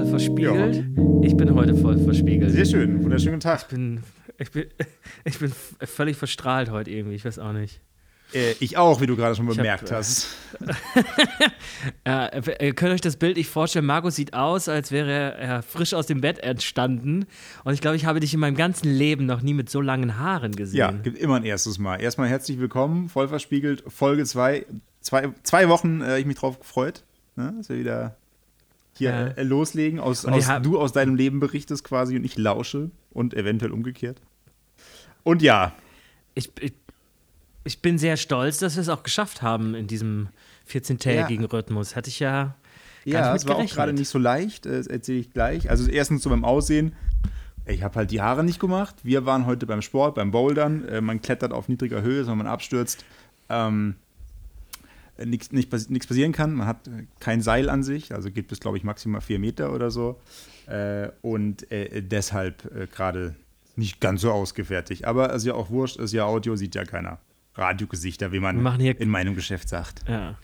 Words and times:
voll 0.00 0.06
verspiegelt. 0.06 0.84
Ich 1.22 1.36
bin 1.36 1.54
heute 1.54 1.74
voll 1.74 1.98
verspiegelt. 1.98 2.50
Sehr 2.50 2.66
schön, 2.66 3.02
wunderschönen 3.02 3.40
Tag. 3.40 3.62
Ich 3.62 3.68
bin, 3.68 4.02
ich 4.38 4.50
bin, 4.50 4.66
ich 5.24 5.38
bin 5.38 5.52
völlig 5.80 6.18
verstrahlt 6.18 6.70
heute 6.70 6.90
irgendwie, 6.90 7.16
ich 7.16 7.24
weiß 7.24 7.38
auch 7.38 7.52
nicht. 7.52 7.80
Äh, 8.34 8.52
ich 8.60 8.76
auch, 8.76 9.00
wie 9.00 9.06
du 9.06 9.16
gerade 9.16 9.34
schon 9.34 9.46
bemerkt 9.46 9.90
hab, 9.90 9.98
hast. 9.98 10.28
ja, 12.06 12.28
ihr 12.60 12.74
könnt 12.74 12.92
euch 12.92 13.00
das 13.00 13.16
Bild 13.16 13.38
nicht 13.38 13.48
vorstellen. 13.48 13.86
Markus 13.86 14.16
sieht 14.16 14.34
aus, 14.34 14.68
als 14.68 14.92
wäre 14.92 15.34
er 15.38 15.62
frisch 15.62 15.94
aus 15.94 16.06
dem 16.06 16.20
Bett 16.20 16.40
entstanden. 16.40 17.24
Und 17.64 17.72
ich 17.72 17.80
glaube, 17.80 17.96
ich 17.96 18.04
habe 18.04 18.20
dich 18.20 18.34
in 18.34 18.40
meinem 18.40 18.56
ganzen 18.56 18.92
Leben 18.92 19.24
noch 19.24 19.40
nie 19.40 19.54
mit 19.54 19.70
so 19.70 19.80
langen 19.80 20.18
Haaren 20.18 20.56
gesehen. 20.56 20.78
Ja, 20.78 20.90
gibt 20.90 21.16
immer 21.16 21.36
ein 21.36 21.44
erstes 21.44 21.78
Mal. 21.78 22.02
Erstmal 22.02 22.28
herzlich 22.28 22.58
willkommen, 22.58 23.08
voll 23.08 23.28
verspiegelt, 23.28 23.82
Folge 23.86 24.26
2. 24.26 24.66
Zwei, 25.00 25.30
zwei 25.44 25.68
Wochen, 25.70 26.02
äh, 26.02 26.18
ich 26.18 26.26
mich 26.26 26.36
drauf 26.36 26.58
gefreut, 26.58 27.04
ne, 27.36 27.54
dass 27.56 27.68
wir 27.68 27.78
wieder 27.78 28.16
hier 28.96 29.10
ja. 29.10 29.26
äh, 29.28 29.42
loslegen. 29.42 30.00
Aus, 30.00 30.24
aus 30.24 30.48
du 30.62 30.78
aus 30.78 30.92
deinem 30.92 31.14
Leben 31.14 31.40
berichtest 31.40 31.84
quasi 31.84 32.16
und 32.16 32.24
ich 32.24 32.36
lausche 32.36 32.90
und 33.10 33.34
eventuell 33.34 33.72
umgekehrt. 33.72 34.20
Und 35.22 35.42
ja. 35.42 35.72
Ich, 36.34 36.50
ich 36.60 36.74
ich 37.66 37.82
bin 37.82 37.98
sehr 37.98 38.16
stolz, 38.16 38.58
dass 38.58 38.76
wir 38.76 38.82
es 38.82 38.88
auch 38.88 39.02
geschafft 39.02 39.42
haben 39.42 39.74
in 39.74 39.88
diesem 39.88 40.28
14-tägigen 40.70 41.42
ja. 41.42 41.48
Rhythmus. 41.48 41.96
Hatte 41.96 42.08
ich 42.08 42.20
ja. 42.20 42.54
Ja, 43.04 43.34
es 43.34 43.46
war 43.46 43.56
auch 43.56 43.66
gerade 43.66 43.92
nicht 43.92 44.08
so 44.08 44.18
leicht, 44.18 44.66
das 44.66 44.88
erzähle 44.88 45.18
ich 45.18 45.32
gleich. 45.32 45.70
Also 45.70 45.88
erstens 45.88 46.22
so 46.22 46.30
beim 46.30 46.44
Aussehen. 46.44 46.94
Ich 47.64 47.82
habe 47.82 47.96
halt 47.96 48.10
die 48.10 48.20
Haare 48.20 48.44
nicht 48.44 48.58
gemacht. 48.60 48.96
Wir 49.02 49.26
waren 49.26 49.46
heute 49.46 49.66
beim 49.66 49.82
Sport, 49.82 50.14
beim 50.14 50.30
Bouldern. 50.30 50.86
Äh, 50.88 51.00
man 51.00 51.20
klettert 51.20 51.52
auf 51.52 51.68
niedriger 51.68 52.02
Höhe, 52.02 52.26
wenn 52.26 52.38
man 52.38 52.46
abstürzt. 52.46 53.04
Ähm, 53.48 53.96
nichts 55.24 55.52
nicht, 55.52 55.70
passieren 55.70 56.32
kann. 56.32 56.54
Man 56.54 56.66
hat 56.66 56.90
kein 57.20 57.40
Seil 57.40 57.68
an 57.68 57.82
sich, 57.82 58.14
also 58.14 58.30
geht 58.30 58.48
bis, 58.48 58.60
glaube 58.60 58.76
ich, 58.76 58.84
maximal 58.84 59.20
vier 59.20 59.38
Meter 59.38 59.72
oder 59.72 59.90
so. 59.90 60.20
Äh, 60.66 61.08
und 61.22 61.70
äh, 61.70 62.02
deshalb 62.02 62.64
äh, 62.74 62.86
gerade 62.86 63.36
nicht 63.76 64.00
ganz 64.00 64.22
so 64.22 64.32
ausgefertigt. 64.32 65.04
Aber 65.04 65.30
es 65.30 65.42
ist 65.42 65.46
ja 65.46 65.54
auch 65.54 65.70
wurscht, 65.70 65.96
ist 65.96 66.12
ja 66.12 66.24
Audio, 66.24 66.56
sieht 66.56 66.74
ja 66.74 66.84
keiner. 66.84 67.18
Radiogesichter, 67.54 68.32
wie 68.32 68.40
man 68.40 68.64
in 68.80 69.08
meinem 69.08 69.34
Geschäft 69.34 69.68
sagt. 69.68 70.02
Ja. 70.08 70.36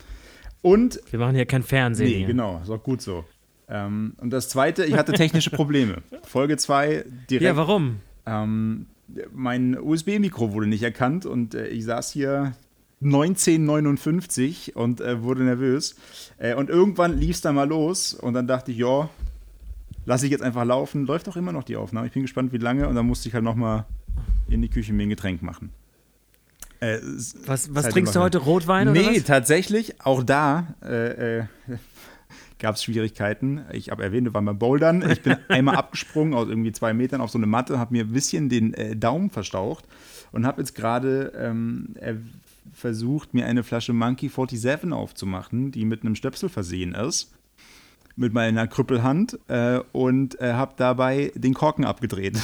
Und. 0.63 1.01
Wir 1.11 1.19
machen 1.19 1.35
hier 1.35 1.47
kein 1.47 1.63
Fernsehen. 1.63 2.09
Nee, 2.09 2.19
hier. 2.19 2.27
genau, 2.27 2.61
ist 2.63 2.71
auch 2.71 2.83
gut 2.83 3.03
so. 3.03 3.25
Ähm, 3.69 4.15
und 4.19 4.31
das 4.31 4.49
zweite, 4.49 4.85
ich 4.85 4.95
hatte 4.95 5.13
technische 5.13 5.51
Probleme. 5.57 6.03
Folge 6.23 6.57
2 6.57 7.05
direkt. 7.29 7.45
Ja, 7.45 7.57
warum? 7.57 8.01
Ähm, 8.27 8.87
mein 9.33 9.79
USB-Mikro 9.79 10.53
wurde 10.53 10.67
nicht 10.67 10.83
erkannt 10.83 11.27
und 11.27 11.55
äh, 11.55 11.69
ich 11.69 11.85
saß 11.85 12.13
hier 12.13 12.55
1959 13.03 14.77
und 14.77 15.01
äh, 15.01 15.23
wurde 15.23 15.43
nervös. 15.43 15.97
Äh, 16.39 16.55
und 16.55 16.71
irgendwann 16.71 17.19
lief 17.19 17.37
es 17.37 17.41
dann 17.41 17.55
mal 17.55 17.69
los 17.69 18.15
und 18.15 18.35
dann 18.35 18.47
dachte 18.47 18.71
ich, 18.71 18.79
ja, 18.79 19.09
lasse 20.05 20.27
ich 20.27 20.33
jetzt 20.33 20.43
einfach 20.43 20.65
laufen. 20.65 21.07
Läuft 21.07 21.29
auch 21.29 21.37
immer 21.37 21.53
noch 21.53 21.65
die 21.65 21.77
Aufnahme. 21.77 22.07
Ich 22.07 22.13
bin 22.13 22.23
gespannt, 22.23 22.53
wie 22.53 22.59
lange. 22.59 22.89
Und 22.89 22.95
dann 22.95 23.07
musste 23.07 23.29
ich 23.29 23.35
halt 23.35 23.45
noch 23.45 23.57
mal 23.57 23.87
in 24.49 24.63
die 24.63 24.69
Küche 24.69 24.93
mir 24.93 25.05
ein 25.05 25.11
Getränk 25.11 25.43
machen. 25.43 25.71
Äh, 26.81 26.99
was 27.47 27.73
was 27.75 27.89
trinkst 27.91 28.15
du 28.17 28.21
heute? 28.21 28.39
Rotwein 28.39 28.93
nee, 28.93 29.01
oder 29.01 29.11
Nee, 29.13 29.21
tatsächlich, 29.21 30.01
auch 30.05 30.25
da 30.25 30.75
äh, 30.83 31.39
äh, 31.39 31.45
gab 32.59 32.75
es 32.75 32.83
Schwierigkeiten. 32.83 33.63
Ich 33.73 33.91
habe 33.91 34.03
erwähnt, 34.03 34.27
wir 34.27 34.35
waren 34.35 34.45
beim 34.45 34.59
Bouldern. 34.59 35.09
Ich 35.09 35.23
bin 35.23 35.37
einmal 35.49 35.77
abgesprungen 35.77 36.35
aus 36.35 36.49
irgendwie 36.49 36.73
zwei 36.73 36.93
Metern 36.93 37.21
auf 37.21 37.31
so 37.31 37.39
eine 37.39 37.47
Matte, 37.47 37.79
habe 37.79 37.93
mir 37.93 38.05
ein 38.05 38.13
bisschen 38.13 38.49
den 38.49 38.75
äh, 38.75 38.97
Daumen 38.97 39.31
verstaucht 39.31 39.85
und 40.33 40.45
habe 40.45 40.61
jetzt 40.61 40.75
gerade 40.75 41.33
ähm, 41.37 41.95
versucht, 42.73 43.35
mir 43.35 43.47
eine 43.47 43.63
Flasche 43.63 43.93
Monkey 43.93 44.29
47 44.29 44.93
aufzumachen, 44.93 45.73
die 45.73 45.85
mit 45.85 46.03
einem 46.03 46.15
Stöpsel 46.15 46.49
versehen 46.49 46.95
ist. 46.95 47.33
Mit 48.15 48.35
meiner 48.35 48.67
Krüppelhand 48.67 49.39
äh, 49.49 49.81
und 49.93 50.39
äh, 50.41 50.53
habe 50.53 50.75
dabei 50.77 51.33
den 51.35 51.55
Korken 51.55 51.85
abgedreht. 51.85 52.39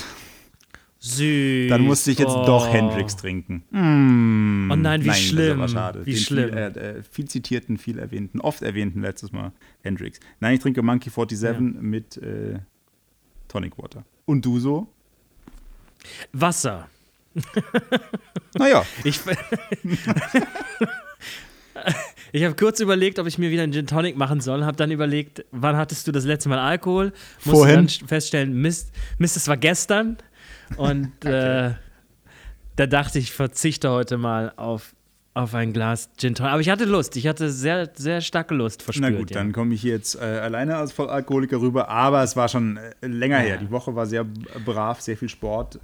Süß. 1.00 1.68
Dann 1.68 1.82
musste 1.82 2.10
ich 2.10 2.18
jetzt 2.18 2.34
oh. 2.34 2.44
doch 2.44 2.72
Hendrix 2.72 3.16
trinken. 3.16 3.62
Mm. 3.70 4.70
Oh 4.70 4.76
nein, 4.76 5.04
wie 5.04 5.08
nein, 5.08 5.16
schlimm. 5.16 5.60
Das 5.60 5.74
war 5.74 5.80
schade. 5.80 6.06
Wie 6.06 6.14
Den 6.14 6.20
schlimm. 6.20 6.48
Viel, 6.48 6.56
äh, 6.56 7.02
viel, 7.02 7.28
zitierten, 7.28 7.78
viel 7.78 7.98
erwähnten, 7.98 8.40
oft 8.40 8.62
erwähnten 8.62 9.02
letztes 9.02 9.30
Mal 9.30 9.52
Hendrix. 9.82 10.18
Nein, 10.40 10.54
ich 10.54 10.60
trinke 10.60 10.82
Monkey 10.82 11.10
47 11.10 11.42
ja. 11.42 11.60
mit 11.60 12.16
äh, 12.16 12.58
Tonic 13.46 13.78
Water. 13.78 14.04
Und 14.24 14.44
du 14.44 14.58
so? 14.58 14.88
Wasser. 16.32 16.88
Naja. 18.54 18.84
Ich, 19.04 19.20
ich 22.32 22.44
habe 22.44 22.54
kurz 22.56 22.80
überlegt, 22.80 23.18
ob 23.18 23.26
ich 23.26 23.38
mir 23.38 23.50
wieder 23.50 23.62
einen 23.62 23.72
Gin 23.72 23.86
Tonic 23.86 24.16
machen 24.16 24.40
soll. 24.40 24.64
Habe 24.64 24.76
dann 24.76 24.90
überlegt, 24.90 25.44
wann 25.50 25.76
hattest 25.76 26.06
du 26.06 26.12
das 26.12 26.24
letzte 26.24 26.48
Mal 26.48 26.58
Alkohol? 26.58 27.12
Musste 27.44 27.50
Vorhin. 27.50 27.76
dann 27.76 27.88
feststellen, 27.88 28.60
Mist, 28.60 28.92
Mist, 29.18 29.36
es 29.36 29.48
war 29.48 29.56
gestern. 29.56 30.18
Und 30.76 31.12
okay. 31.24 31.68
äh, 31.68 31.74
da 32.76 32.86
dachte 32.86 33.18
ich, 33.18 33.32
verzichte 33.32 33.90
heute 33.90 34.18
mal 34.18 34.52
auf, 34.56 34.94
auf 35.34 35.54
ein 35.54 35.72
Glas 35.72 36.10
Gin 36.16 36.34
Tonic. 36.34 36.52
Aber 36.52 36.60
ich 36.60 36.70
hatte 36.70 36.84
Lust, 36.84 37.16
ich 37.16 37.26
hatte 37.26 37.50
sehr, 37.50 37.90
sehr 37.94 38.20
starke 38.20 38.54
Lust 38.54 38.82
verspürt. 38.82 39.12
Na 39.12 39.18
gut, 39.18 39.30
ja. 39.30 39.38
dann 39.38 39.52
komme 39.52 39.74
ich 39.74 39.82
jetzt 39.82 40.16
äh, 40.16 40.24
alleine 40.24 40.76
als 40.76 40.92
Vollalkoholiker 40.92 41.60
rüber, 41.60 41.88
aber 41.88 42.22
es 42.22 42.36
war 42.36 42.48
schon 42.48 42.76
äh, 42.76 43.06
länger 43.06 43.38
ja. 43.38 43.44
her. 43.44 43.56
Die 43.58 43.70
Woche 43.70 43.94
war 43.94 44.06
sehr 44.06 44.24
brav, 44.24 45.00
sehr 45.00 45.16
viel 45.16 45.28
Sport. 45.28 45.78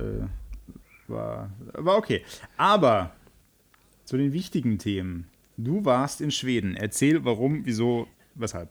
War, 1.09 1.51
war 1.73 1.97
okay. 1.97 2.23
Aber 2.57 3.13
zu 4.05 4.17
den 4.17 4.33
wichtigen 4.33 4.79
Themen. 4.79 5.27
Du 5.57 5.85
warst 5.85 6.21
in 6.21 6.31
Schweden. 6.31 6.77
Erzähl, 6.77 7.25
warum, 7.25 7.65
wieso, 7.65 8.09
weshalb. 8.35 8.69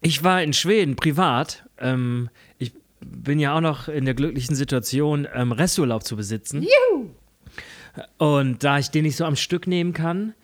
Ich 0.00 0.22
war 0.24 0.42
in 0.42 0.52
Schweden 0.52 0.96
privat. 0.96 1.68
Ähm, 1.78 2.28
ich 2.58 2.72
bin 3.00 3.38
ja 3.38 3.56
auch 3.56 3.60
noch 3.60 3.88
in 3.88 4.04
der 4.04 4.14
glücklichen 4.14 4.56
Situation, 4.56 5.26
ähm, 5.32 5.52
Resturlaub 5.52 6.04
zu 6.04 6.16
besitzen. 6.16 6.62
Juhu! 6.62 7.10
Und 8.18 8.62
da 8.62 8.78
ich 8.78 8.90
den 8.90 9.04
nicht 9.04 9.16
so 9.16 9.24
am 9.24 9.36
Stück 9.36 9.66
nehmen 9.66 9.92
kann, 9.92 10.34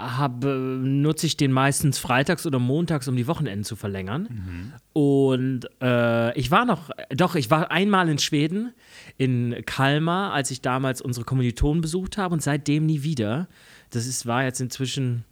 habe, 0.00 0.80
nutze 0.82 1.26
ich 1.26 1.36
den 1.36 1.52
meistens 1.52 1.98
freitags 1.98 2.46
oder 2.46 2.58
montags, 2.58 3.08
um 3.08 3.16
die 3.16 3.26
Wochenenden 3.26 3.64
zu 3.64 3.76
verlängern. 3.76 4.28
Mhm. 4.30 4.72
Und 4.92 5.60
äh, 5.82 6.38
ich 6.38 6.50
war 6.50 6.64
noch, 6.64 6.90
doch, 7.10 7.34
ich 7.34 7.50
war 7.50 7.70
einmal 7.70 8.08
in 8.08 8.18
Schweden, 8.18 8.72
in 9.16 9.62
Kalmar, 9.66 10.32
als 10.32 10.50
ich 10.50 10.60
damals 10.60 11.00
unsere 11.00 11.24
Kommilitonen 11.24 11.80
besucht 11.80 12.18
habe 12.18 12.34
und 12.34 12.42
seitdem 12.42 12.86
nie 12.86 13.02
wieder. 13.02 13.48
Das 13.90 14.06
ist, 14.06 14.26
war 14.26 14.44
jetzt 14.44 14.60
inzwischen, 14.60 15.24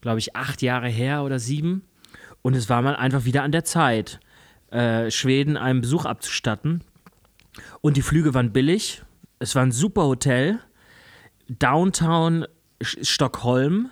glaube 0.00 0.18
ich, 0.18 0.36
acht 0.36 0.62
Jahre 0.62 0.88
her 0.88 1.22
oder 1.22 1.38
sieben. 1.38 1.82
Und 2.42 2.54
es 2.54 2.68
war 2.68 2.82
mal 2.82 2.96
einfach 2.96 3.24
wieder 3.24 3.42
an 3.42 3.52
der 3.52 3.64
Zeit. 3.64 4.20
Äh, 4.70 5.10
Schweden 5.10 5.56
einen 5.56 5.80
Besuch 5.80 6.04
abzustatten. 6.04 6.82
Und 7.80 7.96
die 7.96 8.02
Flüge 8.02 8.34
waren 8.34 8.52
billig. 8.52 9.02
Es 9.38 9.54
war 9.54 9.62
ein 9.62 9.72
super 9.72 10.04
Hotel. 10.04 10.60
Downtown 11.48 12.46
Stockholm. 12.82 13.90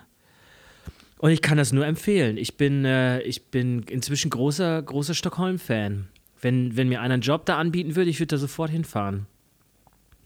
Und 1.25 1.31
ich 1.31 1.41
kann 1.41 1.57
das 1.57 1.73
nur 1.73 1.87
empfehlen. 1.87 2.37
Ich 2.37 2.59
bin, 2.59 2.85
äh, 2.85 3.19
ich 3.23 3.47
bin 3.47 3.83
inzwischen 3.85 4.29
großer, 4.29 4.83
großer 4.83 5.15
Stockholm-Fan. 5.15 6.07
Wenn, 6.43 6.77
wenn 6.77 6.91
mir 6.91 7.01
einer 7.01 7.15
einen 7.15 7.23
Job 7.23 7.47
da 7.47 7.57
anbieten 7.57 7.97
würde, 7.97 8.11
ich 8.11 8.21
würde 8.21 8.35
da 8.35 8.37
sofort 8.37 8.71
hinfahren. 8.71 9.25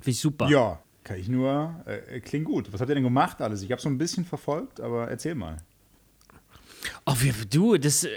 Finde 0.00 0.10
ich 0.10 0.18
super. 0.18 0.48
Ja, 0.48 0.82
kann 1.04 1.20
ich 1.20 1.28
nur. 1.28 1.84
Äh, 1.86 2.18
klingt 2.18 2.46
gut. 2.46 2.72
Was 2.72 2.80
habt 2.80 2.90
ihr 2.90 2.96
denn 2.96 3.04
gemacht 3.04 3.40
alles? 3.40 3.62
Ich 3.62 3.70
habe 3.70 3.80
so 3.80 3.88
ein 3.88 3.96
bisschen 3.96 4.24
verfolgt, 4.24 4.80
aber 4.80 5.08
erzähl 5.08 5.36
mal. 5.36 5.58
Oh, 7.06 7.14
wie, 7.20 7.32
du, 7.48 7.76
das 7.76 8.02
äh, 8.02 8.08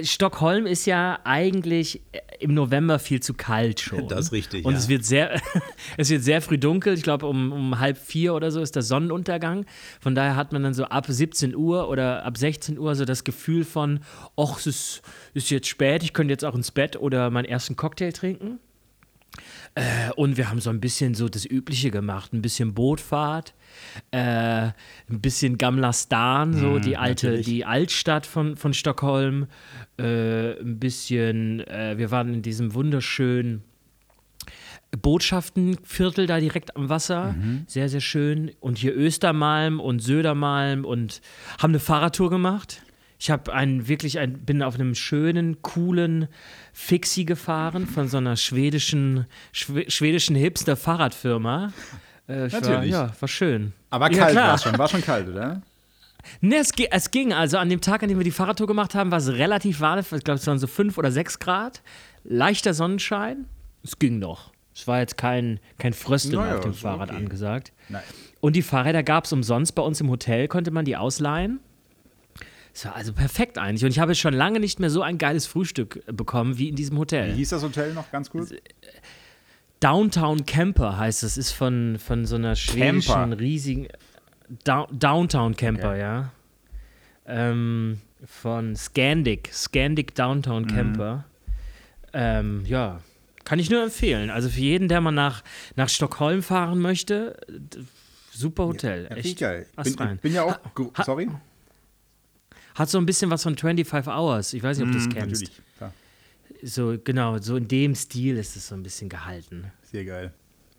Stockholm 0.00 0.66
ist 0.66 0.86
ja 0.86 1.18
eigentlich 1.24 2.00
äh, 2.12 2.20
im 2.40 2.54
November 2.54 2.98
viel 2.98 3.20
zu 3.20 3.34
kalt 3.34 3.80
schon. 3.80 4.08
Das 4.12 4.26
ist 4.26 4.32
richtig. 4.32 4.64
Und 4.64 4.72
ja. 4.72 4.78
es, 4.78 4.88
wird 4.88 5.04
sehr, 5.04 5.40
es 5.96 6.10
wird 6.10 6.22
sehr 6.22 6.42
früh 6.42 6.58
dunkel. 6.58 6.94
Ich 6.94 7.02
glaube, 7.02 7.26
um, 7.26 7.52
um 7.52 7.78
halb 7.78 7.98
vier 7.98 8.34
oder 8.34 8.50
so 8.50 8.60
ist 8.60 8.74
der 8.74 8.82
Sonnenuntergang. 8.82 9.66
Von 10.00 10.14
daher 10.14 10.36
hat 10.36 10.52
man 10.52 10.62
dann 10.62 10.74
so 10.74 10.84
ab 10.84 11.06
17 11.08 11.54
Uhr 11.54 11.88
oder 11.88 12.24
ab 12.24 12.36
16 12.36 12.78
Uhr 12.78 12.94
so 12.94 13.04
das 13.04 13.24
Gefühl 13.24 13.64
von, 13.64 14.00
ach, 14.36 14.58
es 14.58 14.66
ist, 14.66 15.02
ist 15.34 15.50
jetzt 15.50 15.68
spät, 15.68 16.02
ich 16.02 16.12
könnte 16.12 16.32
jetzt 16.32 16.44
auch 16.44 16.54
ins 16.54 16.70
Bett 16.70 16.96
oder 16.96 17.30
meinen 17.30 17.46
ersten 17.46 17.76
Cocktail 17.76 18.12
trinken. 18.12 18.58
Äh, 19.74 20.10
und 20.16 20.36
wir 20.36 20.50
haben 20.50 20.60
so 20.60 20.70
ein 20.70 20.80
bisschen 20.80 21.14
so 21.14 21.28
das 21.28 21.46
Übliche 21.46 21.90
gemacht, 21.90 22.32
ein 22.32 22.42
bisschen 22.42 22.74
Bootfahrt, 22.74 23.54
äh, 24.10 24.18
ein 24.18 24.74
bisschen 25.08 25.56
Gamla 25.56 25.92
Stan, 25.92 26.52
so 26.52 26.72
mm, 26.72 26.82
die 26.82 26.96
alte, 26.96 27.26
natürlich. 27.28 27.46
die 27.46 27.64
Altstadt 27.64 28.26
von, 28.26 28.56
von 28.56 28.74
Stockholm, 28.74 29.46
äh, 29.98 30.60
ein 30.60 30.78
bisschen, 30.78 31.60
äh, 31.60 31.94
wir 31.96 32.10
waren 32.10 32.34
in 32.34 32.42
diesem 32.42 32.74
wunderschönen 32.74 33.62
Botschaftenviertel 35.00 36.26
da 36.26 36.38
direkt 36.38 36.76
am 36.76 36.90
Wasser, 36.90 37.32
mhm. 37.32 37.64
sehr, 37.66 37.88
sehr 37.88 38.00
schön. 38.00 38.50
Und 38.60 38.76
hier 38.76 38.94
Östermalm 38.94 39.80
und 39.80 40.00
Södermalm 40.00 40.84
und 40.84 41.22
haben 41.58 41.70
eine 41.70 41.80
Fahrradtour 41.80 42.28
gemacht. 42.28 42.82
Ich 43.22 43.30
habe 43.30 43.54
einen 43.54 43.86
wirklich 43.86 44.18
ein, 44.18 44.44
bin 44.44 44.64
auf 44.64 44.74
einem 44.74 44.96
schönen, 44.96 45.62
coolen 45.62 46.26
Fixie 46.72 47.24
gefahren 47.24 47.86
von 47.86 48.08
so 48.08 48.16
einer 48.16 48.34
schwedischen, 48.34 49.26
schw 49.52 49.88
schwedischen 49.88 50.34
Hipster-Fahrradfirma. 50.34 51.72
Äh, 52.26 52.48
Natürlich. 52.48 52.66
War, 52.66 52.84
ja, 52.84 53.12
war 53.20 53.28
schön. 53.28 53.74
Aber 53.90 54.10
kalt 54.10 54.34
ja, 54.34 54.48
war 54.48 54.58
schon, 54.58 54.76
war 54.76 54.88
schon 54.88 55.02
kalt, 55.02 55.28
oder? 55.28 55.62
Ne, 56.40 56.56
es, 56.56 56.72
es, 56.90 57.10
ging. 57.12 57.32
Also 57.32 57.58
an 57.58 57.68
dem 57.68 57.80
Tag, 57.80 58.02
an 58.02 58.08
dem 58.08 58.18
wir 58.18 58.24
die 58.24 58.32
Fahrradtour 58.32 58.66
gemacht 58.66 58.96
haben, 58.96 59.12
war 59.12 59.18
es 59.18 59.28
relativ 59.28 59.78
warm. 59.78 60.00
Ich 60.00 60.08
glaube, 60.08 60.40
es 60.40 60.46
waren 60.48 60.58
so 60.58 60.66
5 60.66 60.98
oder 60.98 61.12
6 61.12 61.38
Grad. 61.38 61.80
Leichter 62.24 62.74
Sonnenschein. 62.74 63.44
Es 63.84 64.00
ging 64.00 64.18
noch. 64.18 64.50
Es 64.74 64.88
war 64.88 64.98
jetzt 64.98 65.16
kein, 65.16 65.60
kein 65.78 65.92
Frösteln 65.92 66.42
naja, 66.42 66.56
auf 66.56 66.62
dem 66.62 66.74
Fahrrad 66.74 67.10
okay. 67.10 67.18
angesagt. 67.18 67.72
Nein. 67.88 68.02
Und 68.40 68.56
die 68.56 68.62
Fahrräder 68.62 69.04
gab 69.04 69.26
es 69.26 69.32
umsonst 69.32 69.76
bei 69.76 69.82
uns 69.82 70.00
im 70.00 70.10
Hotel, 70.10 70.48
konnte 70.48 70.72
man 70.72 70.84
die 70.84 70.96
ausleihen. 70.96 71.60
Es 72.74 72.84
war 72.86 72.96
also 72.96 73.12
perfekt 73.12 73.58
eigentlich. 73.58 73.84
Und 73.84 73.90
ich 73.90 73.98
habe 73.98 74.14
schon 74.14 74.34
lange 74.34 74.60
nicht 74.60 74.80
mehr 74.80 74.90
so 74.90 75.02
ein 75.02 75.18
geiles 75.18 75.46
Frühstück 75.46 76.02
bekommen 76.06 76.58
wie 76.58 76.68
in 76.68 76.76
diesem 76.76 76.98
Hotel. 76.98 77.32
Wie 77.32 77.38
hieß 77.38 77.50
das 77.50 77.62
Hotel 77.62 77.92
noch 77.92 78.10
ganz 78.10 78.30
kurz? 78.30 78.52
Downtown 79.80 80.46
Camper 80.46 80.96
heißt 80.96 81.22
es. 81.22 81.36
Ist 81.36 81.52
von, 81.52 81.98
von 81.98 82.24
so 82.24 82.36
einer 82.36 82.56
schwedischen 82.56 83.12
Camper. 83.12 83.38
riesigen. 83.38 83.88
Da 84.64 84.86
Downtown 84.90 85.56
Camper, 85.56 85.90
okay. 85.90 86.00
ja. 86.00 86.32
Ähm, 87.26 88.00
von 88.24 88.74
Scandic. 88.76 89.50
Scandic 89.52 90.14
Downtown. 90.14 90.66
Camper. 90.66 91.16
Mhm. 91.16 91.22
Ähm, 92.14 92.62
ja, 92.66 93.00
kann 93.44 93.58
ich 93.58 93.70
nur 93.70 93.82
empfehlen. 93.82 94.30
Also 94.30 94.48
für 94.48 94.60
jeden, 94.60 94.88
der 94.88 95.00
mal 95.00 95.12
nach, 95.12 95.42
nach 95.76 95.88
Stockholm 95.88 96.42
fahren 96.42 96.78
möchte, 96.78 97.38
super 98.30 98.66
Hotel. 98.66 99.08
Ja, 99.10 99.16
Echt 99.16 99.38
geil. 99.38 99.66
Bin, 99.82 99.94
rein. 99.94 100.18
bin 100.18 100.32
ja 100.34 100.44
auch. 100.44 100.58
Ha, 100.96 101.04
sorry? 101.04 101.28
Hat 102.74 102.88
so 102.88 102.98
ein 102.98 103.06
bisschen 103.06 103.30
was 103.30 103.42
von 103.42 103.56
25 103.56 104.12
Hours. 104.12 104.52
Ich 104.52 104.62
weiß 104.62 104.78
nicht, 104.78 104.86
ob 104.86 104.92
du 104.92 104.98
das 104.98 105.08
mm, 105.08 105.10
kennst. 105.10 105.42
Natürlich, 105.42 105.62
klar. 105.76 105.92
So, 106.62 106.96
genau, 107.02 107.38
so 107.38 107.56
in 107.56 107.68
dem 107.68 107.94
Stil 107.94 108.36
ist 108.36 108.56
es 108.56 108.68
so 108.68 108.74
ein 108.74 108.82
bisschen 108.82 109.08
gehalten. 109.08 109.70
Sehr 109.82 110.04
geil. 110.04 110.32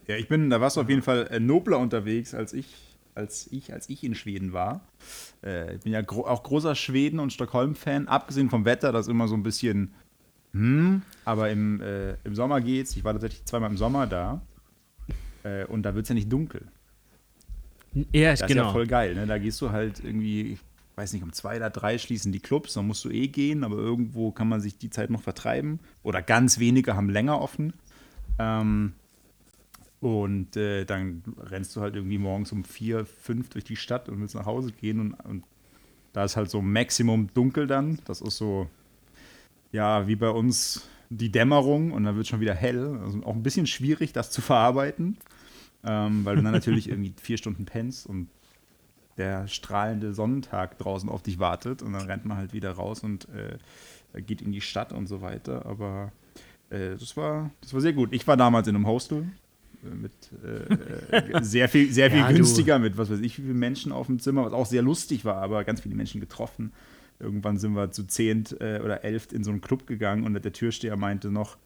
Ja, 0.08 0.16
ich 0.16 0.28
bin, 0.28 0.50
da 0.50 0.60
warst 0.60 0.78
du 0.78 0.82
auf 0.82 0.90
jeden 0.90 1.02
Fall 1.02 1.28
äh, 1.28 1.40
nobler 1.40 1.80
unterwegs 1.80 2.34
als 2.34 2.54
ich, 2.54 2.68
als 3.16 3.48
ich, 3.52 3.74
als 3.74 3.90
ich 3.90 4.04
in 4.04 4.16
Schweden 4.16 4.54
war. 4.54 4.82
Äh, 5.44 5.76
ich 5.76 5.82
bin 5.82 5.94
ja 5.94 6.02
gro 6.02 6.26
auch 6.26 6.44
großer 6.44 6.76
Schweden- 6.76 7.20
und 7.20 7.32
Stockholm-Fan, 7.32 8.08
abgesehen 8.08 8.50
vom 8.50 8.66
Wetter, 8.66 8.92
das 8.92 9.08
immer 9.08 9.28
so 9.28 9.36
ein 9.36 9.44
bisschen, 9.44 9.94
hm, 10.52 11.02
aber 11.26 11.50
im, 11.50 11.82
äh, 11.82 12.14
im 12.24 12.36
Sommer 12.36 12.62
geht's. 12.62 12.96
Ich 12.96 13.04
war 13.04 13.14
tatsächlich 13.14 13.46
zweimal 13.46 13.70
im 13.70 13.78
Sommer 13.78 14.08
da. 14.08 14.42
Äh, 15.44 15.66
und 15.66 15.84
da 15.84 15.96
wird 15.96 16.04
es 16.04 16.10
ja 16.10 16.16
nicht 16.16 16.32
dunkel. 16.32 16.68
Ja, 18.12 18.32
das 18.32 18.42
ist 18.42 18.48
genau. 18.48 18.66
ja 18.66 18.72
voll 18.72 18.88
geil, 18.88 19.16
ne? 19.16 19.28
Da 19.28 19.38
gehst 19.38 19.62
du 19.62 19.72
halt 19.72 20.04
irgendwie, 20.04 20.58
weiß 20.96 21.14
nicht, 21.14 21.24
um 21.24 21.34
zwei 21.34 21.58
oder 21.58 21.70
drei 21.70 21.98
schließen 21.98 22.32
die 22.32 22.40
Clubs, 22.40 22.74
dann 22.74 22.88
musst 22.88 23.04
du 23.06 23.10
eh 23.10 23.28
gehen, 23.28 23.64
aber 23.64 23.78
irgendwo 23.78 24.32
kann 24.32 24.48
man 24.48 24.62
sich 24.62 24.78
die 24.78 24.90
Zeit 24.90 25.10
noch 25.10 25.22
vertreiben. 25.22 25.80
Oder 26.04 26.22
ganz 26.22 26.60
wenige 26.60 26.96
haben 26.96 27.10
länger 27.10 27.42
offen. 27.42 27.74
Ähm, 28.40 28.94
und 30.00 30.58
äh, 30.58 30.86
dann 30.86 31.24
rennst 31.38 31.76
du 31.76 31.82
halt 31.82 31.96
irgendwie 31.96 32.18
morgens 32.18 32.52
um 32.52 32.64
vier, 32.64 33.06
fünf 33.06 33.50
durch 33.50 33.64
die 33.64 33.78
Stadt 33.78 34.10
und 34.10 34.20
willst 34.20 34.36
nach 34.36 34.46
Hause 34.46 34.72
gehen. 34.72 35.00
Und, 35.00 35.14
und 35.14 35.44
da 36.12 36.26
ist 36.26 36.36
halt 36.36 36.50
so 36.50 36.62
Maximum 36.62 37.34
dunkel 37.34 37.68
dann. 37.68 38.00
Das 38.06 38.22
ist 38.22 38.38
so, 38.38 38.70
ja, 39.72 40.08
wie 40.08 40.16
bei 40.16 40.30
uns 40.30 40.88
die 41.10 41.32
Dämmerung 41.32 41.92
und 41.92 42.04
dann 42.04 42.16
wird 42.16 42.28
schon 42.28 42.40
wieder 42.40 42.54
hell. 42.54 43.00
Also 43.04 43.24
auch 43.24 43.34
ein 43.34 43.44
bisschen 43.44 43.68
schwierig, 43.68 44.14
das 44.14 44.30
zu 44.30 44.42
verarbeiten, 44.42 45.18
ähm, 45.84 46.26
weil 46.26 46.36
du 46.36 46.44
dann 46.44 46.54
natürlich 46.54 46.90
irgendwie 46.90 47.14
vier 47.22 47.38
Stunden 47.38 47.66
pennst 47.66 48.06
und 48.06 48.28
der 49.18 49.48
strahlende 49.48 50.14
Sonnentag 50.14 50.78
draußen 50.78 51.10
auf 51.10 51.22
dich 51.22 51.40
wartet 51.40 51.82
und 51.82 51.94
dann 51.94 52.08
rennt 52.08 52.26
man 52.26 52.38
halt 52.38 52.54
wieder 52.54 52.72
raus 52.72 53.04
und 53.04 53.28
äh, 53.30 54.22
geht 54.22 54.42
in 54.42 54.52
die 54.52 54.62
Stadt 54.62 54.92
und 54.92 55.08
so 55.08 55.22
weiter. 55.22 55.66
Aber 55.66 56.12
äh, 56.70 56.96
das, 56.98 57.16
war, 57.16 57.52
das 57.62 57.74
war 57.74 57.82
sehr 57.82 57.94
gut. 57.94 58.14
Ich 58.14 58.28
war 58.28 58.38
damals 58.38 58.68
in 58.68 58.76
einem 58.76 58.88
Hostel 58.88 59.28
äh, 59.84 59.96
mit 59.96 60.12
äh, 60.44 61.42
sehr 61.44 61.70
viel, 61.70 61.92
sehr 61.92 62.10
viel 62.10 62.20
ja, 62.20 62.32
günstiger, 62.32 62.78
du. 62.78 62.84
mit 62.84 62.98
was 62.98 63.10
weiß 63.10 63.20
ich, 63.20 63.38
wie 63.38 63.44
viele 63.44 63.54
Menschen 63.54 63.92
auf 63.92 64.08
dem 64.08 64.20
Zimmer, 64.20 64.46
was 64.46 64.54
auch 64.54 64.66
sehr 64.66 64.82
lustig 64.82 65.26
war, 65.26 65.38
aber 65.38 65.64
ganz 65.64 65.82
viele 65.82 65.96
Menschen 65.96 66.20
getroffen. 66.20 66.72
Irgendwann 67.20 67.58
sind 67.58 67.74
wir 67.74 67.92
zu 67.92 68.06
zehnt 68.06 68.60
äh, 68.60 68.82
oder 68.84 69.04
elft 69.04 69.34
in 69.34 69.44
so 69.44 69.52
einen 69.52 69.62
Club 69.62 69.86
gegangen 69.88 70.26
und 70.26 70.34
der 70.34 70.54
Türsteher 70.54 70.98
meinte 70.98 71.30
noch, 71.30 71.58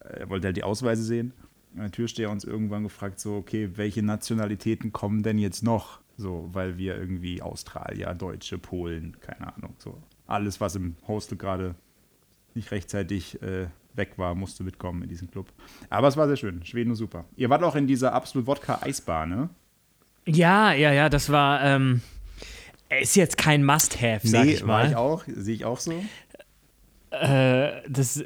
er 0.00 0.28
wollte 0.28 0.48
halt 0.48 0.56
die 0.56 0.64
Ausweise 0.64 1.02
sehen. 1.02 1.32
Und 1.74 1.82
der 1.82 1.90
Türsteher 1.92 2.30
uns 2.30 2.44
irgendwann 2.44 2.82
gefragt, 2.82 3.20
so, 3.20 3.36
okay, 3.36 3.70
welche 3.76 4.02
Nationalitäten 4.02 4.92
kommen 4.92 5.22
denn 5.22 5.38
jetzt 5.38 5.62
noch? 5.62 6.00
So, 6.20 6.50
weil 6.52 6.76
wir 6.76 6.98
irgendwie 6.98 7.40
Australier, 7.40 8.14
Deutsche, 8.14 8.58
Polen, 8.58 9.16
keine 9.20 9.54
Ahnung, 9.54 9.74
so. 9.78 9.96
Alles, 10.26 10.60
was 10.60 10.76
im 10.76 10.96
Hostel 11.08 11.38
gerade 11.38 11.74
nicht 12.54 12.70
rechtzeitig 12.70 13.40
äh, 13.42 13.68
weg 13.94 14.12
war, 14.16 14.34
musste 14.34 14.62
mitkommen 14.62 15.02
in 15.02 15.08
diesen 15.08 15.30
Club. 15.30 15.50
Aber 15.88 16.08
es 16.08 16.18
war 16.18 16.26
sehr 16.28 16.36
schön. 16.36 16.64
Schweden 16.64 16.94
super. 16.94 17.24
Ihr 17.36 17.48
wart 17.48 17.62
auch 17.62 17.74
in 17.74 17.86
dieser 17.86 18.12
absolut 18.12 18.46
Wodka-Eisbar, 18.46 19.24
ne? 19.26 19.48
Ja, 20.26 20.72
ja, 20.72 20.92
ja, 20.92 21.08
das 21.08 21.30
war, 21.32 21.62
ähm, 21.64 22.02
ist 23.00 23.16
jetzt 23.16 23.38
kein 23.38 23.64
Must-Have, 23.64 24.28
sag 24.28 24.44
nee, 24.44 24.52
ich 24.52 24.64
mal. 24.64 24.84
Nee, 24.84 24.90
ich 24.90 24.96
auch, 24.96 25.24
sehe 25.26 25.54
ich 25.54 25.64
auch 25.64 25.80
so. 25.80 26.04
Äh, 27.10 27.82
das, 27.88 28.22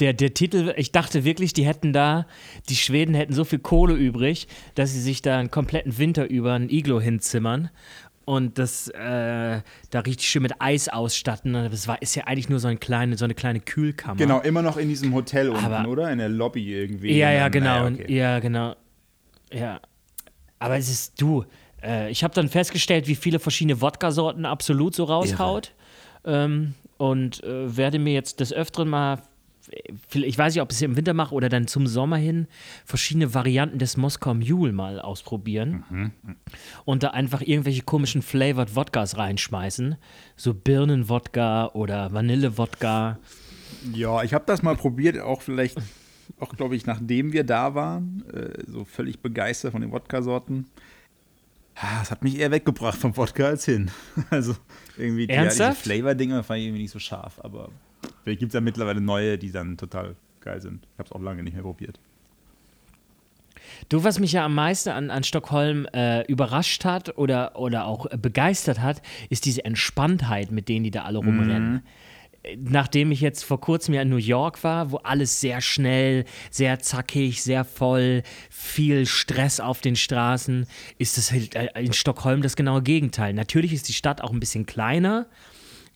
der, 0.00 0.14
der 0.14 0.32
Titel, 0.32 0.72
ich 0.76 0.92
dachte 0.92 1.24
wirklich, 1.24 1.52
die 1.52 1.66
hätten 1.66 1.92
da, 1.92 2.26
die 2.70 2.76
Schweden 2.76 3.14
hätten 3.14 3.34
so 3.34 3.44
viel 3.44 3.58
Kohle 3.58 3.94
übrig, 3.94 4.48
dass 4.74 4.92
sie 4.92 5.00
sich 5.00 5.20
da 5.20 5.38
einen 5.38 5.50
kompletten 5.50 5.98
Winter 5.98 6.30
über 6.30 6.54
ein 6.54 6.70
Iglo 6.70 7.00
hinzimmern 7.00 7.70
und 8.24 8.58
das 8.58 8.88
äh, 8.88 9.60
da 9.90 10.00
richtig 10.00 10.28
schön 10.28 10.42
mit 10.42 10.54
Eis 10.60 10.88
ausstatten. 10.88 11.52
Das 11.52 11.86
war, 11.86 12.00
ist 12.00 12.14
ja 12.14 12.24
eigentlich 12.24 12.48
nur 12.48 12.58
so 12.58 12.68
eine 12.68 12.78
kleine, 12.78 13.16
so 13.16 13.24
eine 13.24 13.34
kleine 13.34 13.60
Kühlkammer. 13.60 14.16
Genau, 14.16 14.40
immer 14.40 14.62
noch 14.62 14.76
in 14.76 14.88
diesem 14.88 15.12
Hotel 15.14 15.50
unten, 15.50 15.64
Aber, 15.64 15.88
oder? 15.88 16.10
In 16.10 16.18
der 16.18 16.30
Lobby 16.30 16.72
irgendwie. 16.72 17.16
Ja, 17.16 17.30
ja, 17.30 17.48
genau. 17.48 17.90
Naja, 17.90 17.94
okay. 17.94 18.14
Ja, 18.16 18.38
genau. 18.38 18.76
Ja. 19.52 19.80
Aber 20.58 20.78
es 20.78 20.88
ist, 20.88 21.20
du, 21.20 21.44
äh, 21.82 22.10
ich 22.10 22.24
habe 22.24 22.32
dann 22.34 22.48
festgestellt, 22.48 23.06
wie 23.06 23.14
viele 23.14 23.38
verschiedene 23.38 23.80
Wodka-Sorten 23.80 24.46
absolut 24.46 24.94
so 24.94 25.04
raushaut. 25.04 25.72
Ähm, 26.24 26.74
und 26.96 27.42
äh, 27.44 27.76
werde 27.76 27.98
mir 27.98 28.12
jetzt 28.12 28.40
des 28.40 28.52
Öfteren 28.52 28.88
mal, 28.88 29.22
ich 30.12 30.36
weiß 30.36 30.54
nicht, 30.54 30.62
ob 30.62 30.70
ich 30.70 30.76
es 30.76 30.82
im 30.82 30.96
Winter 30.96 31.14
mache 31.14 31.34
oder 31.34 31.48
dann 31.48 31.66
zum 31.66 31.86
Sommer 31.86 32.16
hin, 32.16 32.46
verschiedene 32.84 33.34
Varianten 33.34 33.78
des 33.78 33.96
Moskau 33.96 34.34
Mule 34.34 34.72
mal 34.72 35.00
ausprobieren. 35.00 35.84
Mhm. 35.90 36.12
Und 36.84 37.02
da 37.02 37.10
einfach 37.10 37.40
irgendwelche 37.40 37.82
komischen 37.82 38.22
Flavored 38.22 38.76
Wodkas 38.76 39.16
reinschmeißen. 39.16 39.96
So 40.36 40.54
Birnenwodka 40.54 41.70
oder 41.72 42.12
Vanillewodka. 42.12 43.18
Ja, 43.92 44.22
ich 44.22 44.34
habe 44.34 44.44
das 44.46 44.62
mal 44.62 44.76
probiert, 44.76 45.18
auch 45.18 45.42
vielleicht, 45.42 45.78
auch 46.38 46.54
glaube 46.54 46.76
ich, 46.76 46.86
nachdem 46.86 47.32
wir 47.32 47.44
da 47.44 47.74
waren. 47.74 48.24
Äh, 48.32 48.62
so 48.66 48.84
völlig 48.84 49.20
begeistert 49.20 49.72
von 49.72 49.80
den 49.80 49.92
Wodka-Sorten. 49.92 50.66
Das 51.80 52.10
hat 52.10 52.22
mich 52.22 52.38
eher 52.38 52.50
weggebracht 52.50 52.98
vom 52.98 53.16
Wodka 53.16 53.46
als 53.46 53.64
hin. 53.64 53.90
Also 54.30 54.54
irgendwie 54.96 55.26
die, 55.26 55.36
diese 55.36 55.72
Flavor-Dinger 55.72 56.42
fand 56.44 56.60
ich 56.60 56.66
irgendwie 56.66 56.82
nicht 56.82 56.92
so 56.92 56.98
scharf, 56.98 57.40
aber 57.42 57.70
vielleicht 58.22 58.40
gibt 58.40 58.50
es 58.50 58.54
ja 58.54 58.60
mittlerweile 58.60 59.00
neue, 59.00 59.38
die 59.38 59.50
dann 59.50 59.76
total 59.76 60.14
geil 60.40 60.60
sind. 60.60 60.86
Ich 60.92 60.98
habe 60.98 61.06
es 61.06 61.12
auch 61.12 61.20
lange 61.20 61.42
nicht 61.42 61.54
mehr 61.54 61.62
probiert. 61.62 61.98
Du, 63.88 64.04
was 64.04 64.20
mich 64.20 64.32
ja 64.32 64.44
am 64.44 64.54
meisten 64.54 64.90
an, 64.90 65.10
an 65.10 65.24
Stockholm 65.24 65.86
äh, 65.92 66.22
überrascht 66.26 66.84
hat 66.84 67.18
oder, 67.18 67.58
oder 67.58 67.86
auch 67.86 68.06
begeistert 68.10 68.80
hat, 68.80 69.02
ist 69.30 69.46
diese 69.46 69.64
Entspanntheit, 69.64 70.52
mit 70.52 70.68
denen 70.68 70.84
die 70.84 70.90
da 70.90 71.02
alle 71.02 71.18
rumrennen. 71.18 71.72
Mhm 71.72 71.82
nachdem 72.56 73.10
ich 73.12 73.20
jetzt 73.20 73.44
vor 73.44 73.60
kurzem 73.60 73.94
ja 73.94 74.02
in 74.02 74.08
New 74.08 74.16
York 74.16 74.62
war, 74.64 74.90
wo 74.90 74.96
alles 74.98 75.40
sehr 75.40 75.60
schnell, 75.60 76.24
sehr 76.50 76.78
zackig, 76.80 77.42
sehr 77.42 77.64
voll, 77.64 78.22
viel 78.50 79.06
Stress 79.06 79.60
auf 79.60 79.80
den 79.80 79.96
Straßen, 79.96 80.66
ist 80.98 81.18
es 81.18 81.32
halt 81.32 81.54
äh, 81.54 81.68
in 81.76 81.92
Stockholm 81.92 82.42
das 82.42 82.56
genaue 82.56 82.82
Gegenteil. 82.82 83.32
Natürlich 83.32 83.72
ist 83.72 83.88
die 83.88 83.92
Stadt 83.92 84.20
auch 84.20 84.32
ein 84.32 84.40
bisschen 84.40 84.66
kleiner, 84.66 85.26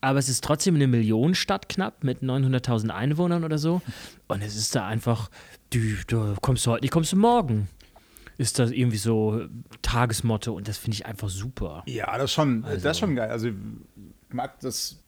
aber 0.00 0.18
es 0.18 0.28
ist 0.28 0.44
trotzdem 0.44 0.76
eine 0.76 0.86
Millionenstadt 0.86 1.68
knapp 1.68 2.04
mit 2.04 2.22
900.000 2.22 2.90
Einwohnern 2.90 3.44
oder 3.44 3.58
so. 3.58 3.82
Und 4.28 4.42
es 4.42 4.56
ist 4.56 4.74
da 4.74 4.86
einfach, 4.86 5.30
du, 5.70 5.80
du 6.06 6.34
kommst 6.40 6.64
du 6.66 6.70
heute 6.70 6.84
nicht, 6.84 6.92
kommst 6.92 7.12
du 7.12 7.16
morgen 7.16 7.68
ist 8.38 8.60
das 8.60 8.70
irgendwie 8.70 8.98
so 8.98 9.46
Tagesmotto 9.82 10.52
und 10.52 10.68
das 10.68 10.78
finde 10.78 10.94
ich 10.94 11.06
einfach 11.06 11.28
super. 11.28 11.82
Ja, 11.86 12.16
das 12.16 12.26
ist 12.26 12.32
schon, 12.34 12.64
also. 12.64 12.80
das 12.80 12.96
ist 12.96 13.00
schon 13.00 13.16
geil. 13.16 13.30
Also 13.30 13.48
ich 13.48 13.54
mag 14.28 14.60
das 14.60 15.02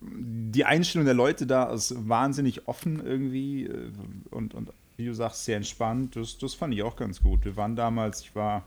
die 0.00 0.64
Einstellung 0.64 1.04
der 1.04 1.14
Leute 1.14 1.46
da 1.46 1.72
ist 1.72 2.08
wahnsinnig 2.08 2.68
offen 2.68 3.04
irgendwie 3.04 3.64
äh, 3.64 3.90
und, 4.30 4.54
und 4.54 4.70
wie 4.96 5.06
du 5.06 5.14
sagst, 5.14 5.44
sehr 5.44 5.56
entspannt. 5.56 6.16
Das, 6.16 6.38
das 6.38 6.54
fand 6.54 6.74
ich 6.74 6.82
auch 6.82 6.96
ganz 6.96 7.22
gut. 7.22 7.44
Wir 7.44 7.56
waren 7.56 7.76
damals, 7.76 8.20
ich 8.20 8.34
war 8.34 8.64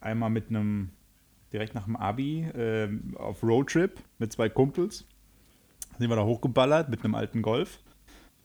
einmal 0.00 0.30
mit 0.30 0.48
einem, 0.48 0.90
direkt 1.52 1.74
nach 1.74 1.84
dem 1.84 1.96
Abi, 1.96 2.42
äh, 2.42 2.88
auf 3.16 3.42
Roadtrip 3.42 3.98
mit 4.18 4.32
zwei 4.32 4.48
Kumpels. 4.48 5.04
Sind 5.98 6.08
wir 6.08 6.16
da 6.16 6.24
hochgeballert 6.24 6.88
mit 6.88 7.04
einem 7.04 7.14
alten 7.14 7.42
Golf. 7.42 7.80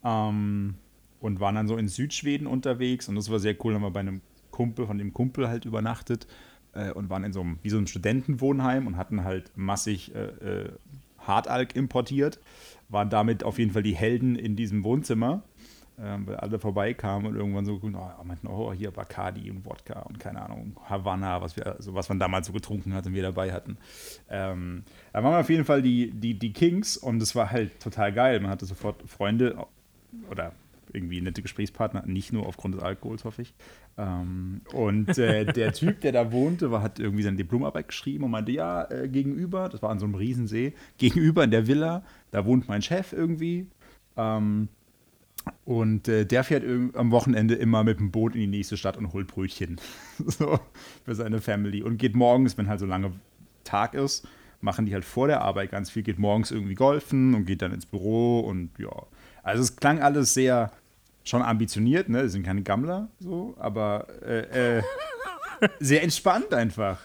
Ähm, 0.03 0.75
und 1.19 1.39
waren 1.39 1.55
dann 1.55 1.67
so 1.67 1.77
in 1.77 1.87
Südschweden 1.87 2.47
unterwegs 2.47 3.07
und 3.07 3.15
das 3.15 3.31
war 3.31 3.39
sehr 3.39 3.55
cool. 3.63 3.73
Dann 3.73 3.81
haben 3.81 3.87
wir 3.87 3.93
bei 3.93 4.01
einem 4.01 4.21
Kumpel, 4.51 4.85
von 4.85 4.97
dem 4.97 5.13
Kumpel 5.13 5.47
halt 5.47 5.65
übernachtet 5.65 6.27
äh, 6.73 6.91
und 6.91 7.09
waren 7.09 7.23
in 7.23 7.33
so 7.33 7.41
einem, 7.41 7.59
wie 7.63 7.69
so 7.69 7.77
einem 7.77 7.87
Studentenwohnheim 7.87 8.87
und 8.87 8.97
hatten 8.97 9.23
halt 9.23 9.51
massig 9.55 10.13
äh, 10.15 10.65
äh 10.65 10.69
Hartalk 11.27 11.75
importiert, 11.75 12.39
waren 12.89 13.09
damit 13.09 13.43
auf 13.43 13.59
jeden 13.59 13.71
Fall 13.71 13.83
die 13.83 13.95
Helden 13.95 14.35
in 14.35 14.55
diesem 14.55 14.83
Wohnzimmer. 14.83 15.43
ähm, 15.99 16.27
weil 16.27 16.35
alle 16.35 16.59
vorbeikamen 16.59 17.25
und 17.27 17.35
irgendwann 17.35 17.65
so, 17.65 17.79
oh, 17.81 18.23
meinten, 18.23 18.47
oh, 18.47 18.71
hier 18.71 18.91
Bacardi 18.91 19.49
und 19.49 19.65
Wodka 19.65 20.01
und 20.01 20.19
keine 20.19 20.41
Ahnung, 20.43 20.77
Havanna, 20.87 21.41
was, 21.41 21.55
wir, 21.55 21.65
also 21.65 21.95
was 21.95 22.07
man 22.09 22.19
damals 22.19 22.47
so 22.47 22.53
getrunken 22.53 22.93
hat 22.93 23.07
und 23.07 23.13
wir 23.13 23.23
dabei 23.23 23.51
hatten. 23.51 23.77
Ähm, 24.29 24.83
da 25.11 25.23
waren 25.23 25.33
wir 25.33 25.39
auf 25.39 25.49
jeden 25.49 25.65
Fall 25.65 25.81
die, 25.81 26.11
die, 26.11 26.37
die 26.37 26.53
Kings 26.53 26.97
und 26.97 27.21
es 27.21 27.35
war 27.35 27.49
halt 27.49 27.79
total 27.79 28.13
geil. 28.13 28.39
Man 28.39 28.51
hatte 28.51 28.65
sofort 28.65 29.01
Freunde 29.09 29.57
oder 30.29 30.53
irgendwie 30.93 31.21
nette 31.21 31.41
Gesprächspartner, 31.41 32.03
nicht 32.05 32.33
nur 32.33 32.45
aufgrund 32.45 32.75
des 32.75 32.83
Alkohols, 32.83 33.25
hoffe 33.25 33.41
ich. 33.41 33.53
Ähm, 33.97 34.61
und 34.73 35.17
äh, 35.17 35.45
der 35.53 35.73
Typ, 35.73 36.01
der 36.01 36.11
da 36.11 36.31
wohnte, 36.31 36.71
war, 36.71 36.81
hat 36.81 36.99
irgendwie 36.99 37.23
seine 37.23 37.37
Diplomarbeit 37.37 37.87
geschrieben 37.87 38.23
und 38.23 38.31
meinte, 38.31 38.51
ja, 38.51 38.89
äh, 38.89 39.07
gegenüber, 39.07 39.69
das 39.69 39.81
war 39.81 39.89
an 39.89 39.99
so 39.99 40.05
einem 40.05 40.15
Riesensee, 40.15 40.73
gegenüber 40.97 41.43
in 41.43 41.51
der 41.51 41.67
Villa, 41.67 42.03
da 42.31 42.45
wohnt 42.45 42.67
mein 42.67 42.81
Chef 42.81 43.13
irgendwie. 43.13 43.67
Ähm, 44.15 44.69
und 45.65 46.07
äh, 46.07 46.25
der 46.25 46.43
fährt 46.43 46.63
am 46.95 47.11
Wochenende 47.11 47.55
immer 47.55 47.83
mit 47.83 47.99
dem 47.99 48.11
Boot 48.11 48.35
in 48.35 48.41
die 48.41 48.47
nächste 48.47 48.77
Stadt 48.77 48.97
und 48.97 49.13
holt 49.13 49.27
Brötchen 49.27 49.79
so, 50.25 50.59
für 51.05 51.15
seine 51.15 51.41
Family. 51.41 51.81
Und 51.81 51.97
geht 51.97 52.15
morgens, 52.15 52.57
wenn 52.57 52.67
halt 52.67 52.79
so 52.79 52.85
lange 52.85 53.13
Tag 53.63 53.93
ist, 53.93 54.27
machen 54.61 54.85
die 54.85 54.93
halt 54.93 55.05
vor 55.05 55.27
der 55.27 55.41
Arbeit 55.41 55.71
ganz 55.71 55.89
viel, 55.89 56.03
geht 56.03 56.19
morgens 56.19 56.51
irgendwie 56.51 56.75
golfen 56.75 57.35
und 57.35 57.45
geht 57.45 57.61
dann 57.61 57.73
ins 57.73 57.85
Büro 57.85 58.39
und 58.39 58.71
ja. 58.79 58.91
Also 59.47 59.63
es 59.63 59.75
klang 59.75 60.01
alles 60.01 60.33
sehr 60.33 60.71
schon 61.23 61.41
ambitioniert, 61.41 62.09
ne? 62.09 62.23
Das 62.23 62.31
sind 62.31 62.43
keine 62.43 62.63
Gammler, 62.63 63.09
so, 63.19 63.55
aber 63.59 64.07
äh, 64.21 64.77
äh, 64.77 64.83
sehr 65.79 66.03
entspannt 66.03 66.53
einfach. 66.53 66.99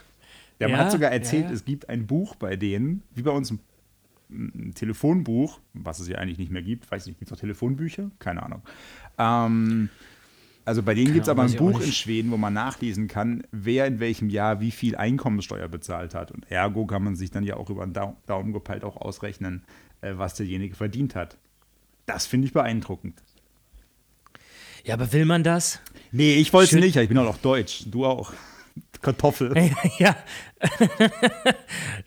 Der 0.61 0.69
ja, 0.69 0.77
Mann 0.77 0.87
hat 0.87 0.93
sogar 0.93 1.11
erzählt, 1.11 1.47
ja. 1.47 1.53
es 1.53 1.65
gibt 1.65 1.89
ein 1.89 2.07
Buch 2.07 2.37
bei 2.37 2.57
denen, 2.57 3.03
wie 3.15 3.23
bei 3.23 3.31
uns 3.31 3.51
ein 3.51 3.61
ein 4.33 4.73
Telefonbuch, 4.75 5.61
was 5.75 6.01
es 6.01 6.09
ja 6.09 6.19
eigentlich 6.19 6.39
nicht 6.39 6.51
mehr 6.51 6.63
gibt. 6.63 6.91
Weiß 6.91 7.07
nicht, 7.07 7.19
gibt 7.19 7.29
es 7.29 7.33
noch 7.33 7.41
Telefonbücher? 7.41 8.11
Keine 8.19 8.43
Ahnung. 8.43 8.63
Ähm, 9.19 9.91
also 10.65 10.83
bei 10.83 10.95
denen 10.95 11.13
gibt 11.13 11.25
es 11.25 11.29
aber 11.29 11.43
ein 11.43 11.55
Buch 11.55 11.81
in 11.81 11.93
Schweden, 11.93 12.31
wo 12.31 12.37
man 12.37 12.55
nachlesen 12.55 13.09
kann, 13.09 13.45
wer 13.51 13.87
in 13.87 14.01
welchem 14.01 14.31
Jahr 14.31 14.61
wie 14.61 14.71
viel 14.71 14.97
Einkommenssteuer 14.97 15.69
bezahlt 15.69 16.15
hat. 16.15 16.31
Und 16.31 16.51
ergo 16.51 16.87
kann 16.87 17.03
man 17.03 17.17
sich 17.17 17.31
dann 17.31 17.45
ja 17.45 17.57
auch 17.57 17.69
über 17.69 17.85
den 17.85 17.93
Daumen 18.27 18.53
gepeilt 18.53 18.85
auch 18.85 18.97
ausrechnen, 18.97 19.65
äh, 20.01 20.13
was 20.17 20.35
derjenige 20.35 20.75
verdient 20.75 21.15
hat. 21.15 21.37
Das 22.07 22.27
finde 22.27 22.47
ich 22.47 22.53
beeindruckend. 22.53 23.23
Ja, 24.85 24.95
aber 24.95 25.13
will 25.13 25.25
man 25.25 25.45
das? 25.45 25.81
Nee, 26.11 26.35
ich 26.35 26.53
wollte 26.53 26.77
es 26.77 26.85
nicht. 26.85 26.97
Ich 26.97 27.09
bin 27.09 27.19
auch 27.19 27.25
noch 27.25 27.39
deutsch. 27.39 27.85
Du 27.87 28.05
auch. 28.05 28.33
Kartoffel. 29.03 29.53
Ja. 29.99 30.17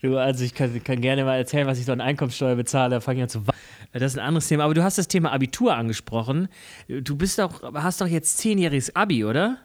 du, 0.00 0.16
also 0.16 0.44
ich 0.44 0.54
kann, 0.54 0.82
kann, 0.82 1.00
gerne 1.00 1.24
mal 1.24 1.36
erzählen, 1.36 1.66
was 1.66 1.78
ich 1.78 1.84
so 1.84 1.92
an 1.92 2.00
Einkommenssteuer 2.00 2.56
bezahle. 2.56 2.90
Da 2.90 3.00
fange 3.00 3.18
ich 3.18 3.22
an 3.24 3.28
zu. 3.28 3.44
Das 3.92 4.12
ist 4.12 4.18
ein 4.18 4.26
anderes 4.26 4.48
Thema. 4.48 4.64
Aber 4.64 4.74
du 4.74 4.82
hast 4.82 4.98
das 4.98 5.08
Thema 5.08 5.32
Abitur 5.32 5.74
angesprochen. 5.74 6.48
Du 6.88 7.16
bist 7.16 7.38
doch, 7.38 7.62
hast 7.74 8.00
doch 8.00 8.06
jetzt 8.06 8.38
zehnjähriges 8.38 8.94
Abi, 8.96 9.24
oder? 9.24 9.58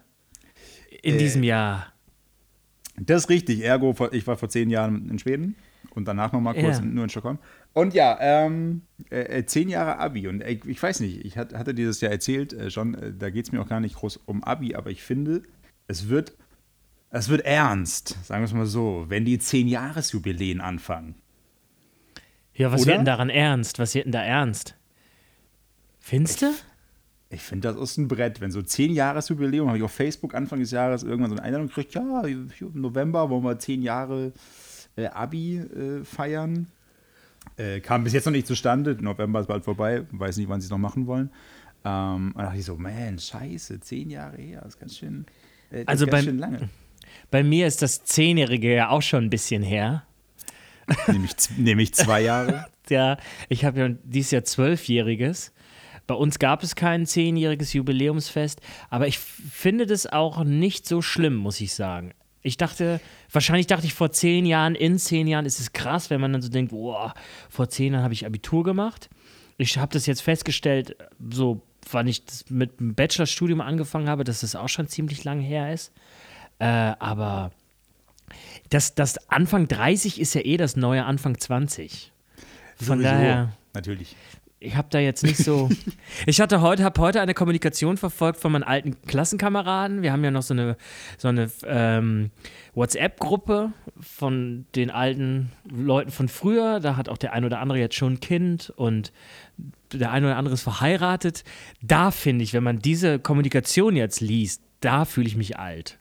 In 1.01 1.15
äh, 1.15 1.17
diesem 1.17 1.43
Jahr. 1.43 1.93
Das 2.97 3.23
ist 3.23 3.29
richtig. 3.29 3.61
Ergo, 3.61 3.95
ich 4.11 4.27
war 4.27 4.37
vor 4.37 4.49
zehn 4.49 4.69
Jahren 4.69 5.09
in 5.09 5.19
Schweden 5.19 5.55
und 5.93 6.07
danach 6.07 6.31
nochmal 6.31 6.53
kurz 6.53 6.79
ja. 6.79 6.85
nur 6.85 7.03
in 7.03 7.09
Stockholm. 7.09 7.37
Und 7.73 7.93
ja, 7.93 8.17
ähm, 8.19 8.83
äh, 9.09 9.39
äh, 9.39 9.45
zehn 9.45 9.69
Jahre 9.69 9.99
Abi. 9.99 10.27
Und 10.27 10.41
äh, 10.41 10.59
ich 10.65 10.81
weiß 10.81 10.99
nicht, 11.01 11.25
ich 11.25 11.37
hatte 11.37 11.73
dieses 11.73 12.01
Jahr 12.01 12.11
erzählt 12.11 12.53
äh, 12.53 12.69
schon, 12.69 12.95
äh, 12.95 13.13
da 13.13 13.29
geht 13.29 13.45
es 13.45 13.51
mir 13.51 13.61
auch 13.61 13.69
gar 13.69 13.79
nicht 13.79 13.95
groß 13.95 14.17
um 14.25 14.43
Abi, 14.43 14.75
aber 14.75 14.89
ich 14.89 15.03
finde, 15.03 15.43
es 15.87 16.09
wird 16.09 16.35
es 17.13 17.27
wird 17.27 17.41
ernst, 17.41 18.17
sagen 18.23 18.41
wir 18.41 18.45
es 18.45 18.53
mal 18.53 18.65
so, 18.65 19.05
wenn 19.09 19.25
die 19.25 19.37
Zehn-Jahres-Jubiläen 19.37 20.61
anfangen. 20.61 21.15
Ja, 22.53 22.71
was 22.71 22.81
Oder? 22.81 22.87
wird 22.87 22.97
denn 22.99 23.05
daran 23.05 23.29
ernst? 23.29 23.79
Was 23.79 23.93
wird 23.93 24.05
denn 24.05 24.13
da 24.13 24.23
ernst? 24.23 24.75
Findest 25.99 26.41
du? 26.41 26.53
Ich, 27.29 27.41
finde, 27.41 27.67
das 27.67 27.77
ist 27.81 27.97
ein 27.97 28.07
Brett. 28.07 28.39
Wenn 28.39 28.51
so 28.51 28.61
Zehn-Jahres-Jubiläum, 28.61 29.67
habe 29.67 29.77
ich 29.77 29.83
auf 29.83 29.91
Facebook 29.91 30.33
Anfang 30.33 30.61
des 30.61 30.71
Jahres 30.71 31.03
irgendwann 31.03 31.31
so 31.31 31.35
eine 31.35 31.43
Einladung 31.43 31.67
gekriegt, 31.67 31.93
ja, 31.93 32.21
im 32.21 32.49
November 32.73 33.29
wollen 33.29 33.43
wir 33.43 33.59
zehn 33.59 33.81
Jahre 33.81 34.31
äh, 34.95 35.07
Abi 35.07 35.57
äh, 35.57 36.03
feiern. 36.03 36.67
Äh, 37.57 37.79
kam 37.79 38.03
bis 38.03 38.13
jetzt 38.13 38.25
noch 38.25 38.31
nicht 38.31 38.47
zustande. 38.47 38.95
November 39.01 39.41
ist 39.41 39.47
bald 39.47 39.63
vorbei. 39.63 40.05
Weiß 40.11 40.37
nicht, 40.37 40.49
wann 40.49 40.61
sie 40.61 40.65
es 40.65 40.71
noch 40.71 40.77
machen 40.77 41.07
wollen. 41.07 41.31
Ähm, 41.83 42.31
und 42.35 42.37
da 42.37 42.43
dachte 42.43 42.59
ich 42.59 42.65
so, 42.65 42.75
man, 42.77 43.17
scheiße, 43.17 43.79
zehn 43.79 44.09
Jahre 44.09 44.37
her, 44.37 44.61
das 44.63 44.75
ist 44.75 44.79
ganz 44.79 44.97
schön, 44.97 45.25
äh, 45.71 45.83
also 45.85 46.05
ganz 46.05 46.17
beim, 46.17 46.25
schön 46.25 46.37
lange. 46.37 46.69
Bei 47.31 47.43
mir 47.43 47.67
ist 47.67 47.81
das 47.81 48.03
Zehnjährige 48.03 48.73
ja 48.75 48.89
auch 48.89 49.01
schon 49.01 49.25
ein 49.25 49.29
bisschen 49.29 49.63
her. 49.63 50.03
Nämlich, 51.07 51.33
nämlich 51.57 51.93
zwei 51.93 52.21
Jahre. 52.21 52.67
ja, 52.89 53.17
ich 53.49 53.65
habe 53.65 53.79
ja 53.79 53.89
dieses 54.03 54.31
Jahr 54.31 54.43
Zwölfjähriges. 54.43 55.53
Bei 56.07 56.15
uns 56.15 56.39
gab 56.39 56.63
es 56.63 56.75
kein 56.75 57.05
zehnjähriges 57.05 57.73
Jubiläumsfest, 57.73 58.59
aber 58.89 59.07
ich 59.07 59.17
finde 59.19 59.85
das 59.85 60.07
auch 60.07 60.43
nicht 60.43 60.85
so 60.85 61.01
schlimm, 61.01 61.35
muss 61.35 61.61
ich 61.61 61.73
sagen. 61.73 62.13
Ich 62.43 62.57
dachte, 62.57 62.99
wahrscheinlich 63.31 63.67
dachte 63.67 63.85
ich 63.85 63.93
vor 63.93 64.11
zehn 64.11 64.45
Jahren, 64.45 64.75
in 64.75 64.97
zehn 64.97 65.27
Jahren 65.27 65.45
ist 65.45 65.59
es 65.59 65.73
krass, 65.73 66.09
wenn 66.09 66.21
man 66.21 66.33
dann 66.33 66.41
so 66.41 66.49
denkt, 66.49 66.71
boah, 66.71 67.13
vor 67.49 67.69
zehn 67.69 67.93
Jahren 67.93 68.03
habe 68.03 68.13
ich 68.13 68.25
Abitur 68.25 68.63
gemacht. 68.63 69.09
Ich 69.57 69.77
habe 69.77 69.93
das 69.93 70.07
jetzt 70.07 70.21
festgestellt, 70.21 70.95
so 71.29 71.61
wann 71.91 72.07
ich 72.07 72.23
mit 72.49 72.79
dem 72.79 72.95
Bachelorstudium 72.95 73.61
angefangen 73.61 74.09
habe, 74.09 74.23
dass 74.23 74.41
das 74.41 74.55
auch 74.55 74.69
schon 74.69 74.87
ziemlich 74.87 75.23
lang 75.23 75.39
her 75.39 75.73
ist. 75.73 75.91
Äh, 76.59 76.65
aber 76.65 77.51
das, 78.69 78.95
das 78.95 79.29
Anfang 79.29 79.67
30 79.67 80.19
ist 80.19 80.33
ja 80.33 80.41
eh 80.41 80.57
das 80.57 80.75
neue 80.75 81.05
Anfang 81.05 81.37
20. 81.37 82.11
Von 82.75 82.85
Sowieso. 82.85 83.03
daher. 83.03 83.53
Natürlich. 83.73 84.15
Ich 84.63 84.75
habe 84.75 84.89
da 84.91 84.99
jetzt 84.99 85.23
nicht 85.23 85.37
so. 85.37 85.69
ich 86.27 86.39
hatte 86.39 86.61
heute, 86.61 86.83
habe 86.83 87.01
heute 87.01 87.19
eine 87.19 87.33
Kommunikation 87.33 87.97
verfolgt 87.97 88.39
von 88.39 88.51
meinen 88.51 88.61
alten 88.61 89.01
Klassenkameraden. 89.01 90.03
Wir 90.03 90.11
haben 90.11 90.23
ja 90.23 90.29
noch 90.29 90.43
so 90.43 90.53
eine, 90.53 90.77
so 91.17 91.29
eine 91.29 91.49
ähm, 91.65 92.29
WhatsApp-Gruppe 92.75 93.73
von 93.99 94.67
den 94.75 94.91
alten 94.91 95.51
Leuten 95.67 96.11
von 96.11 96.29
früher. 96.29 96.79
Da 96.79 96.95
hat 96.95 97.09
auch 97.09 97.17
der 97.17 97.33
ein 97.33 97.43
oder 97.43 97.57
andere 97.57 97.79
jetzt 97.79 97.95
schon 97.95 98.13
ein 98.13 98.19
Kind 98.19 98.71
und 98.75 99.11
der 99.91 100.11
ein 100.11 100.23
oder 100.23 100.37
andere 100.37 100.53
ist 100.53 100.61
verheiratet. 100.61 101.43
Da 101.81 102.11
finde 102.11 102.43
ich, 102.43 102.53
wenn 102.53 102.63
man 102.63 102.77
diese 102.77 103.17
Kommunikation 103.17 103.95
jetzt 103.95 104.21
liest, 104.21 104.61
da 104.79 105.05
fühle 105.05 105.25
ich 105.25 105.35
mich 105.35 105.57
alt. 105.57 105.97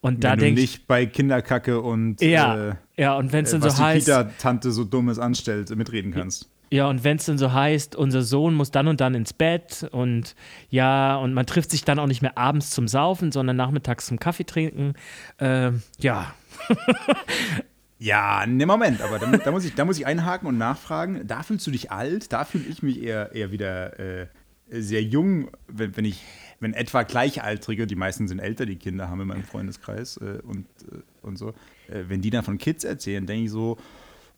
Und 0.00 0.24
da 0.24 0.34
denke 0.34 0.62
ich. 0.62 0.72
nicht 0.72 0.86
bei 0.86 1.04
Kinderkacke 1.04 1.82
und. 1.82 2.22
Ja, 2.22 2.70
äh, 2.70 2.74
ja 2.96 3.16
und 3.16 3.32
wenn 3.32 3.44
es 3.44 3.50
dann 3.50 3.62
äh, 3.62 3.70
so 3.70 3.82
heißt. 3.82 4.06
Kita-Tante 4.06 4.70
so 4.70 4.84
Dummes 4.84 5.18
anstellt, 5.18 5.68
mitreden 5.76 6.12
kannst. 6.12 6.48
Ja, 6.70 6.88
und 6.88 7.04
wenn 7.04 7.16
es 7.16 7.26
dann 7.26 7.38
so 7.38 7.52
heißt, 7.52 7.94
unser 7.94 8.22
Sohn 8.22 8.54
muss 8.54 8.70
dann 8.70 8.88
und 8.88 9.00
dann 9.00 9.14
ins 9.14 9.32
Bett 9.32 9.86
und 9.92 10.34
ja, 10.68 11.16
und 11.16 11.32
man 11.32 11.46
trifft 11.46 11.70
sich 11.70 11.84
dann 11.84 11.98
auch 11.98 12.06
nicht 12.06 12.22
mehr 12.22 12.36
abends 12.36 12.70
zum 12.70 12.88
Saufen, 12.88 13.30
sondern 13.30 13.56
nachmittags 13.56 14.06
zum 14.06 14.18
Kaffee 14.18 14.44
trinken. 14.44 14.94
Äh, 15.38 15.70
ja. 15.98 16.34
ja, 17.98 18.44
ne 18.46 18.66
Moment, 18.66 19.00
aber 19.00 19.18
da, 19.18 19.30
da, 19.30 19.50
muss 19.52 19.64
ich, 19.64 19.74
da 19.74 19.84
muss 19.84 19.98
ich 19.98 20.06
einhaken 20.06 20.48
und 20.48 20.58
nachfragen. 20.58 21.26
Da 21.26 21.42
fühlst 21.42 21.66
du 21.66 21.70
dich 21.70 21.92
alt, 21.92 22.32
da 22.32 22.44
fühle 22.44 22.64
ich 22.64 22.82
mich 22.82 23.00
eher, 23.00 23.32
eher 23.32 23.52
wieder 23.52 23.98
äh, 24.00 24.26
sehr 24.68 25.02
jung, 25.02 25.50
wenn, 25.68 25.96
wenn 25.96 26.04
ich 26.04 26.24
wenn 26.60 26.74
etwa 26.74 27.02
Gleichaltrige, 27.02 27.86
die 27.86 27.96
meisten 27.96 28.28
sind 28.28 28.38
älter, 28.38 28.66
die 28.66 28.76
Kinder 28.76 29.08
haben 29.08 29.20
in 29.20 29.28
meinem 29.28 29.44
Freundeskreis 29.44 30.16
äh, 30.16 30.40
und, 30.42 30.66
äh, 30.90 31.02
und 31.22 31.36
so, 31.38 31.50
äh, 31.88 32.04
wenn 32.08 32.22
die 32.22 32.30
dann 32.30 32.44
von 32.44 32.58
Kids 32.58 32.84
erzählen, 32.84 33.26
denke 33.26 33.44
ich 33.44 33.50
so, 33.50 33.76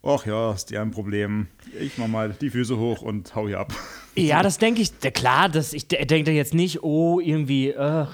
ach 0.03 0.25
ja, 0.25 0.53
ist 0.53 0.71
ja 0.71 0.81
ein 0.81 0.91
Problem. 0.91 1.47
Ich 1.79 1.97
mach 1.97 2.07
mal 2.07 2.35
die 2.39 2.49
Füße 2.49 2.77
hoch 2.77 3.01
und 3.01 3.35
hau 3.35 3.47
hier 3.47 3.59
ab. 3.59 3.73
Ja, 4.15 4.43
das 4.43 4.57
denke 4.57 4.81
ich, 4.81 4.99
klar, 5.13 5.47
das, 5.47 5.71
ich 5.71 5.87
denke 5.87 6.23
da 6.23 6.31
jetzt 6.31 6.53
nicht, 6.53 6.83
oh, 6.83 7.21
irgendwie, 7.21 7.69
äh, 7.69 8.05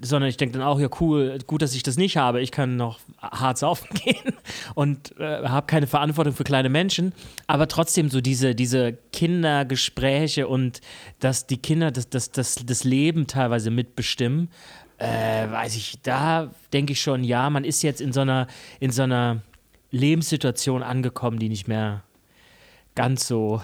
sondern 0.00 0.30
ich 0.30 0.38
denke 0.38 0.56
dann 0.56 0.66
auch, 0.66 0.80
ja, 0.80 0.88
cool, 1.00 1.36
gut, 1.46 1.60
dass 1.60 1.74
ich 1.74 1.82
das 1.82 1.98
nicht 1.98 2.16
habe. 2.16 2.40
Ich 2.40 2.50
kann 2.50 2.76
noch 2.76 2.98
hart 3.20 3.58
saufen 3.58 3.88
gehen 3.94 4.32
und 4.74 5.14
äh, 5.18 5.46
habe 5.46 5.66
keine 5.66 5.86
Verantwortung 5.86 6.32
für 6.32 6.44
kleine 6.44 6.70
Menschen. 6.70 7.12
Aber 7.46 7.68
trotzdem 7.68 8.08
so 8.08 8.22
diese, 8.22 8.54
diese 8.54 8.96
Kindergespräche 9.12 10.48
und 10.48 10.80
dass 11.18 11.46
die 11.46 11.58
Kinder 11.58 11.90
das, 11.90 12.08
das, 12.08 12.30
das, 12.30 12.54
das 12.64 12.84
Leben 12.84 13.26
teilweise 13.26 13.70
mitbestimmen, 13.70 14.48
äh, 14.96 15.50
weiß 15.50 15.76
ich, 15.76 16.00
da 16.02 16.54
denke 16.72 16.92
ich 16.92 17.02
schon, 17.02 17.22
ja, 17.22 17.50
man 17.50 17.64
ist 17.64 17.82
jetzt 17.82 18.00
in 18.00 18.12
so 18.12 18.20
einer, 18.20 18.46
in 18.78 18.92
so 18.92 19.02
einer 19.02 19.42
Lebenssituation 19.90 20.82
angekommen, 20.82 21.38
die 21.38 21.48
nicht 21.48 21.68
mehr 21.68 22.04
ganz 22.94 23.26
so 23.26 23.62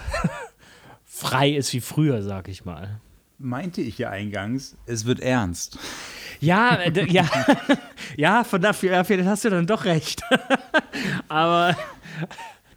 frei 1.04 1.50
ist 1.50 1.72
wie 1.72 1.80
früher, 1.80 2.22
sag 2.22 2.48
ich 2.48 2.64
mal. 2.64 3.00
Meinte 3.38 3.82
ich 3.82 3.98
ja 3.98 4.10
eingangs, 4.10 4.76
es 4.86 5.04
wird 5.04 5.20
ernst. 5.20 5.78
Ja, 6.40 6.76
äh, 6.76 7.06
ja, 7.10 7.28
ja, 8.16 8.44
von 8.44 8.60
dafür, 8.60 8.96
hast 8.98 9.44
du 9.44 9.50
dann 9.50 9.66
doch 9.66 9.84
recht. 9.84 10.22
Aber 11.28 11.76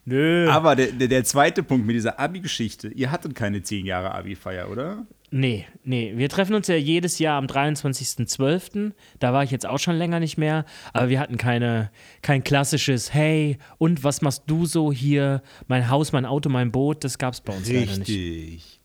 nö. 0.05 0.49
Aber 0.49 0.75
der, 0.75 0.87
der, 0.87 1.07
der 1.07 1.23
zweite 1.23 1.63
Punkt 1.63 1.85
mit 1.85 1.95
dieser 1.95 2.19
Abi-Geschichte, 2.19 2.89
ihr 2.89 3.11
hattet 3.11 3.35
keine 3.35 3.63
zehn 3.63 3.85
Jahre 3.85 4.13
Abi-Feier, 4.13 4.69
oder? 4.69 5.05
Nee, 5.31 5.67
nee. 5.83 6.13
Wir 6.15 6.27
treffen 6.27 6.55
uns 6.55 6.67
ja 6.67 6.75
jedes 6.75 7.19
Jahr 7.19 7.37
am 7.37 7.45
23.12. 7.45 8.93
Da 9.19 9.33
war 9.33 9.43
ich 9.43 9.51
jetzt 9.51 9.65
auch 9.65 9.77
schon 9.77 9.95
länger 9.95 10.19
nicht 10.19 10.37
mehr. 10.37 10.65
Aber 10.93 11.09
wir 11.09 11.19
hatten 11.19 11.37
keine, 11.37 11.91
kein 12.21 12.43
klassisches, 12.43 13.13
hey, 13.13 13.57
und 13.77 14.03
was 14.03 14.21
machst 14.21 14.43
du 14.47 14.65
so 14.65 14.91
hier? 14.91 15.43
Mein 15.67 15.89
Haus, 15.89 16.11
mein 16.11 16.25
Auto, 16.25 16.49
mein 16.49 16.71
Boot, 16.71 17.03
das 17.03 17.17
gab 17.17 17.33
es 17.33 17.41
bei 17.41 17.55
uns 17.55 17.67
Richtig. 17.67 17.87
leider 17.89 17.99
nicht. 17.99 18.79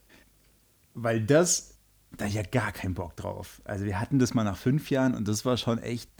Weil 0.94 1.20
das 1.22 1.78
da 2.16 2.26
ja 2.26 2.42
gar 2.42 2.72
keinen 2.72 2.94
Bock 2.94 3.16
drauf. 3.16 3.60
Also 3.64 3.84
wir 3.84 3.98
hatten 3.98 4.18
das 4.18 4.34
mal 4.34 4.44
nach 4.44 4.56
fünf 4.56 4.90
Jahren 4.90 5.14
und 5.14 5.26
das 5.26 5.44
war 5.44 5.56
schon 5.56 5.78
echt 5.78 6.10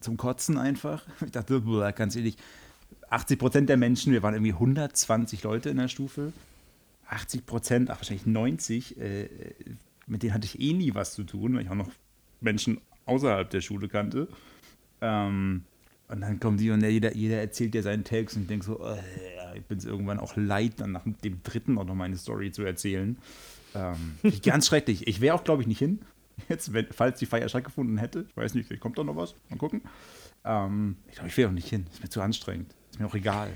zum 0.00 0.16
Kotzen 0.16 0.58
einfach. 0.58 1.06
Ich 1.24 1.30
dachte, 1.30 1.62
ganz 1.94 2.16
ehrlich, 2.16 2.36
80 3.10 3.38
Prozent 3.38 3.68
der 3.68 3.76
Menschen, 3.76 4.12
wir 4.12 4.22
waren 4.22 4.34
irgendwie 4.34 4.52
120 4.52 5.42
Leute 5.42 5.70
in 5.70 5.78
der 5.78 5.88
Stufe, 5.88 6.32
80 7.08 7.46
Prozent, 7.46 7.90
ach 7.90 7.98
wahrscheinlich 7.98 8.26
90, 8.26 9.00
äh, 9.00 9.28
mit 10.06 10.22
denen 10.22 10.34
hatte 10.34 10.46
ich 10.46 10.60
eh 10.60 10.72
nie 10.72 10.94
was 10.94 11.14
zu 11.14 11.24
tun, 11.24 11.54
weil 11.54 11.62
ich 11.62 11.70
auch 11.70 11.74
noch 11.74 11.90
Menschen 12.40 12.80
außerhalb 13.06 13.48
der 13.50 13.60
Schule 13.60 13.88
kannte. 13.88 14.28
Ähm, 15.00 15.64
und 16.08 16.20
dann 16.22 16.40
kommen 16.40 16.56
die 16.56 16.70
und 16.70 16.82
jeder, 16.82 17.14
jeder 17.14 17.38
erzählt 17.38 17.74
dir 17.74 17.82
seinen 17.82 18.04
Text 18.04 18.36
und 18.36 18.42
ich 18.42 18.48
denke 18.48 18.64
so, 18.64 18.82
äh, 18.82 18.96
ich 19.58 19.64
bin 19.64 19.78
es 19.78 19.84
irgendwann 19.84 20.18
auch 20.18 20.36
leid, 20.36 20.74
dann 20.78 20.92
nach 20.92 21.04
dem 21.04 21.42
dritten 21.42 21.76
auch 21.78 21.84
noch 21.84 21.94
meine 21.94 22.16
Story 22.16 22.50
zu 22.50 22.62
erzählen. 22.62 23.18
Ähm, 23.74 24.16
ganz 24.42 24.66
schrecklich. 24.68 25.06
Ich 25.06 25.20
wäre 25.20 25.34
auch, 25.34 25.44
glaube 25.44 25.62
ich, 25.62 25.68
nicht 25.68 25.78
hin. 25.78 26.00
Jetzt, 26.48 26.72
wenn, 26.72 26.86
falls 26.90 27.18
die 27.18 27.26
Feier 27.26 27.48
stattgefunden 27.48 27.98
hätte. 27.98 28.24
Ich 28.28 28.36
weiß 28.36 28.54
nicht, 28.54 28.66
vielleicht 28.66 28.82
kommt 28.82 28.96
da 28.98 29.04
noch 29.04 29.16
was. 29.16 29.34
Mal 29.50 29.56
gucken. 29.56 29.82
Ähm, 30.44 30.96
ich 31.08 31.14
glaube, 31.14 31.28
ich 31.28 31.36
wäre 31.36 31.50
auch 31.50 31.54
nicht 31.54 31.68
hin. 31.68 31.86
Ist 31.92 32.02
mir 32.02 32.08
zu 32.08 32.22
anstrengend. 32.22 32.74
Ist 32.90 33.00
mir 33.00 33.06
auch 33.06 33.14
egal. 33.14 33.50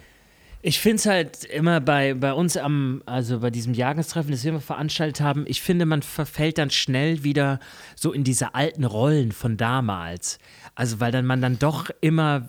Ich 0.64 0.78
finde 0.78 0.96
es 0.96 1.06
halt 1.06 1.44
immer 1.44 1.80
bei, 1.80 2.14
bei 2.14 2.32
uns 2.32 2.56
am, 2.56 3.02
also 3.04 3.40
bei 3.40 3.50
diesem 3.50 3.74
Jahrestreffen, 3.74 4.30
das 4.30 4.44
wir 4.44 4.50
immer 4.52 4.60
veranstaltet 4.60 5.20
haben, 5.20 5.44
ich 5.48 5.60
finde, 5.60 5.86
man 5.86 6.02
verfällt 6.02 6.58
dann 6.58 6.70
schnell 6.70 7.24
wieder 7.24 7.58
so 7.96 8.12
in 8.12 8.22
diese 8.22 8.54
alten 8.54 8.84
Rollen 8.84 9.32
von 9.32 9.56
damals. 9.56 10.38
Also, 10.76 11.00
weil 11.00 11.10
dann 11.10 11.26
man 11.26 11.40
dann 11.40 11.58
doch 11.58 11.90
immer 12.00 12.48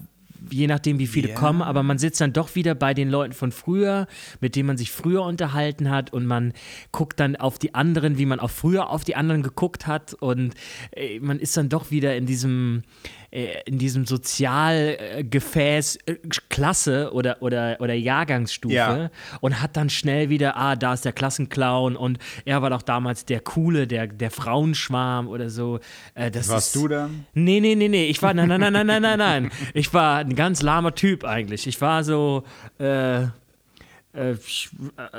je 0.49 0.67
nachdem, 0.67 0.99
wie 0.99 1.07
viele 1.07 1.29
yeah. 1.29 1.39
kommen, 1.39 1.61
aber 1.61 1.83
man 1.83 1.97
sitzt 1.97 2.21
dann 2.21 2.33
doch 2.33 2.55
wieder 2.55 2.75
bei 2.75 2.93
den 2.93 3.09
Leuten 3.09 3.33
von 3.33 3.51
früher, 3.51 4.07
mit 4.41 4.55
denen 4.55 4.67
man 4.67 4.77
sich 4.77 4.91
früher 4.91 5.23
unterhalten 5.23 5.89
hat 5.89 6.11
und 6.11 6.25
man 6.25 6.53
guckt 6.91 7.19
dann 7.19 7.35
auf 7.35 7.59
die 7.59 7.75
anderen, 7.75 8.17
wie 8.17 8.25
man 8.25 8.39
auch 8.39 8.49
früher 8.49 8.89
auf 8.89 9.03
die 9.03 9.15
anderen 9.15 9.43
geguckt 9.43 9.87
hat 9.87 10.13
und 10.13 10.53
äh, 10.91 11.19
man 11.19 11.39
ist 11.39 11.55
dann 11.57 11.69
doch 11.69 11.91
wieder 11.91 12.15
in 12.15 12.25
diesem 12.25 12.83
in 13.33 13.79
diesem 13.79 14.05
Sozialgefäß 14.05 15.95
äh, 16.05 16.17
Klasse 16.49 17.11
oder, 17.13 17.41
oder, 17.41 17.77
oder 17.79 17.95
Jahrgangsstufe 17.95 18.75
ja. 18.75 19.09
und 19.41 19.59
hat 19.59 19.75
dann 19.75 19.89
schnell 19.89 20.29
wieder, 20.29 20.55
ah, 20.55 20.75
da 20.75 20.93
ist 20.93 21.03
der 21.03 21.13
Klassenclown 21.13 21.95
und 21.95 22.19
er 22.45 22.61
war 22.61 22.69
doch 22.69 22.83
damals 22.83 23.25
der 23.25 23.39
Coole, 23.39 23.87
der, 23.87 24.05
der 24.05 24.29
Frauenschwarm 24.29 25.27
oder 25.27 25.49
so. 25.49 25.79
Äh, 26.13 26.29
das 26.29 26.47
Warst 26.47 26.75
ist, 26.75 26.81
du 26.83 26.87
dann? 26.87 27.25
Nee, 27.33 27.59
nee, 27.59 27.73
nee, 27.73 27.89
nee. 27.89 28.05
Ich 28.05 28.21
war, 28.21 28.35
nein, 28.35 28.47
nein, 28.49 28.61
nein, 28.61 28.73
nein, 28.73 28.85
nein, 28.85 29.01
nein, 29.01 29.17
nein. 29.17 29.51
Ich 29.73 29.91
war 29.95 30.19
ein 30.19 30.35
ganz 30.35 30.61
lahmer 30.61 30.93
Typ 30.93 31.23
eigentlich. 31.23 31.65
Ich 31.65 31.81
war 31.81 32.03
so, 32.03 32.43
äh, 32.79 33.23
äh, 33.23 34.35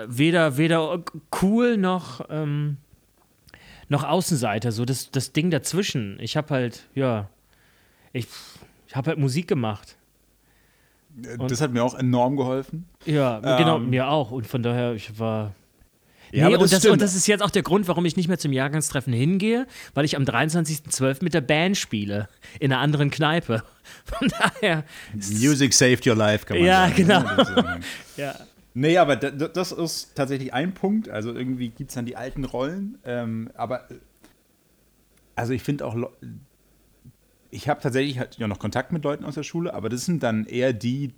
weder, 0.07 0.57
weder 0.57 1.03
cool 1.43 1.77
noch, 1.77 2.25
ähm, 2.31 2.77
noch 3.89 4.05
Außenseiter, 4.05 4.71
so 4.71 4.85
das, 4.85 5.11
das 5.11 5.33
Ding 5.33 5.51
dazwischen. 5.51 6.17
Ich 6.21 6.37
habe 6.37 6.55
halt, 6.55 6.89
ja, 6.95 7.29
ich, 8.15 8.27
ich 8.87 8.97
habe 8.97 9.11
halt 9.11 9.19
Musik 9.19 9.47
gemacht. 9.49 9.97
Und 11.39 11.51
das 11.51 11.61
hat 11.61 11.73
mir 11.73 11.85
auch 11.85 11.95
enorm 11.95 12.37
geholfen. 12.37 12.87
Ja, 13.05 13.39
genau, 13.59 13.77
ähm, 13.77 13.91
mir 13.91 14.09
auch. 14.09 14.31
Und 14.31 14.47
von 14.47 14.63
daher, 14.63 14.95
ich 14.95 15.19
war. 15.19 15.55
Ja, 16.33 16.49
nee, 16.49 16.57
und, 16.57 16.73
das, 16.73 16.85
und, 16.85 17.01
das, 17.01 17.15
ist 17.15 17.29
jetzt 17.29 17.43
auch 17.43 17.51
der 17.51 17.63
Grund, 17.63 17.87
warum 17.87 18.05
ich 18.07 18.17
nicht 18.17 18.27
mehr 18.27 18.39
zum 18.39 18.53
Jahrgangstreffen 18.53 19.13
hingehe, 19.13 19.69
weil 19.93 20.05
ich 20.05 20.17
am 20.17 20.25
23.12. 20.25 21.23
mit 21.23 21.33
der 21.33 21.43
Band 21.43 21.77
spiele. 21.77 22.29
In 22.59 22.73
einer 22.73 22.81
anderen 22.81 23.11
Kneipe. 23.11 23.63
Von 24.05 24.29
daher. 24.29 24.85
Music 25.13 25.73
saved 25.73 26.05
your 26.07 26.17
life, 26.17 26.47
kann 26.47 26.57
man 26.57 26.67
ja, 26.67 26.89
sagen. 26.89 26.97
Genau. 26.97 27.21
Ja, 27.21 27.45
genau. 27.45 27.69
ja. 28.17 28.35
Nee, 28.73 28.99
aber 28.99 29.15
das 29.15 29.71
ist 29.71 30.17
tatsächlich 30.17 30.53
ein 30.53 30.75
Punkt. 30.75 31.09
Also 31.09 31.33
irgendwie 31.33 31.69
gibt 31.69 31.91
es 31.91 31.95
dann 31.95 32.07
die 32.07 32.17
alten 32.17 32.45
Rollen. 32.45 32.99
Ähm, 33.05 33.51
aber 33.55 33.87
also 35.37 35.53
ich 35.53 35.63
finde 35.63 35.87
auch 35.87 35.95
ich 37.55 37.69
habe 37.69 37.81
tatsächlich 37.81 38.19
halt 38.19 38.37
ja 38.37 38.49
noch 38.49 38.59
Kontakt 38.59 38.93
mit 38.93 39.05
Leuten 39.05 39.25
aus 39.25 39.37
der 39.37 39.45
Schule, 39.45 39.75
aber 39.75 39.89
das 39.89 40.05
sind 40.05 40.23
dann 40.25 40.45
eher 40.45 40.73
die, 40.73 41.13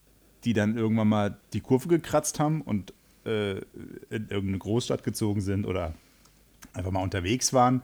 die 0.45 0.53
dann 0.53 0.77
irgendwann 0.77 1.09
mal 1.09 1.39
die 1.55 1.61
Kurve 1.61 1.89
gekratzt 1.89 2.39
haben 2.39 2.61
und 2.61 2.93
äh, 3.25 3.57
in 4.11 4.29
irgendeine 4.29 4.59
Großstadt 4.59 5.03
gezogen 5.03 5.41
sind 5.41 5.65
oder 5.65 5.95
einfach 6.75 6.91
mal 6.91 7.03
unterwegs 7.03 7.55
waren. 7.55 7.83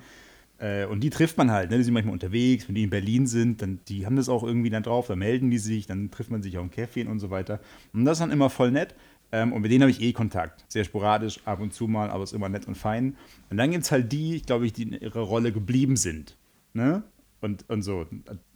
Äh, 0.58 0.84
und 0.84 1.00
die 1.00 1.08
trifft 1.08 1.38
man 1.38 1.50
halt, 1.50 1.70
ne? 1.70 1.78
die 1.78 1.82
sind 1.82 1.94
manchmal 1.94 2.12
unterwegs, 2.12 2.68
wenn 2.68 2.74
die 2.74 2.82
in 2.82 2.90
Berlin 2.90 3.26
sind, 3.26 3.62
dann 3.62 3.80
die 3.88 4.04
haben 4.04 4.16
das 4.16 4.28
auch 4.28 4.42
irgendwie 4.42 4.68
dann 4.68 4.82
drauf, 4.82 5.06
da 5.06 5.16
melden 5.16 5.50
die 5.50 5.58
sich, 5.58 5.86
dann 5.86 6.10
trifft 6.10 6.30
man 6.30 6.42
sich 6.42 6.58
auch 6.58 6.62
im 6.62 6.70
Café 6.70 7.08
und 7.08 7.20
so 7.20 7.30
weiter. 7.30 7.58
Und 7.94 8.04
das 8.04 8.18
ist 8.18 8.20
dann 8.20 8.30
immer 8.30 8.50
voll 8.50 8.70
nett. 8.70 8.94
Ähm, 9.34 9.54
und 9.54 9.62
mit 9.62 9.70
denen 9.70 9.80
habe 9.80 9.90
ich 9.90 10.02
eh 10.02 10.12
Kontakt. 10.12 10.66
Sehr 10.68 10.84
sporadisch, 10.84 11.40
ab 11.46 11.60
und 11.60 11.72
zu 11.72 11.88
mal, 11.88 12.10
aber 12.10 12.22
es 12.22 12.32
ist 12.32 12.36
immer 12.36 12.50
nett 12.50 12.68
und 12.68 12.76
fein. 12.76 13.16
Und 13.48 13.56
dann 13.56 13.70
gibt 13.70 13.84
es 13.84 13.90
halt 13.90 14.12
die, 14.12 14.42
glaube 14.42 14.66
ich, 14.66 14.74
die 14.74 14.82
in 14.82 14.92
ihrer 14.92 15.20
Rolle 15.20 15.52
geblieben 15.52 15.96
sind. 15.96 16.36
Ne? 16.74 17.02
Und, 17.42 17.68
und 17.68 17.82
so, 17.82 18.06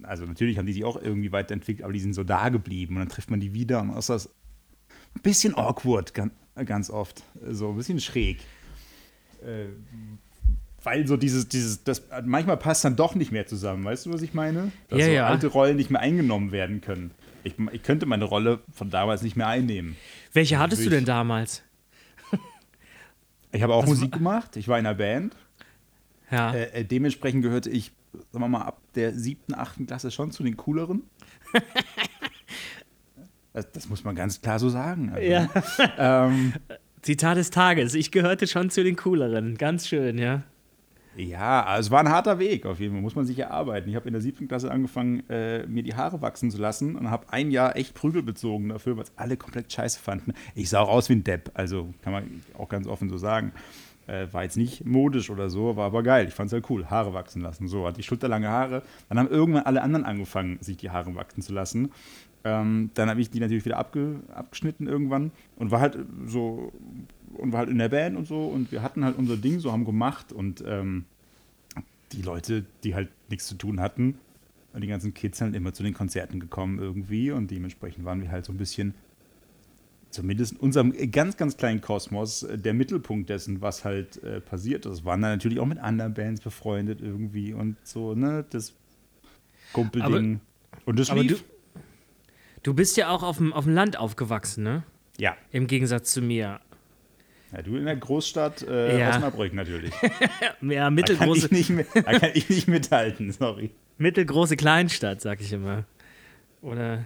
also 0.05 0.25
natürlich 0.27 0.59
haben 0.59 0.67
die 0.67 0.73
sich 0.73 0.85
auch 0.85 0.97
irgendwie 1.01 1.33
weiterentwickelt, 1.33 1.83
aber 1.83 1.93
die 1.93 1.99
sind 1.99 2.15
so 2.15 2.23
da 2.23 2.51
geblieben 2.51 2.95
und 2.95 3.01
dann 3.01 3.09
trifft 3.09 3.33
man 3.33 3.41
die 3.41 3.53
wieder 3.53 3.81
und 3.81 3.97
ist 3.97 4.09
das 4.09 4.29
ein 5.17 5.23
bisschen 5.23 5.57
awkward 5.57 6.15
ganz, 6.15 6.33
ganz 6.65 6.89
oft, 6.89 7.25
so 7.51 7.71
ein 7.71 7.77
bisschen 7.77 7.99
schräg. 7.99 8.39
Äh, 9.43 9.67
weil 10.85 11.05
so 11.05 11.17
dieses, 11.17 11.49
dieses, 11.49 11.83
das 11.83 12.05
manchmal 12.25 12.57
passt 12.59 12.85
dann 12.85 12.95
doch 12.95 13.17
nicht 13.17 13.33
mehr 13.33 13.45
zusammen, 13.49 13.85
weißt 13.85 14.07
du, 14.07 14.13
was 14.13 14.23
ich 14.23 14.35
meine? 14.35 14.71
Dass 14.89 15.01
ja, 15.01 15.07
so 15.07 15.11
ja. 15.11 15.27
alte 15.27 15.49
Rollen 15.49 15.77
nicht 15.77 15.91
mehr 15.91 16.01
eingenommen 16.01 16.53
werden 16.53 16.81
können. 16.81 17.11
Ich, 17.43 17.55
ich 17.73 17.83
könnte 17.83 18.07
meine 18.07 18.25
Rolle 18.25 18.61
von 18.73 18.89
damals 18.89 19.23
nicht 19.23 19.35
mehr 19.35 19.49
einnehmen. 19.49 19.97
Welche 20.33 20.61
hattest 20.61 20.83
ich, 20.83 20.87
du 20.87 20.95
denn 20.95 21.05
damals? 21.05 21.65
ich 23.51 23.63
habe 23.63 23.75
auch 23.75 23.83
was 23.83 23.91
Musik 23.91 24.13
gemacht, 24.13 24.57
ich 24.57 24.69
war 24.69 24.79
in 24.79 24.87
einer 24.87 24.95
Band. 24.95 25.35
Ja. 26.31 26.55
Äh, 26.55 26.83
äh 26.83 26.85
dementsprechend 26.85 27.43
gehörte 27.43 27.69
ich 27.69 27.91
sagen 28.31 28.45
wir 28.45 28.49
mal, 28.49 28.63
ab 28.63 28.81
der 28.95 29.15
siebten, 29.15 29.55
achten 29.55 29.87
Klasse 29.87 30.11
schon 30.11 30.31
zu 30.31 30.43
den 30.43 30.57
cooleren. 30.57 31.03
das, 33.53 33.71
das, 33.73 33.89
muss 33.89 34.05
man 34.05 34.15
ganz 34.15 34.41
klar 34.41 34.59
so 34.59 34.69
sagen. 34.69 35.11
Also, 35.11 35.27
ja. 35.27 35.49
ähm, 35.99 36.55
Zitat 37.03 37.37
des 37.37 37.51
Tages. 37.51 37.95
Ich 37.95 38.11
gehörte 38.11 38.47
schon 38.47 38.71
zu 38.71 38.83
den 38.83 38.97
cooleren. 38.97 39.57
Ganz 39.57 39.87
schön, 39.87 40.19
ja. 40.19 40.43
Ja, 41.17 41.65
also 41.65 41.87
es 41.87 41.91
war 41.91 42.01
ein 42.01 42.11
harter 42.11 42.39
Weg 42.39 42.67
auf 42.67 42.79
jeden 42.79 42.93
Fall, 42.93 43.01
muss 43.01 43.15
man 43.15 43.25
sich 43.25 43.39
erarbeiten. 43.39 43.89
Ich 43.89 43.97
habe 43.97 44.07
in 44.07 44.13
der 44.13 44.21
siebten 44.21 44.49
Klasse 44.49 44.71
angefangen, 44.71 45.29
äh, 45.31 45.67
mir 45.67 45.83
die 45.83 45.95
Haare 45.95 46.21
wachsen 46.21 46.51
zu 46.51 46.59
lassen 46.59 46.95
und 46.95 47.11
habe 47.11 47.33
ein 47.33 47.51
Jahr 47.51 47.75
echt 47.75 47.95
Prügel 47.95 48.23
bezogen 48.23 48.69
dafür, 48.69 48.99
was 48.99 49.13
alle 49.17 49.39
komplett 49.39 49.73
scheiße 49.73 49.99
fanden. 49.99 50.35
Ich 50.55 50.69
sah 50.69 50.81
auch 50.81 50.91
aus 50.91 51.09
wie 51.09 51.15
ein 51.15 51.25
Depp, 51.25 51.51
also 51.55 51.95
kann 52.03 52.13
man 52.13 52.43
auch 52.59 52.69
ganz 52.69 52.87
offen 52.87 53.09
so 53.09 53.17
sagen. 53.17 53.53
Äh, 54.07 54.29
war 54.33 54.45
jetzt 54.45 54.57
nicht 54.57 54.85
modisch 54.85 55.31
oder 55.31 55.51
so, 55.51 55.77
war 55.77 55.87
aber 55.87 56.03
geil. 56.03 56.29
Ich 56.29 56.35
fand 56.35 56.49
es 56.49 56.53
halt 56.53 56.71
cool. 56.71 56.87
Haare 56.87 57.13
wachsen 57.13 57.43
lassen. 57.43 57.67
So, 57.67 57.87
hatte 57.87 58.01
ich 58.01 58.07
schulterlange 58.07 58.49
Haare. 58.49 58.83
Dann 59.09 59.19
haben 59.19 59.29
irgendwann 59.29 59.65
alle 59.65 59.83
anderen 59.83 60.05
angefangen, 60.05 60.59
sich 60.61 60.77
die 60.77 60.91
Haare 60.91 61.15
wachsen 61.17 61.43
zu 61.43 61.53
lassen. 61.53 61.91
Ähm, 62.45 62.91
dann 62.95 63.11
habe 63.11 63.21
ich 63.21 63.31
die 63.31 63.41
natürlich 63.41 63.65
wieder 63.65 63.79
abge, 63.79 64.21
abgeschnitten 64.33 64.87
irgendwann 64.87 65.33
und 65.57 65.73
war 65.73 65.81
halt 65.81 65.99
so 66.27 66.73
und 67.35 67.53
war 67.53 67.61
halt 67.61 67.71
in 67.71 67.79
der 67.79 67.89
Band 67.89 68.17
und 68.17 68.29
so 68.29 68.45
und 68.45 68.71
wir 68.71 68.83
hatten 68.83 69.05
halt 69.05 69.19
unser 69.19 69.37
Ding 69.37 69.59
so, 69.59 69.73
haben 69.73 69.85
gemacht 69.85 70.33
und 70.33 70.63
ähm, 70.65 71.07
die 72.13 72.23
Leute, 72.23 72.65
die 72.85 72.95
halt 72.95 73.09
nichts 73.29 73.49
zu 73.49 73.57
tun 73.57 73.81
hatten, 73.81 74.19
die 74.77 74.87
ganzen 74.87 75.13
Kids 75.13 75.39
sind 75.39 75.57
immer 75.57 75.73
zu 75.73 75.83
den 75.83 75.95
Konzerten 75.95 76.39
gekommen 76.39 76.79
irgendwie 76.79 77.33
und 77.33 77.51
dementsprechend 77.51 78.05
waren 78.05 78.23
wir 78.23 78.31
halt 78.31 78.45
so 78.45 78.53
ein 78.53 78.59
bisschen 78.59 78.95
zumindest 80.17 80.55
in 80.55 80.59
unserem 80.59 80.93
ganz, 81.13 81.37
ganz 81.37 81.57
kleinen 81.57 81.81
Kosmos 81.81 82.43
äh, 82.43 82.59
der 82.59 82.75
Mittelpunkt 82.75 83.31
dessen, 83.31 83.61
was 83.61 83.85
halt 83.85 84.23
äh, 84.23 84.41
passiert 84.41 84.87
ist. 84.87 85.05
Waren 85.05 85.23
dann 85.23 85.33
natürlich 85.33 85.61
auch 85.61 85.67
mit 85.67 85.79
anderen 85.79 86.15
Bands 86.15 86.41
befreundet 86.41 87.01
irgendwie 87.01 87.53
und 87.53 87.77
so, 87.85 88.15
ne, 88.15 88.45
das 88.51 88.75
Kumpelding. 89.73 90.41
Und 90.85 90.99
das 90.99 91.13
lief. 91.13 91.45
Du, 91.75 91.81
du, 92.63 92.75
bist 92.75 92.97
ja 92.97 93.11
auch 93.11 93.23
auf 93.23 93.37
dem, 93.37 93.53
auf 93.53 93.65
dem 93.65 93.75
Land 93.75 93.99
aufgewachsen, 93.99 94.65
ne? 94.65 94.83
Ja. 95.19 95.37
Im 95.51 95.67
Gegensatz 95.67 96.13
zu 96.13 96.23
mir. 96.23 96.61
Ja, 97.53 97.63
du 97.63 97.77
in 97.77 97.85
der 97.85 97.97
Großstadt 97.97 98.63
äh, 98.63 98.99
ja. 98.99 99.11
Osnabrück 99.11 99.55
natürlich. 99.55 99.93
ja, 100.63 100.91
mittelgroße. 100.91 101.43
Da 101.43 101.49
kann, 101.49 101.59
ich 101.59 101.71
nicht 101.71 101.89
da 101.95 102.19
kann 102.19 102.31
ich 102.35 102.49
nicht 102.49 102.69
mithalten, 102.69 103.33
sorry. 103.33 103.71
Mittelgroße 103.99 104.57
Kleinstadt, 104.57 105.21
sag 105.21 105.41
ich 105.41 105.53
immer. 105.53 105.85
Oder 106.61 107.05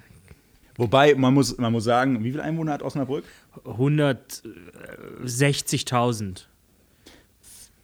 Wobei, 0.80 1.14
man 1.14 1.34
muss, 1.34 1.58
man 1.58 1.72
muss 1.72 1.84
sagen, 1.84 2.24
wie 2.24 2.30
viele 2.30 2.42
Einwohner 2.42 2.72
hat 2.72 2.82
Osnabrück? 2.82 3.26
160.000. 3.66 6.46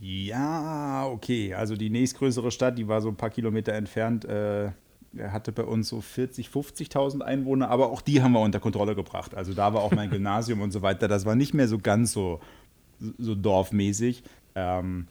Ja, 0.01 1.07
okay. 1.07 1.53
Also 1.53 1.77
die 1.77 1.91
nächstgrößere 1.91 2.51
Stadt, 2.51 2.79
die 2.79 2.89
war 2.89 3.03
so 3.03 3.09
ein 3.09 3.17
paar 3.17 3.29
Kilometer 3.29 3.75
entfernt, 3.75 4.25
äh, 4.25 4.71
hatte 5.19 5.53
bei 5.53 5.65
uns 5.65 5.91
so 5.91 5.99
40.000, 5.99 6.51
50.000 6.51 7.21
Einwohner, 7.21 7.69
aber 7.69 7.91
auch 7.91 8.01
die 8.01 8.23
haben 8.23 8.33
wir 8.33 8.41
unter 8.41 8.61
Kontrolle 8.61 8.95
gebracht. 8.95 9.35
Also 9.35 9.53
da 9.53 9.75
war 9.75 9.83
auch 9.83 9.93
mein 9.93 10.09
Gymnasium 10.15 10.63
und 10.63 10.71
so 10.71 10.81
weiter. 10.81 11.07
Das 11.07 11.27
war 11.27 11.35
nicht 11.35 11.53
mehr 11.53 11.69
so 11.69 11.77
ganz 11.77 12.13
so, 12.13 12.41
so 13.19 13.35
dorfmäßig. 13.35 14.23
Ähm, 14.55 15.07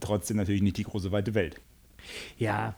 trotzdem 0.00 0.38
natürlich 0.38 0.62
nicht 0.62 0.76
die 0.76 0.82
große 0.82 1.12
weite 1.12 1.34
Welt. 1.34 1.60
Ja, 2.36 2.74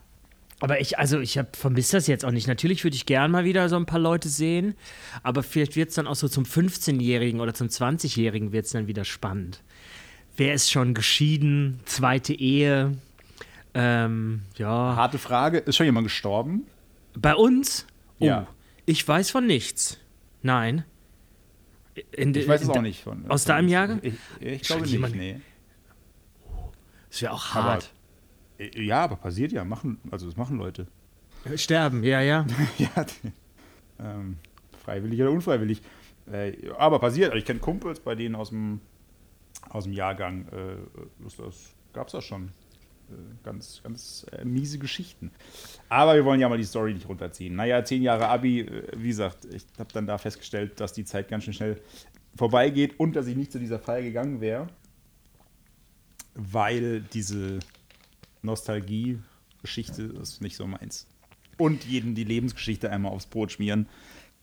aber 0.62 0.80
ich, 0.80 0.96
also 0.96 1.18
ich 1.18 1.40
vermisse 1.54 1.96
das 1.96 2.06
jetzt 2.06 2.24
auch 2.24 2.30
nicht. 2.30 2.46
Natürlich 2.46 2.84
würde 2.84 2.94
ich 2.94 3.04
gern 3.04 3.32
mal 3.32 3.44
wieder 3.44 3.68
so 3.68 3.74
ein 3.74 3.84
paar 3.84 3.98
Leute 3.98 4.28
sehen, 4.28 4.76
aber 5.24 5.42
vielleicht 5.42 5.74
wird 5.74 5.88
es 5.88 5.96
dann 5.96 6.06
auch 6.06 6.14
so 6.14 6.28
zum 6.28 6.44
15-Jährigen 6.44 7.40
oder 7.40 7.52
zum 7.52 7.66
20-Jährigen 7.66 8.52
wird 8.52 8.66
es 8.66 8.70
dann 8.70 8.86
wieder 8.86 9.04
spannend. 9.04 9.60
wer 10.36 10.54
ist 10.54 10.70
schon 10.70 10.94
geschieden, 10.94 11.80
zweite 11.84 12.32
Ehe. 12.32 12.96
Ähm, 13.74 14.42
ja. 14.56 14.94
Harte 14.94 15.18
Frage, 15.18 15.58
ist 15.58 15.76
schon 15.76 15.86
jemand 15.86 16.06
gestorben? 16.06 16.64
Bei 17.18 17.34
uns? 17.34 17.88
Oh, 18.20 18.26
ja. 18.26 18.46
Ich 18.86 19.06
weiß 19.06 19.32
von 19.32 19.44
nichts. 19.44 19.98
Nein. 20.42 20.84
In, 22.12 22.36
ich 22.36 22.46
weiß 22.46 22.62
es 22.62 22.68
auch 22.68 22.80
nicht 22.82 23.02
von. 23.02 23.28
Aus 23.28 23.44
deinem 23.44 23.66
Jahrgang? 23.66 23.98
Ich, 24.02 24.14
ich 24.38 24.62
glaube 24.62 24.86
nicht, 24.86 25.14
nee. 25.16 25.40
Das 27.10 27.20
wäre 27.20 27.32
auch 27.32 27.52
hart. 27.52 27.90
Äh, 28.62 28.82
ja, 28.82 29.04
aber 29.04 29.16
passiert 29.16 29.52
ja. 29.52 29.64
Machen, 29.64 29.98
also 30.10 30.26
das 30.26 30.36
machen 30.36 30.58
Leute. 30.58 30.86
Sterben, 31.56 32.04
ja, 32.04 32.20
ja. 32.20 32.46
ja, 32.78 33.06
ähm, 33.98 34.36
freiwillig 34.84 35.20
oder 35.20 35.30
unfreiwillig. 35.30 35.82
Äh, 36.30 36.70
aber 36.78 36.98
passiert. 36.98 37.30
Also 37.30 37.38
ich 37.38 37.44
kenne 37.44 37.60
Kumpels, 37.60 38.00
bei 38.00 38.14
denen 38.14 38.34
aus 38.34 38.50
dem, 38.50 38.80
aus 39.70 39.84
dem 39.84 39.92
Jahrgang, 39.92 40.46
äh, 40.48 40.76
das, 41.22 41.36
das 41.36 41.74
gab 41.92 42.06
es 42.06 42.12
das 42.12 42.24
schon. 42.24 42.50
Äh, 43.12 43.44
ganz, 43.44 43.80
ganz 43.82 44.26
äh, 44.32 44.44
miese 44.44 44.78
Geschichten. 44.78 45.30
Aber 45.88 46.14
wir 46.14 46.24
wollen 46.24 46.40
ja 46.40 46.48
mal 46.48 46.58
die 46.58 46.64
Story 46.64 46.94
nicht 46.94 47.08
runterziehen. 47.08 47.56
Naja, 47.56 47.84
zehn 47.84 48.02
Jahre 48.02 48.28
Abi, 48.28 48.60
äh, 48.60 48.86
wie 48.96 49.08
gesagt, 49.08 49.46
ich 49.52 49.64
habe 49.78 49.92
dann 49.92 50.06
da 50.06 50.18
festgestellt, 50.18 50.80
dass 50.80 50.92
die 50.92 51.04
Zeit 51.04 51.28
ganz 51.28 51.44
schön 51.44 51.54
schnell 51.54 51.80
vorbeigeht 52.36 52.98
und 52.98 53.16
dass 53.16 53.26
ich 53.26 53.36
nicht 53.36 53.52
zu 53.52 53.58
dieser 53.58 53.78
Feier 53.78 54.02
gegangen 54.02 54.40
wäre, 54.40 54.68
weil 56.34 57.02
diese 57.12 57.58
Nostalgie-Geschichte 58.42 60.02
ist 60.20 60.40
nicht 60.42 60.56
so 60.56 60.66
meins. 60.66 61.06
Und 61.58 61.84
jeden 61.84 62.14
die 62.14 62.24
Lebensgeschichte 62.24 62.90
einmal 62.90 63.12
aufs 63.12 63.26
Brot 63.26 63.52
schmieren. 63.52 63.86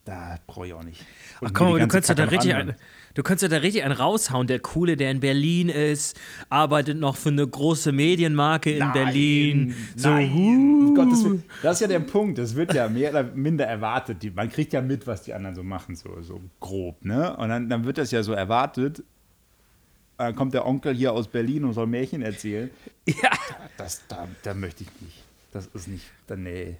Da 0.05 0.39
brauche 0.47 0.65
ich 0.65 0.73
auch 0.73 0.83
nicht. 0.83 1.05
Und 1.39 1.49
Ach 1.49 1.53
komm, 1.53 1.77
du 1.77 1.87
könntest, 1.87 2.09
ja 2.09 2.15
da 2.15 2.23
richtig 2.23 2.55
ein, 2.55 2.73
du 3.13 3.21
könntest 3.21 3.43
ja 3.43 3.49
da 3.49 3.61
richtig 3.61 3.83
einen 3.83 3.91
raushauen. 3.91 4.47
Der 4.47 4.59
Coole, 4.59 4.95
der 4.95 5.11
in 5.11 5.19
Berlin 5.19 5.69
ist, 5.69 6.19
arbeitet 6.49 6.97
noch 6.97 7.15
für 7.15 7.29
eine 7.29 7.45
große 7.45 7.91
Medienmarke 7.91 8.71
in 8.71 8.79
nein, 8.79 8.93
Berlin. 8.93 9.75
So, 9.95 10.09
nein, 10.09 10.31
uh. 10.33 10.93
Gottes 10.95 11.23
Willen. 11.23 11.43
Das 11.61 11.75
ist 11.75 11.81
ja 11.81 11.87
der 11.87 11.99
Punkt. 11.99 12.39
Das 12.39 12.55
wird 12.55 12.73
ja 12.73 12.89
mehr 12.89 13.11
oder 13.11 13.23
minder 13.23 13.67
erwartet. 13.67 14.35
Man 14.35 14.49
kriegt 14.49 14.73
ja 14.73 14.81
mit, 14.81 15.05
was 15.05 15.23
die 15.23 15.33
anderen 15.33 15.55
so 15.55 15.63
machen, 15.63 15.95
so, 15.95 16.21
so 16.21 16.41
grob. 16.59 17.05
Ne? 17.05 17.35
Und 17.37 17.49
dann, 17.49 17.69
dann 17.69 17.83
wird 17.83 17.99
das 17.99 18.09
ja 18.09 18.23
so 18.23 18.33
erwartet. 18.33 19.03
Dann 20.19 20.35
kommt 20.35 20.53
der 20.53 20.65
Onkel 20.67 20.93
hier 20.93 21.13
aus 21.13 21.29
Berlin 21.29 21.63
und 21.63 21.73
soll 21.73 21.87
Märchen 21.87 22.21
erzählen. 22.21 22.69
Ja. 23.05 23.31
Das, 23.77 24.03
da, 24.07 24.27
da 24.43 24.53
möchte 24.53 24.83
ich 24.83 25.01
nicht. 25.01 25.23
Das 25.51 25.65
ist 25.67 25.87
nicht. 25.87 26.05
Nee. 26.35 26.75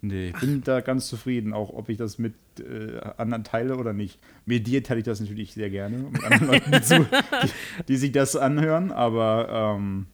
Nee, 0.00 0.28
ich 0.30 0.40
bin 0.40 0.62
da 0.64 0.80
ganz 0.80 1.06
zufrieden, 1.06 1.52
auch 1.52 1.70
ob 1.70 1.88
ich 1.88 1.98
das 1.98 2.18
mit 2.18 2.34
äh, 2.58 2.98
anderen 3.16 3.44
teile 3.44 3.76
oder 3.76 3.92
nicht. 3.92 4.18
Mit 4.44 4.66
dir 4.66 4.82
teile 4.82 5.00
ich 5.00 5.04
das 5.04 5.20
natürlich 5.20 5.52
sehr 5.52 5.70
gerne, 5.70 5.98
mit 5.98 6.24
anderen 6.24 6.46
Leuten, 6.52 6.72
die, 6.72 6.82
zu, 6.82 7.04
die, 7.04 7.50
die, 7.86 7.96
sich 7.96 8.12
das 8.12 8.34
anhören, 8.34 8.90
aber. 8.90 9.76
Ähm, 9.78 10.06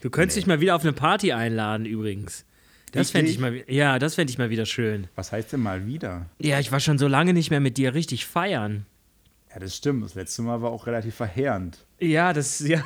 du 0.00 0.08
könntest 0.08 0.36
nee. 0.36 0.40
dich 0.42 0.46
mal 0.46 0.60
wieder 0.60 0.76
auf 0.76 0.82
eine 0.82 0.92
Party 0.92 1.32
einladen, 1.32 1.84
übrigens. 1.84 2.46
Das 2.92 3.10
fände 3.10 3.30
ich 3.30 3.38
mal, 3.38 3.62
ja, 3.68 3.98
das 3.98 4.14
fände 4.14 4.30
ich 4.30 4.38
mal 4.38 4.50
wieder 4.50 4.66
schön. 4.66 5.08
Was 5.14 5.32
heißt 5.32 5.52
denn 5.52 5.60
mal 5.60 5.86
wieder? 5.86 6.26
Ja, 6.38 6.58
ich 6.58 6.72
war 6.72 6.80
schon 6.80 6.98
so 6.98 7.06
lange 7.06 7.34
nicht 7.34 7.50
mehr 7.50 7.60
mit 7.60 7.76
dir 7.76 7.94
richtig 7.94 8.26
feiern. 8.26 8.86
Ja, 9.52 9.58
das 9.58 9.76
stimmt. 9.76 10.04
Das 10.04 10.14
letzte 10.14 10.42
Mal 10.42 10.62
war 10.62 10.70
auch 10.70 10.86
relativ 10.86 11.14
verheerend. 11.14 11.84
Ja, 11.98 12.32
das, 12.32 12.60
ja. 12.66 12.82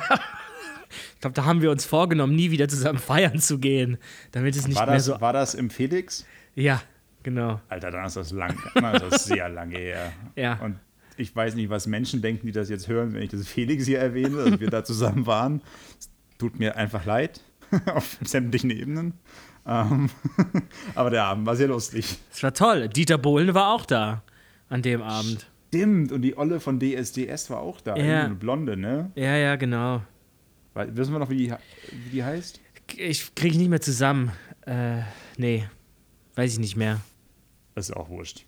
Ich 1.13 1.19
glaube, 1.21 1.33
da 1.33 1.45
haben 1.45 1.61
wir 1.61 1.71
uns 1.71 1.85
vorgenommen, 1.85 2.35
nie 2.35 2.51
wieder 2.51 2.67
zusammen 2.67 2.99
feiern 2.99 3.39
zu 3.39 3.59
gehen, 3.59 3.97
damit 4.31 4.55
es 4.55 4.67
nicht 4.67 4.77
war 4.77 4.85
mehr 4.85 4.95
das, 4.95 5.05
so. 5.05 5.19
War 5.19 5.33
das 5.33 5.53
im 5.53 5.69
Felix? 5.69 6.25
Ja, 6.53 6.81
genau. 7.23 7.59
Alter, 7.69 7.91
dann 7.91 8.05
ist 8.05 8.15
das 8.15 8.31
lang, 8.31 8.57
dann 8.75 8.95
ist 8.95 9.03
das 9.11 9.25
sehr 9.25 9.49
lange 9.49 9.77
her. 9.77 10.11
Ja. 10.35 10.59
Und 10.61 10.79
ich 11.17 11.35
weiß 11.35 11.55
nicht, 11.55 11.69
was 11.69 11.87
Menschen 11.87 12.21
denken, 12.21 12.45
die 12.47 12.51
das 12.51 12.69
jetzt 12.69 12.87
hören, 12.87 13.13
wenn 13.13 13.21
ich 13.21 13.29
das 13.29 13.47
Felix 13.47 13.85
hier 13.85 13.99
erwähne, 13.99 14.49
dass 14.49 14.59
wir 14.59 14.69
da 14.69 14.83
zusammen 14.83 15.25
waren. 15.25 15.61
Es 15.99 16.09
tut 16.37 16.59
mir 16.59 16.75
einfach 16.75 17.05
leid, 17.05 17.41
auf 17.93 18.17
sämtlichen 18.23 18.69
Ebenen. 18.69 19.13
Ähm, 19.67 20.09
aber 20.93 21.09
der 21.09 21.23
Abend 21.23 21.45
war 21.45 21.55
sehr 21.55 21.67
lustig. 21.67 22.19
Es 22.31 22.43
war 22.43 22.53
toll. 22.53 22.87
Dieter 22.89 23.17
Bohlen 23.17 23.53
war 23.53 23.73
auch 23.73 23.85
da 23.85 24.23
an 24.69 24.81
dem 24.81 25.01
Abend. 25.01 25.47
Stimmt, 25.75 26.11
und 26.11 26.21
die 26.21 26.37
Olle 26.37 26.59
von 26.59 26.79
DSDS 26.79 27.49
war 27.49 27.59
auch 27.59 27.81
da. 27.81 27.95
Ja. 27.95 28.25
Eine 28.25 28.35
Blonde, 28.35 28.77
ne? 28.77 29.11
Ja, 29.15 29.35
ja, 29.35 29.55
genau. 29.55 30.01
Wissen 30.73 31.13
wir 31.13 31.19
noch, 31.19 31.29
wie 31.29 31.37
die, 31.37 31.53
wie 31.91 32.09
die 32.09 32.23
heißt? 32.23 32.59
Ich 32.97 33.33
kriege 33.35 33.57
nicht 33.57 33.69
mehr 33.69 33.81
zusammen. 33.81 34.31
Äh, 34.65 35.01
nee. 35.37 35.65
Weiß 36.35 36.53
ich 36.53 36.59
nicht 36.59 36.75
mehr. 36.75 37.01
Das 37.73 37.89
ist 37.89 37.95
auch 37.95 38.09
wurscht. 38.09 38.45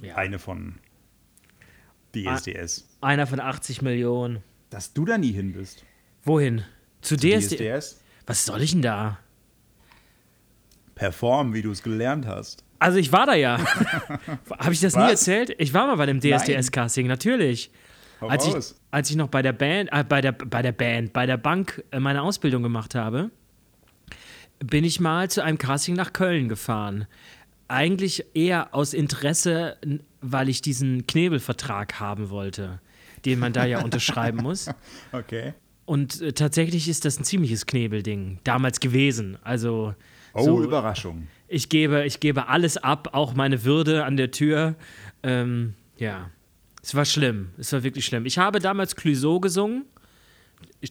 Ja. 0.00 0.16
Eine 0.16 0.38
von 0.38 0.76
DSDS. 2.14 2.86
Einer 3.00 3.26
von 3.26 3.40
80 3.40 3.82
Millionen. 3.82 4.42
Dass 4.70 4.92
du 4.92 5.04
da 5.04 5.18
nie 5.18 5.32
hin 5.32 5.52
bist. 5.52 5.84
Wohin? 6.22 6.64
Zu, 7.00 7.16
Zu 7.16 7.28
DSDS? 7.28 7.56
DSDS? 7.56 8.00
Was 8.26 8.44
soll 8.46 8.62
ich 8.62 8.72
denn 8.72 8.82
da? 8.82 9.18
Performen, 10.94 11.54
wie 11.54 11.62
du 11.62 11.70
es 11.72 11.82
gelernt 11.82 12.26
hast. 12.26 12.64
Also 12.84 12.98
ich 12.98 13.10
war 13.12 13.24
da 13.24 13.34
ja. 13.34 13.58
Habe 14.58 14.74
ich 14.74 14.80
das 14.80 14.92
Was? 14.92 15.02
nie 15.02 15.10
erzählt? 15.10 15.54
Ich 15.56 15.72
war 15.72 15.86
mal 15.86 15.96
bei 15.96 16.04
dem 16.04 16.20
DSDS-Casting, 16.20 17.06
natürlich. 17.06 17.70
Als 18.20 18.46
ich, 18.46 18.54
als 18.90 19.08
ich 19.08 19.16
noch 19.16 19.28
bei 19.28 19.40
der 19.40 19.54
Band, 19.54 19.88
äh, 19.90 20.04
bei 20.04 20.20
der, 20.20 20.32
bei 20.32 20.60
der 20.60 20.72
Band, 20.72 21.14
bei 21.14 21.24
der 21.24 21.38
Bank 21.38 21.82
äh, 21.92 21.98
meine 21.98 22.20
Ausbildung 22.20 22.62
gemacht 22.62 22.94
habe, 22.94 23.30
bin 24.58 24.84
ich 24.84 25.00
mal 25.00 25.30
zu 25.30 25.42
einem 25.42 25.56
Casting 25.56 25.94
nach 25.94 26.12
Köln 26.12 26.50
gefahren. 26.50 27.06
Eigentlich 27.68 28.26
eher 28.34 28.74
aus 28.74 28.92
Interesse, 28.92 29.78
weil 30.20 30.50
ich 30.50 30.60
diesen 30.60 31.06
Knebelvertrag 31.06 32.00
haben 32.00 32.28
wollte, 32.28 32.80
den 33.24 33.38
man 33.38 33.54
da 33.54 33.64
ja 33.64 33.80
unterschreiben 33.82 34.42
muss. 34.42 34.68
Okay. 35.10 35.54
Und 35.86 36.20
äh, 36.20 36.34
tatsächlich 36.34 36.86
ist 36.90 37.06
das 37.06 37.18
ein 37.18 37.24
ziemliches 37.24 37.64
Knebelding 37.64 38.40
damals 38.44 38.78
gewesen. 38.78 39.38
Also 39.42 39.94
Oh, 40.34 40.44
so, 40.44 40.64
Überraschung. 40.64 41.28
Ich 41.54 41.68
gebe, 41.68 42.04
ich 42.04 42.18
gebe 42.18 42.48
alles 42.48 42.76
ab, 42.76 43.10
auch 43.12 43.34
meine 43.34 43.62
Würde 43.62 44.04
an 44.04 44.16
der 44.16 44.32
Tür. 44.32 44.74
Ähm, 45.22 45.74
ja, 45.96 46.30
es 46.82 46.96
war 46.96 47.04
schlimm. 47.04 47.50
Es 47.58 47.72
war 47.72 47.84
wirklich 47.84 48.04
schlimm. 48.04 48.26
Ich 48.26 48.38
habe 48.38 48.58
damals 48.58 48.96
Clouseau 48.96 49.38
gesungen 49.38 49.84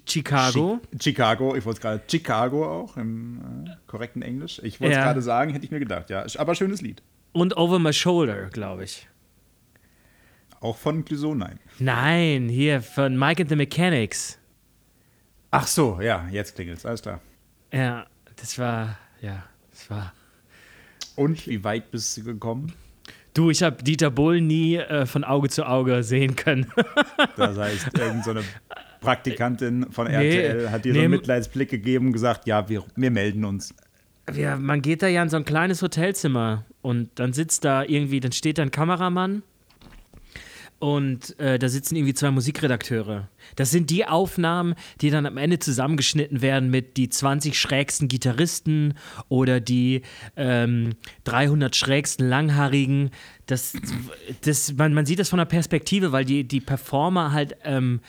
Chicago. 0.07 0.79
Chicago, 1.01 1.53
ich 1.53 1.65
wollte 1.65 1.81
gerade 1.81 2.03
Chicago 2.09 2.65
auch 2.65 2.95
im 2.95 3.65
äh, 3.67 3.75
korrekten 3.87 4.21
Englisch. 4.21 4.61
Ich 4.63 4.79
wollte 4.79 4.93
es 4.93 4.97
ja. 4.99 5.03
gerade 5.03 5.21
sagen, 5.21 5.51
hätte 5.51 5.65
ich 5.65 5.71
mir 5.71 5.79
gedacht, 5.79 6.09
ja. 6.09 6.25
Aber 6.37 6.55
schönes 6.55 6.81
Lied. 6.81 7.03
Und 7.33 7.57
Over 7.57 7.79
My 7.79 7.91
Shoulder, 7.91 8.45
glaube 8.49 8.85
ich. 8.85 9.09
Auch 10.61 10.77
von 10.77 11.03
Clouseau, 11.03 11.35
nein. 11.35 11.59
Nein, 11.79 12.47
hier 12.47 12.81
von 12.81 13.17
Mike 13.17 13.43
and 13.43 13.49
the 13.49 13.57
Mechanics. 13.57 14.39
Ach 15.51 15.67
so, 15.67 15.99
ja, 16.01 16.25
jetzt 16.31 16.55
klingelt 16.55 16.77
es, 16.77 16.85
alles 16.85 17.01
klar. 17.01 17.19
Ja, 17.73 18.05
das 18.37 18.57
war, 18.57 18.97
ja, 19.21 19.43
das 19.71 19.89
war. 19.89 20.13
Und 21.15 21.47
wie 21.47 21.63
weit 21.63 21.91
bist 21.91 22.17
du 22.17 22.23
gekommen? 22.23 22.73
Du, 23.33 23.49
ich 23.49 23.63
habe 23.63 23.83
Dieter 23.83 24.11
Bohl 24.11 24.41
nie 24.41 24.75
äh, 24.75 25.05
von 25.05 25.23
Auge 25.23 25.49
zu 25.49 25.67
Auge 25.67 26.03
sehen 26.03 26.35
können. 26.35 26.71
das 27.35 27.57
heißt, 27.57 27.97
irgendeine 27.97 28.41
so 28.41 28.47
Praktikantin 29.01 29.87
von 29.91 30.07
RTL 30.07 30.63
nee, 30.63 30.69
hat 30.69 30.85
dir 30.85 30.93
so 30.93 30.99
einen 30.99 31.09
Mitleidsblick 31.09 31.69
gegeben 31.69 32.07
und 32.07 32.13
gesagt, 32.13 32.47
ja, 32.47 32.69
wir, 32.69 32.83
wir 32.95 33.11
melden 33.11 33.43
uns. 33.43 33.73
Ja, 34.33 34.55
man 34.55 34.81
geht 34.81 35.01
da 35.01 35.07
ja 35.07 35.21
in 35.21 35.29
so 35.29 35.37
ein 35.37 35.45
kleines 35.45 35.81
Hotelzimmer 35.81 36.65
und 36.81 37.09
dann 37.15 37.33
sitzt 37.33 37.65
da 37.65 37.83
irgendwie, 37.83 38.19
dann 38.19 38.31
steht 38.31 38.57
da 38.57 38.61
ein 38.61 38.71
Kameramann 38.71 39.43
und 40.83 41.39
äh, 41.39 41.57
da 41.57 41.69
sitzen 41.69 41.95
irgendwie 41.95 42.13
zwei 42.13 42.29
Musikredakteure. 42.29 43.29
Das 43.55 43.71
sind 43.71 43.89
die 43.89 44.05
Aufnahmen, 44.05 44.75
die 44.99 45.11
dann 45.11 45.25
am 45.25 45.37
Ende 45.37 45.57
zusammengeschnitten 45.57 46.41
werden 46.41 46.69
mit 46.69 46.97
die 46.97 47.07
20 47.07 47.57
schrägsten 47.57 48.09
Gitarristen 48.09 48.95
oder 49.29 49.61
die 49.61 50.01
ähm, 50.35 50.95
300 51.23 51.73
schrägsten 51.73 52.27
Langhaarigen. 52.27 53.11
Das, 53.45 53.77
das, 54.41 54.73
man, 54.73 54.93
man 54.93 55.05
sieht 55.05 55.19
das 55.19 55.29
von 55.29 55.37
der 55.37 55.45
Perspektive, 55.45 56.11
weil 56.11 56.25
die, 56.25 56.45
die 56.45 56.59
Performer 56.59 57.31
halt 57.31 57.55
ähm, 57.63 58.01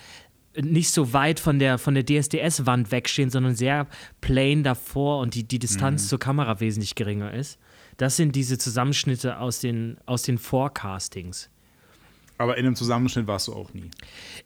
nicht 0.60 0.90
so 0.90 1.12
weit 1.12 1.38
von 1.38 1.60
der, 1.60 1.78
von 1.78 1.94
der 1.94 2.04
DSDS-Wand 2.04 2.90
wegstehen, 2.90 3.30
sondern 3.30 3.54
sehr 3.54 3.86
plain 4.20 4.64
davor 4.64 5.20
und 5.20 5.36
die, 5.36 5.44
die 5.44 5.60
Distanz 5.60 6.02
mhm. 6.02 6.08
zur 6.08 6.18
Kamera 6.18 6.58
wesentlich 6.58 6.96
geringer 6.96 7.32
ist. 7.34 7.56
Das 7.98 8.16
sind 8.16 8.34
diese 8.34 8.58
Zusammenschnitte 8.58 9.38
aus 9.38 9.60
den, 9.60 9.96
aus 10.06 10.22
den 10.22 10.38
Forecastings. 10.38 11.50
Aber 12.36 12.56
in 12.58 12.66
einem 12.66 12.74
Zusammenschnitt 12.74 13.26
warst 13.26 13.48
du 13.48 13.52
auch 13.52 13.72
nie. 13.74 13.90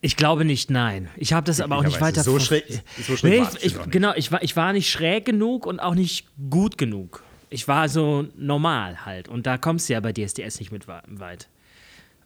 Ich 0.01 0.17
glaube 0.17 0.45
nicht, 0.45 0.71
nein. 0.71 1.09
Ich 1.17 1.33
habe 1.33 1.47
das 1.47 1.61
aber 1.61 1.79
auch 1.79 1.85
nicht 1.85 2.01
weiter. 2.01 2.23
So 2.23 2.39
schräg, 2.39 2.83
so 3.01 3.17
schräg 3.17 3.41
nee, 3.41 3.47
ich, 3.61 3.77
ich, 3.77 3.91
Genau, 3.91 4.13
ich 4.15 4.31
war, 4.31 4.43
ich 4.43 4.57
war 4.57 4.73
nicht 4.73 4.91
schräg 4.91 5.25
genug 5.25 5.65
und 5.65 5.81
auch 5.81 5.95
nicht 5.95 6.27
gut 6.51 6.77
genug. 6.77 7.23
Ich 7.51 7.67
war 7.67 7.89
so 7.89 8.27
normal 8.37 9.07
halt. 9.07 9.29
Und 9.29 9.47
da 9.47 9.57
kommst 9.57 9.89
du 9.89 9.95
ja 9.95 10.01
bei 10.01 10.13
DSDS 10.13 10.59
nicht 10.59 10.71
mit 10.71 10.87
weit. 10.87 11.49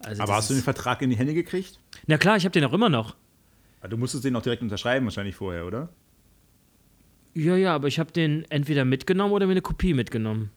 Also 0.01 0.23
aber 0.23 0.35
hast 0.35 0.51
du 0.51 0.55
den 0.55 0.65
Vertrag 0.65 1.01
in 1.03 1.11
die 1.11 1.17
Hände 1.17 1.33
gekriegt? 1.33 1.79
Na 2.07 2.19
klar, 2.19 2.37
ich 2.37 2.45
habe 2.45 2.53
den 2.53 2.65
auch 2.65 2.73
immer 2.73 2.89
noch. 2.89 3.15
Du 3.89 3.97
musstest 3.97 4.25
den 4.25 4.35
auch 4.35 4.43
direkt 4.43 4.63
unterschreiben, 4.63 5.07
wahrscheinlich 5.07 5.37
vorher, 5.37 5.67
oder? 5.67 5.89
Ja, 7.35 7.57
ja, 7.57 7.75
aber 7.75 7.89
ich 7.89 7.99
habe 7.99 8.13
den 8.13 8.45
entweder 8.51 8.85
mitgenommen 8.85 9.33
oder 9.33 9.47
mir 9.47 9.53
eine 9.53 9.63
Kopie 9.63 9.95
mitgenommen. 9.95 10.51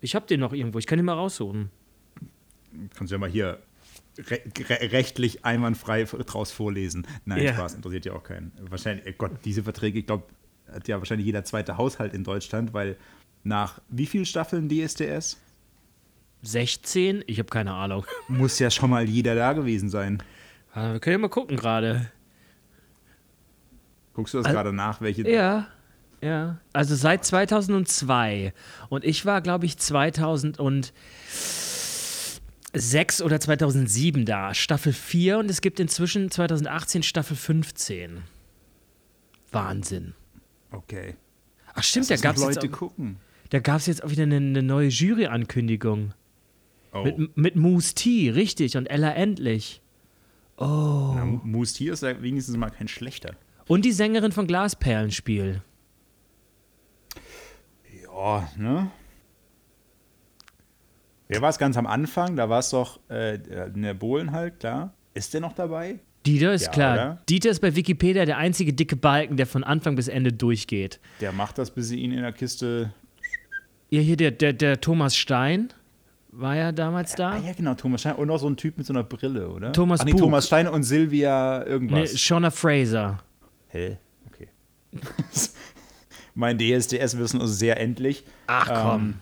Ich 0.00 0.14
habe 0.14 0.26
den 0.26 0.40
noch 0.40 0.52
irgendwo, 0.52 0.78
ich 0.78 0.86
kann 0.86 0.98
ihn 0.98 1.04
mal 1.04 1.14
raussuchen. 1.14 1.70
Kannst 2.94 3.10
du 3.10 3.14
ja 3.14 3.18
mal 3.18 3.30
hier 3.30 3.58
re 4.18 4.40
re 4.68 4.92
rechtlich 4.92 5.44
einwandfrei 5.44 6.04
draus 6.04 6.50
vorlesen. 6.52 7.06
Nein, 7.24 7.42
ja. 7.42 7.54
Spaß, 7.54 7.74
interessiert 7.74 8.06
ja 8.06 8.12
auch 8.14 8.22
keinen. 8.22 8.52
Wahrscheinlich, 8.60 9.06
äh, 9.06 9.12
Gott, 9.12 9.32
diese 9.44 9.62
Verträge, 9.62 9.98
ich 10.00 10.06
glaube, 10.06 10.24
hat 10.72 10.88
ja 10.88 10.98
wahrscheinlich 10.98 11.26
jeder 11.26 11.44
zweite 11.44 11.76
Haushalt 11.76 12.14
in 12.14 12.24
Deutschland, 12.24 12.72
weil 12.72 12.96
nach 13.44 13.80
wie 13.88 14.06
vielen 14.06 14.24
Staffeln 14.24 14.68
DSDS? 14.68 15.38
16? 16.42 17.24
Ich 17.26 17.38
habe 17.38 17.48
keine 17.48 17.72
Ahnung. 17.72 18.04
Muss 18.28 18.58
ja 18.58 18.70
schon 18.70 18.90
mal 18.90 19.08
jeder 19.08 19.34
da 19.34 19.52
gewesen 19.52 19.88
sein. 19.88 20.22
Ah, 20.72 20.92
wir 20.92 21.00
können 21.00 21.14
ja 21.14 21.18
mal 21.18 21.28
gucken 21.28 21.56
gerade. 21.56 22.10
Guckst 24.14 24.34
du 24.34 24.38
das 24.38 24.46
also, 24.46 24.56
gerade 24.56 24.72
nach, 24.72 25.00
welche? 25.00 25.28
Ja, 25.30 25.68
ja. 26.20 26.58
Also 26.72 26.94
seit 26.94 27.24
2002. 27.24 28.52
Und 28.88 29.04
ich 29.04 29.26
war, 29.26 29.42
glaube 29.42 29.66
ich, 29.66 29.76
2006 32.76 33.22
oder 33.22 33.40
2007 33.40 34.24
da. 34.24 34.54
Staffel 34.54 34.92
4 34.92 35.38
und 35.38 35.50
es 35.50 35.60
gibt 35.60 35.80
inzwischen 35.80 36.30
2018 36.30 37.02
Staffel 37.02 37.36
15. 37.36 38.22
Wahnsinn. 39.52 40.14
Okay. 40.70 41.16
Ach 41.74 41.82
stimmt, 41.82 42.10
da 42.10 42.16
gab 42.16 42.36
es 42.36 42.42
Leute 42.42 42.60
jetzt 42.60 42.74
auch, 42.74 42.78
gucken. 42.78 43.16
Da 43.50 43.60
gab 43.60 43.78
es 43.78 43.86
jetzt 43.86 44.02
auch 44.04 44.10
wieder 44.10 44.24
eine, 44.24 44.36
eine 44.36 44.62
neue 44.62 44.88
Jury-Ankündigung. 44.88 46.12
Oh. 46.92 47.04
Mit, 47.04 47.36
mit 47.36 47.56
Moose 47.56 47.94
T, 47.94 48.30
richtig, 48.30 48.76
und 48.76 48.86
Ella 48.86 49.12
Endlich. 49.12 49.82
Oh. 50.56 51.12
Na, 51.14 51.24
Moose 51.24 51.74
T 51.74 51.88
ist 51.88 52.02
ja 52.02 52.20
wenigstens 52.22 52.56
mal 52.56 52.70
kein 52.70 52.88
schlechter. 52.88 53.36
Und 53.68 53.84
die 53.84 53.92
Sängerin 53.92 54.32
von 54.32 54.46
Glasperlenspiel. 54.46 55.62
Ja, 58.04 58.48
ne? 58.56 58.90
Wer 61.28 61.42
war 61.42 61.50
es 61.50 61.58
ganz 61.58 61.76
am 61.76 61.86
Anfang? 61.86 62.36
Da 62.36 62.48
war 62.48 62.60
es 62.60 62.70
doch 62.70 63.00
äh, 63.08 63.38
der 63.38 63.94
Bohlen 63.94 64.32
halt, 64.32 64.60
klar. 64.60 64.94
Ist 65.14 65.34
der 65.34 65.40
noch 65.40 65.54
dabei? 65.54 65.98
Dieter 66.26 66.52
ist 66.52 66.66
ja, 66.66 66.72
klar. 66.72 66.94
Oder? 66.94 67.22
Dieter 67.28 67.50
ist 67.50 67.60
bei 67.60 67.74
Wikipedia 67.74 68.24
der 68.24 68.36
einzige 68.36 68.72
dicke 68.72 68.96
Balken, 68.96 69.36
der 69.36 69.46
von 69.46 69.64
Anfang 69.64 69.94
bis 69.96 70.08
Ende 70.08 70.32
durchgeht. 70.32 71.00
Der 71.20 71.32
macht 71.32 71.58
das, 71.58 71.70
bis 71.70 71.88
sie 71.88 72.00
ihn 72.00 72.12
in 72.12 72.22
der 72.22 72.32
Kiste. 72.32 72.92
Ja, 73.90 74.00
hier 74.00 74.16
der, 74.16 74.32
der, 74.32 74.52
der 74.52 74.80
Thomas 74.80 75.16
Stein 75.16 75.72
war 76.32 76.56
ja 76.56 76.72
damals 76.72 77.14
da. 77.14 77.30
Ah, 77.30 77.38
ja, 77.38 77.52
genau, 77.52 77.74
Thomas 77.74 78.00
Stein. 78.00 78.16
Und 78.16 78.28
noch 78.28 78.38
so 78.38 78.48
ein 78.48 78.56
Typ 78.56 78.76
mit 78.76 78.86
so 78.86 78.92
einer 78.92 79.04
Brille, 79.04 79.48
oder? 79.48 79.72
Thomas 79.72 80.00
Ach, 80.00 80.04
nee, 80.04 80.12
Thomas 80.12 80.46
Stein 80.46 80.68
und 80.68 80.82
Silvia 80.82 81.64
irgendwas. 81.64 82.12
Nee, 82.12 82.18
Shauna 82.18 82.50
Fraser. 82.50 83.18
Hä? 83.68 83.96
Okay. 84.26 84.48
mein 86.34 86.58
DSDS-Wissen 86.58 87.40
ist 87.40 87.58
sehr 87.58 87.80
endlich. 87.80 88.24
Ach 88.48 88.66
komm. 88.66 89.00
Ähm, 89.00 89.14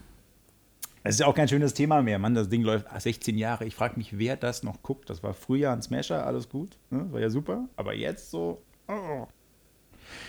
es 1.06 1.16
ist 1.16 1.20
ja 1.20 1.26
auch 1.26 1.34
kein 1.34 1.48
schönes 1.48 1.74
Thema 1.74 2.02
mehr, 2.02 2.18
Mann. 2.18 2.34
Das 2.34 2.48
Ding 2.48 2.62
läuft 2.62 2.86
16 2.98 3.36
Jahre. 3.36 3.66
Ich 3.66 3.74
frage 3.74 3.96
mich, 3.98 4.18
wer 4.18 4.36
das 4.36 4.62
noch 4.62 4.82
guckt. 4.82 5.10
Das 5.10 5.22
war 5.22 5.34
früher 5.34 5.70
ein 5.70 5.82
Smasher, 5.82 6.26
alles 6.26 6.48
gut. 6.48 6.78
Ne? 6.88 7.06
War 7.12 7.20
ja 7.20 7.28
super. 7.28 7.68
Aber 7.76 7.94
jetzt 7.94 8.30
so. 8.30 8.62
Oh. 8.88 9.26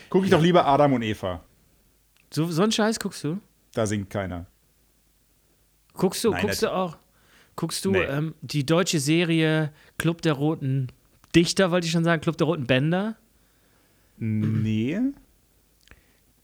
Gucke 0.10 0.26
ich 0.26 0.32
ja. 0.32 0.38
doch 0.38 0.44
lieber 0.44 0.66
Adam 0.66 0.92
und 0.92 1.02
Eva. 1.02 1.42
So, 2.30 2.52
so 2.52 2.62
einen 2.62 2.74
Scheiß 2.74 3.00
guckst 3.00 3.24
du? 3.24 3.40
Da 3.74 3.86
singt 3.86 4.10
keiner. 4.10 4.48
Guckst 5.94 6.22
du, 6.26 6.32
Nein, 6.32 6.42
guckst 6.42 6.62
du 6.62 6.74
auch, 6.74 6.98
guckst 7.56 7.86
du 7.86 7.92
nee. 7.92 8.04
ähm, 8.04 8.36
die 8.42 8.66
deutsche 8.66 9.00
Serie 9.00 9.72
Club 9.98 10.22
der 10.22 10.34
Roten 10.34 10.92
Dichter, 11.34 11.72
wollte 11.72 11.86
ich 11.86 11.92
schon 11.92 12.04
sagen, 12.04 12.22
Club 12.22 12.38
der 12.38 12.48
Roten 12.48 12.68
Bänder? 12.68 13.16
Nee. 14.18 15.00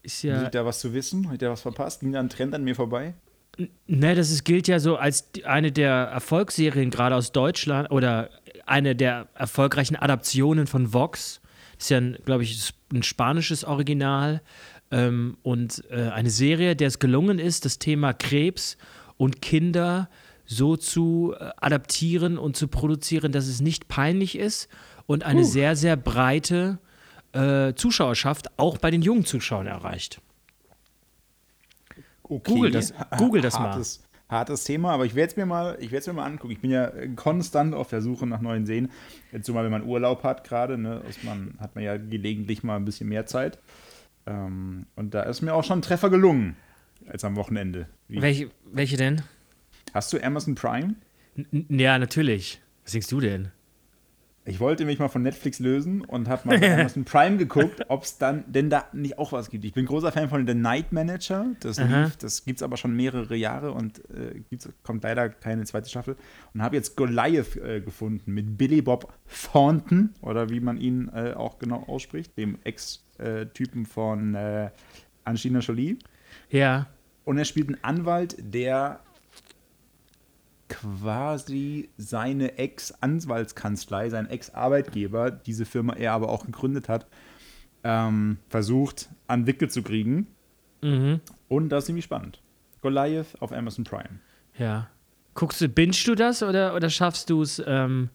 Ist 0.02 0.22
ja. 0.22 0.44
Ich 0.44 0.48
da 0.48 0.64
was 0.64 0.80
zu 0.80 0.94
wissen? 0.94 1.30
Hat 1.30 1.42
der 1.42 1.50
was 1.50 1.60
verpasst? 1.60 2.00
Ging 2.00 2.12
da 2.12 2.20
ein 2.20 2.30
Trend 2.30 2.54
an 2.54 2.64
mir 2.64 2.74
vorbei? 2.74 3.14
Ne, 3.86 4.14
das 4.14 4.30
ist, 4.30 4.44
gilt 4.44 4.66
ja 4.66 4.78
so 4.78 4.96
als 4.96 5.28
eine 5.44 5.72
der 5.72 5.92
Erfolgsserien 5.92 6.90
gerade 6.90 7.14
aus 7.14 7.32
Deutschland 7.32 7.90
oder 7.90 8.30
eine 8.64 8.96
der 8.96 9.28
erfolgreichen 9.34 9.96
Adaptionen 9.96 10.66
von 10.66 10.92
Vox. 10.94 11.40
Das 11.76 11.86
ist 11.86 11.90
ja, 11.90 12.00
glaube 12.24 12.44
ich, 12.44 12.72
ein 12.92 13.02
spanisches 13.02 13.64
Original 13.64 14.40
ähm, 14.90 15.36
und 15.42 15.84
äh, 15.90 16.08
eine 16.10 16.30
Serie, 16.30 16.76
der 16.76 16.88
es 16.88 16.98
gelungen 16.98 17.38
ist, 17.38 17.64
das 17.64 17.78
Thema 17.78 18.14
Krebs 18.14 18.78
und 19.16 19.42
Kinder 19.42 20.08
so 20.46 20.76
zu 20.76 21.34
äh, 21.38 21.50
adaptieren 21.56 22.38
und 22.38 22.56
zu 22.56 22.68
produzieren, 22.68 23.32
dass 23.32 23.46
es 23.46 23.60
nicht 23.60 23.88
peinlich 23.88 24.38
ist 24.38 24.68
und 25.06 25.24
eine 25.24 25.40
uh. 25.40 25.44
sehr, 25.44 25.76
sehr 25.76 25.96
breite 25.96 26.78
äh, 27.32 27.74
Zuschauerschaft 27.74 28.58
auch 28.58 28.78
bei 28.78 28.90
den 28.90 29.02
jungen 29.02 29.24
Zuschauern 29.24 29.66
erreicht. 29.66 30.20
Okay. 32.36 32.52
Google 32.54 32.70
das, 32.70 32.94
Google 33.18 33.42
das 33.42 33.58
hartes, 33.58 34.00
mal. 34.28 34.38
Hartes 34.38 34.64
Thema, 34.64 34.92
aber 34.92 35.04
ich 35.04 35.14
werde 35.14 35.30
es 35.30 35.36
mir 35.36 35.46
mal, 35.46 35.78
mir 35.78 36.12
mal 36.14 36.24
angucken. 36.24 36.52
Ich 36.52 36.60
bin 36.60 36.70
ja 36.70 36.90
konstant 37.16 37.74
auf 37.74 37.90
der 37.90 38.00
Suche 38.00 38.26
nach 38.26 38.40
neuen 38.40 38.64
Seen. 38.64 38.90
Jetzt 39.30 39.46
so 39.46 39.52
mal, 39.52 39.64
wenn 39.64 39.70
man 39.70 39.84
Urlaub 39.84 40.24
hat 40.24 40.44
gerade, 40.44 40.78
ne, 40.78 41.02
man, 41.22 41.54
hat 41.58 41.74
man 41.74 41.84
ja 41.84 41.96
gelegentlich 41.96 42.62
mal 42.62 42.76
ein 42.76 42.84
bisschen 42.84 43.08
mehr 43.08 43.26
Zeit. 43.26 43.58
Ähm, 44.26 44.86
und 44.96 45.14
da 45.14 45.22
ist 45.24 45.42
mir 45.42 45.52
auch 45.52 45.64
schon 45.64 45.80
ein 45.80 45.82
Treffer 45.82 46.08
gelungen, 46.08 46.56
als 47.06 47.24
am 47.24 47.36
Wochenende. 47.36 47.88
Welche, 48.08 48.50
welche 48.64 48.96
denn? 48.96 49.22
Hast 49.92 50.12
du 50.12 50.22
Amazon 50.22 50.54
Prime? 50.54 50.94
N 51.36 51.66
ja, 51.68 51.98
natürlich. 51.98 52.60
Was 52.84 52.92
denkst 52.92 53.08
du 53.08 53.20
denn? 53.20 53.50
Ich 54.44 54.58
wollte 54.58 54.84
mich 54.84 54.98
mal 54.98 55.08
von 55.08 55.22
Netflix 55.22 55.60
lösen 55.60 56.00
und 56.00 56.28
habe 56.28 56.48
mal 56.48 56.58
bei 56.58 56.72
Amazon 56.80 57.04
Prime 57.04 57.36
geguckt, 57.36 57.82
ob 57.88 58.02
es 58.02 58.18
dann 58.18 58.44
denn 58.50 58.70
da 58.70 58.86
nicht 58.92 59.18
auch 59.18 59.30
was 59.30 59.50
gibt. 59.50 59.64
Ich 59.64 59.72
bin 59.72 59.86
großer 59.86 60.10
Fan 60.10 60.28
von 60.28 60.46
The 60.46 60.54
Night 60.54 60.92
Manager. 60.92 61.46
Das, 61.60 61.80
das 62.18 62.44
gibt 62.44 62.58
es 62.58 62.62
aber 62.62 62.76
schon 62.76 62.96
mehrere 62.96 63.36
Jahre 63.36 63.70
und 63.70 63.98
äh, 64.10 64.42
kommt 64.82 65.04
leider 65.04 65.28
keine 65.28 65.64
zweite 65.64 65.88
Staffel. 65.88 66.16
Und 66.54 66.62
habe 66.62 66.74
jetzt 66.74 66.96
Goliath 66.96 67.56
äh, 67.56 67.80
gefunden 67.80 68.34
mit 68.34 68.58
Billy 68.58 68.82
Bob 68.82 69.12
Thornton 69.52 70.10
oder 70.22 70.50
wie 70.50 70.60
man 70.60 70.76
ihn 70.76 71.08
äh, 71.14 71.34
auch 71.34 71.60
genau 71.60 71.84
ausspricht, 71.86 72.36
dem 72.36 72.58
Ex-Typen 72.64 73.86
von 73.86 74.34
äh, 74.34 74.70
Angelina 75.24 75.60
Jolie. 75.60 75.98
Ja. 76.50 76.88
Und 77.24 77.38
er 77.38 77.44
spielt 77.44 77.68
einen 77.68 77.84
Anwalt, 77.84 78.36
der 78.40 79.00
quasi 80.72 81.90
seine 81.98 82.56
Ex-Anwaltskanzlei, 82.56 84.08
sein 84.08 84.28
Ex-Arbeitgeber, 84.30 85.30
diese 85.30 85.66
Firma 85.66 85.92
er 85.94 86.12
aber 86.12 86.30
auch 86.30 86.46
gegründet 86.46 86.88
hat, 86.88 87.06
ähm, 87.84 88.38
versucht 88.48 89.10
an 89.26 89.46
Wickel 89.46 89.68
zu 89.68 89.82
kriegen. 89.82 90.28
Mhm. 90.80 91.20
Und 91.48 91.68
das 91.68 91.84
ist 91.84 91.86
ziemlich 91.86 92.06
spannend. 92.06 92.40
Goliath 92.80 93.40
auf 93.40 93.52
Amazon 93.52 93.84
Prime. 93.84 94.20
Ja. 94.56 94.88
Guckst 95.34 95.60
du, 95.60 95.68
bingst 95.68 96.06
du 96.06 96.14
das 96.14 96.42
oder, 96.42 96.74
oder 96.74 96.88
schaffst 96.88 97.28
du 97.28 97.42
es? 97.42 97.62
Ähm, 97.64 98.08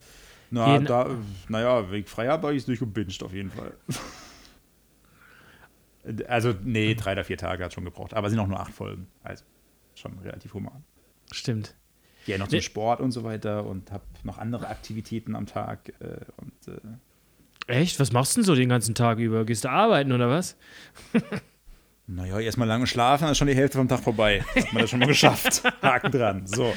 Na, 0.50 0.80
da, 0.80 1.16
naja, 1.48 1.92
wegen 1.92 2.08
frei 2.08 2.28
habe 2.28 2.52
ich 2.54 2.60
es 2.60 2.66
durchgebinged 2.66 3.22
auf 3.22 3.34
jeden 3.34 3.52
Fall. 3.52 3.74
also, 6.28 6.56
nee, 6.64 6.96
drei 6.96 7.12
oder 7.12 7.24
vier 7.24 7.38
Tage 7.38 7.64
hat 7.64 7.74
schon 7.74 7.86
gebraucht. 7.86 8.16
Aber 8.16 8.28
es 8.28 8.32
sind 8.32 8.40
auch 8.40 8.48
nur 8.48 8.60
acht 8.60 8.74
Folgen. 8.74 9.08
Also, 9.24 9.46
schon 9.94 10.18
relativ 10.20 10.54
human. 10.54 10.84
Stimmt 11.32 11.76
gehe 12.28 12.38
noch 12.38 12.48
zum 12.50 12.62
Sport 12.62 13.00
und 13.00 13.12
so 13.12 13.24
weiter 13.24 13.66
und 13.66 13.92
habe 13.92 14.04
noch 14.24 14.38
andere 14.38 14.68
Aktivitäten 14.68 15.36
am 15.36 15.48
Tag. 15.48 15.94
Äh, 16.00 16.18
und, 16.38 16.68
äh 16.68 17.72
Echt? 17.80 18.00
Was 18.00 18.12
machst 18.12 18.36
du 18.36 18.42
denn 18.42 18.46
so 18.46 18.56
den 18.56 18.70
ganzen 18.70 18.94
Tag 18.94 19.18
über? 19.18 19.46
Gehst 19.46 19.64
du 19.64 19.70
arbeiten 19.70 20.12
oder 20.12 20.30
was? 20.30 20.56
Naja, 22.10 22.40
erstmal 22.40 22.70
lange 22.70 22.88
schlafen, 22.88 23.24
dann 23.24 23.34
ist 23.34 23.38
schon 23.38 23.50
die 23.50 23.56
Hälfte 23.56 23.78
vom 23.78 23.90
Tag 23.90 24.00
vorbei. 24.00 24.42
Hat 24.56 24.72
man 24.72 24.82
das 24.82 24.90
schon 24.90 25.00
mal 25.00 25.08
geschafft. 25.08 25.62
Haken 25.82 26.10
dran. 26.10 26.48
So. 26.48 26.74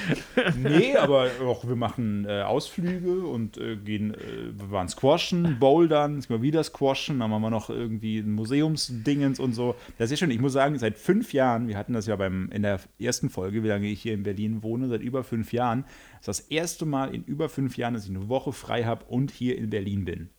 Nee, 0.58 0.96
aber 0.96 1.30
auch 1.46 1.64
wir 1.68 1.76
machen 1.76 2.26
äh, 2.28 2.42
Ausflüge 2.42 3.24
und 3.24 3.56
äh, 3.56 3.76
gehen, 3.76 4.14
äh, 4.14 4.58
wir 4.58 4.72
waren 4.72 4.88
squashen, 4.88 5.60
bouldern, 5.60 6.16
jetzt 6.16 6.30
mal 6.30 6.42
wieder 6.42 6.64
squashen, 6.64 7.20
dann 7.20 7.30
machen 7.30 7.42
wir 7.42 7.50
noch 7.50 7.70
irgendwie 7.70 8.18
ein 8.18 8.32
Museumsdingens 8.32 9.38
und 9.38 9.52
so. 9.52 9.76
Das 9.98 10.10
ist 10.10 10.18
schön. 10.18 10.32
Ich 10.32 10.40
muss 10.40 10.52
sagen, 10.52 10.76
seit 10.78 10.98
fünf 10.98 11.32
Jahren, 11.32 11.68
wir 11.68 11.78
hatten 11.78 11.92
das 11.92 12.08
ja 12.08 12.16
beim, 12.16 12.50
in 12.50 12.62
der 12.62 12.80
ersten 12.98 13.30
Folge, 13.30 13.62
wie 13.62 13.68
lange 13.68 13.86
ich 13.86 14.02
hier 14.02 14.14
in 14.14 14.24
Berlin 14.24 14.64
wohne, 14.64 14.88
seit 14.88 15.00
über 15.00 15.22
fünf 15.22 15.52
Jahren, 15.52 15.84
das 16.24 16.40
ist 16.40 16.48
das 16.48 16.50
erste 16.50 16.86
Mal 16.86 17.14
in 17.14 17.22
über 17.22 17.48
fünf 17.48 17.76
Jahren, 17.76 17.94
dass 17.94 18.02
ich 18.02 18.10
eine 18.10 18.28
Woche 18.28 18.52
frei 18.52 18.82
habe 18.82 19.04
und 19.04 19.30
hier 19.30 19.56
in 19.56 19.70
Berlin 19.70 20.04
bin. 20.04 20.30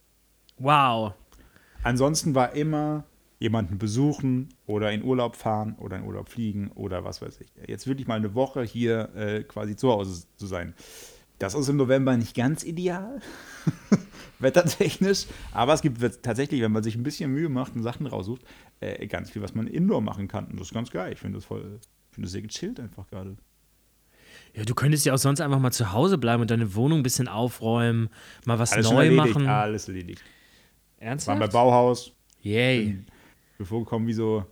Wow. 0.58 1.14
Ansonsten 1.82 2.36
war 2.36 2.54
immer 2.56 3.06
jemanden 3.42 3.80
besuchen 3.80 4.50
oder 4.68 4.92
in 4.92 5.04
Urlaub 5.04 5.36
fahren 5.36 5.76
oder 5.80 5.98
in 5.98 6.04
Urlaub 6.04 6.30
fliegen 6.30 6.70
oder 6.76 7.04
was 7.04 7.24
weiß 7.24 7.42
ich. 7.42 7.52
Jetzt 7.68 7.88
wirklich 7.88 8.08
mal 8.08 8.16
eine 8.16 8.36
Woche 8.36 8.62
hier 8.62 9.10
äh, 9.16 9.44
quasi 9.44 9.76
zu 9.76 9.92
Hause 9.92 10.28
zu 10.36 10.46
sein. 10.46 10.76
Das 11.40 11.56
ist 11.56 11.68
im 11.68 11.78
November 11.78 12.16
nicht 12.16 12.36
ganz 12.36 12.64
ideal, 12.64 13.20
wettertechnisch, 14.40 15.26
aber 15.54 15.74
es 15.74 15.82
gibt 15.82 16.00
tatsächlich, 16.22 16.62
wenn 16.62 16.72
man 16.72 16.84
sich 16.84 16.96
ein 16.96 17.02
bisschen 17.02 17.32
Mühe 17.34 17.50
macht 17.50 17.76
und 17.76 17.82
Sachen 17.82 18.06
raussucht, 18.06 18.44
äh, 18.80 19.08
ganz 19.08 19.32
viel, 19.32 19.42
was 19.42 19.56
man 19.56 19.66
indoor 19.66 20.02
machen 20.02 20.28
kann. 20.28 20.46
Und 20.46 20.60
das 20.60 20.68
ist 20.68 20.74
ganz 20.76 20.92
geil. 20.92 21.12
Ich 21.14 21.20
finde 21.20 21.40
das 21.40 21.46
voll, 21.46 21.80
finde 22.12 22.28
das 22.28 22.34
sehr 22.34 22.44
gechillt 22.44 22.80
einfach 22.80 23.08
gerade. 23.08 23.38
Ja, 24.54 24.66
du 24.66 24.76
könntest 24.76 25.04
ja 25.08 25.16
auch 25.16 25.18
sonst 25.18 25.42
einfach 25.42 25.60
mal 25.60 25.72
zu 25.72 25.92
Hause 25.92 26.20
bleiben 26.20 26.44
und 26.44 26.52
deine 26.52 26.76
Wohnung 26.76 27.00
ein 27.00 27.04
bisschen 27.04 27.28
aufräumen, 27.28 28.10
mal 28.46 28.60
was 28.60 28.74
alles 28.74 28.92
neu 28.92 29.10
machen. 29.10 29.48
Alles 29.48 29.88
erledigt. 29.88 30.24
Ernsthaft? 31.00 31.40
Waren 31.40 31.50
bei 31.50 31.52
Bauhaus. 31.52 32.14
Yay. 32.44 32.86
Bin, 32.86 33.06
mir 33.62 33.66
vorgekommen 33.66 34.08
wie 34.08 34.14
so 34.14 34.46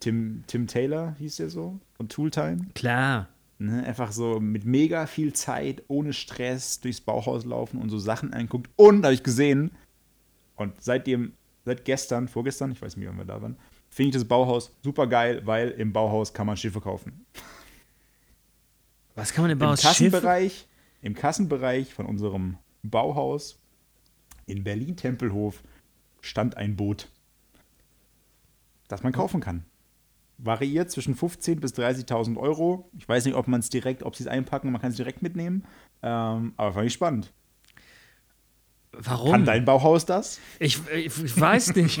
Tim, 0.00 0.44
Tim 0.46 0.66
Taylor, 0.66 1.14
hieß 1.18 1.36
der 1.36 1.50
so, 1.50 1.80
von 1.94 2.08
Tooltime. 2.08 2.66
Klar. 2.74 3.28
Ne, 3.60 3.84
einfach 3.84 4.12
so 4.12 4.38
mit 4.38 4.64
mega 4.64 5.06
viel 5.06 5.32
Zeit, 5.32 5.82
ohne 5.88 6.12
Stress 6.12 6.80
durchs 6.80 7.00
Bauhaus 7.00 7.44
laufen 7.44 7.80
und 7.80 7.90
so 7.90 7.98
Sachen 7.98 8.32
anguckt. 8.32 8.70
Und 8.76 9.04
habe 9.04 9.14
ich 9.14 9.24
gesehen, 9.24 9.72
und 10.54 10.80
seitdem, 10.80 11.32
seit 11.64 11.84
gestern, 11.84 12.28
vorgestern, 12.28 12.70
ich 12.70 12.80
weiß 12.80 12.96
nicht, 12.96 13.08
wann 13.08 13.18
wir 13.18 13.24
da 13.24 13.42
waren, 13.42 13.56
finde 13.90 14.10
ich 14.10 14.14
das 14.14 14.24
Bauhaus 14.24 14.70
super 14.84 15.08
geil, 15.08 15.42
weil 15.44 15.70
im 15.70 15.92
Bauhaus 15.92 16.32
kann 16.32 16.46
man 16.46 16.56
Schiffe 16.56 16.80
kaufen. 16.80 17.26
Was 19.16 19.32
kann 19.32 19.42
man 19.42 19.50
im 19.50 19.58
Bauhaus 19.58 19.82
Im 19.82 19.88
Kassenbereich, 19.88 20.52
Schiffe? 20.52 20.66
Im 21.02 21.14
Kassenbereich 21.14 21.92
von 21.92 22.06
unserem 22.06 22.58
Bauhaus 22.84 23.58
in 24.46 24.62
Berlin-Tempelhof 24.62 25.62
stand 26.20 26.56
ein 26.56 26.76
Boot, 26.76 27.08
das 28.88 29.02
man 29.02 29.12
kaufen 29.12 29.40
kann 29.40 29.64
variiert 30.38 30.90
zwischen 30.90 31.16
15.000 31.16 31.60
bis 31.60 31.74
30.000 31.74 32.36
Euro. 32.38 32.88
Ich 32.96 33.08
weiß 33.08 33.24
nicht, 33.24 33.34
ob 33.34 33.48
man 33.48 33.60
es 33.60 33.70
direkt, 33.70 34.04
ob 34.04 34.14
sie 34.16 34.22
es 34.22 34.28
einpacken, 34.28 34.70
man 34.70 34.80
kann 34.80 34.90
es 34.90 34.96
direkt 34.96 35.20
mitnehmen. 35.20 35.64
Ähm, 36.02 36.54
aber 36.56 36.72
fand 36.72 36.86
ich 36.86 36.92
spannend. 36.92 37.32
Warum? 38.92 39.32
Kann 39.32 39.44
dein 39.44 39.64
Bauhaus 39.64 40.06
das? 40.06 40.40
Ich, 40.58 40.80
ich 40.88 41.40
weiß 41.40 41.74
nicht. 41.74 42.00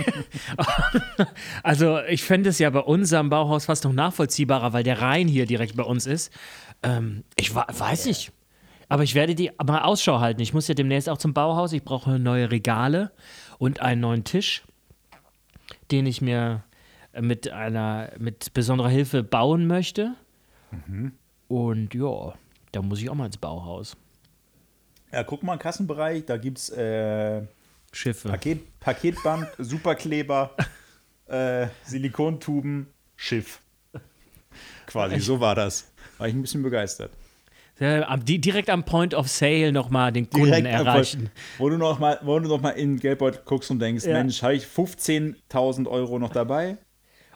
also, 1.62 1.98
ich 2.08 2.22
fände 2.22 2.48
es 2.48 2.58
ja 2.58 2.70
bei 2.70 2.80
unserem 2.80 3.28
Bauhaus 3.28 3.66
fast 3.66 3.84
noch 3.84 3.92
nachvollziehbarer, 3.92 4.72
weil 4.72 4.84
der 4.84 5.02
Rhein 5.02 5.28
hier 5.28 5.46
direkt 5.46 5.76
bei 5.76 5.82
uns 5.82 6.06
ist. 6.06 6.32
Ähm, 6.82 7.24
ich 7.36 7.54
weiß 7.54 8.06
nicht. 8.06 8.32
Aber 8.88 9.02
ich 9.02 9.14
werde 9.14 9.34
die 9.34 9.50
mal 9.64 9.82
Ausschau 9.82 10.20
halten. 10.20 10.40
Ich 10.40 10.54
muss 10.54 10.66
ja 10.66 10.74
demnächst 10.74 11.10
auch 11.10 11.18
zum 11.18 11.34
Bauhaus. 11.34 11.72
Ich 11.72 11.84
brauche 11.84 12.18
neue 12.18 12.50
Regale 12.50 13.12
und 13.58 13.80
einen 13.80 14.00
neuen 14.00 14.24
Tisch, 14.24 14.62
den 15.90 16.06
ich 16.06 16.22
mir 16.22 16.64
mit 17.20 17.50
einer, 17.50 18.12
mit 18.18 18.52
besonderer 18.54 18.88
Hilfe 18.88 19.22
bauen 19.22 19.66
möchte. 19.66 20.14
Mhm. 20.70 21.12
Und 21.48 21.94
ja, 21.94 22.34
da 22.72 22.82
muss 22.82 23.00
ich 23.00 23.10
auch 23.10 23.14
mal 23.14 23.26
ins 23.26 23.38
Bauhaus. 23.38 23.96
Ja, 25.12 25.24
guck 25.24 25.42
mal, 25.42 25.56
Kassenbereich, 25.56 26.26
da 26.26 26.36
gibt's 26.36 26.68
äh, 26.70 27.42
Schiffe. 27.92 28.28
Paket, 28.28 28.78
Paketband, 28.80 29.48
Superkleber, 29.58 30.54
äh, 31.26 31.68
Silikontuben, 31.84 32.88
Schiff. 33.16 33.60
Quasi, 34.86 35.18
so 35.20 35.40
war 35.40 35.54
das. 35.54 35.90
War 36.18 36.28
ich 36.28 36.34
ein 36.34 36.42
bisschen 36.42 36.62
begeistert. 36.62 37.10
Ja, 37.78 38.16
direkt 38.16 38.70
am 38.70 38.84
Point 38.84 39.14
of 39.14 39.28
Sale 39.28 39.70
nochmal 39.70 40.12
den 40.12 40.28
Kunden 40.28 40.46
direkt 40.46 40.66
erreichen. 40.66 41.30
Wo 41.58 41.68
du 41.68 41.78
nochmal 41.78 42.18
noch 42.22 42.74
in 42.74 42.98
Geldbeutel 42.98 43.42
guckst 43.44 43.70
und 43.70 43.78
denkst, 43.78 44.04
ja. 44.04 44.14
Mensch, 44.14 44.42
habe 44.42 44.54
ich 44.54 44.64
15.000 44.64 45.86
Euro 45.86 46.18
noch 46.18 46.30
dabei? 46.30 46.76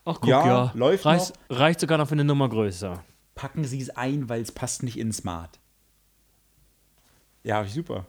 Ach, 0.04 0.18
guck, 0.20 0.28
ja, 0.28 0.46
ja. 0.46 0.72
läuft 0.74 1.04
reicht, 1.04 1.32
noch. 1.48 1.58
reicht 1.58 1.80
sogar 1.80 1.98
noch 1.98 2.08
für 2.08 2.14
eine 2.14 2.24
Nummer 2.24 2.48
größer. 2.48 3.04
Packen 3.34 3.64
Sie 3.64 3.80
es 3.80 3.90
ein, 3.90 4.28
weil 4.28 4.42
es 4.42 4.52
passt 4.52 4.82
nicht 4.82 4.98
in 4.98 5.12
Smart. 5.12 5.60
Ja, 7.44 7.64
super. 7.64 8.06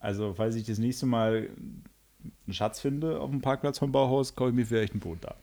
Also, 0.00 0.34
falls 0.34 0.54
ich 0.54 0.64
das 0.64 0.78
nächste 0.78 1.06
Mal 1.06 1.50
einen 2.46 2.52
Schatz 2.52 2.80
finde 2.80 3.20
auf 3.20 3.30
dem 3.30 3.40
Parkplatz 3.40 3.78
vom 3.78 3.92
Bauhaus, 3.92 4.34
kaufe 4.34 4.50
ich 4.50 4.56
mir 4.56 4.66
vielleicht 4.66 4.94
ein 4.94 5.00
Boot 5.00 5.18
da. 5.22 5.34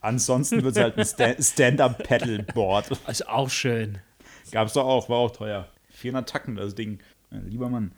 Ansonsten 0.00 0.62
wird 0.62 0.76
es 0.76 0.82
halt 0.82 0.98
ein 0.98 1.42
Stand-Up-Paddleboard. 1.42 2.90
Ist 3.08 3.28
auch 3.28 3.48
schön. 3.48 3.98
Gab 4.50 4.68
es 4.68 4.74
doch 4.74 4.84
auch, 4.84 5.08
war 5.08 5.16
auch 5.16 5.30
teuer. 5.30 5.68
400 5.90 6.28
Tacken, 6.28 6.56
das 6.56 6.74
Ding. 6.74 7.00
Lieber 7.30 7.70
Mann. 7.70 7.92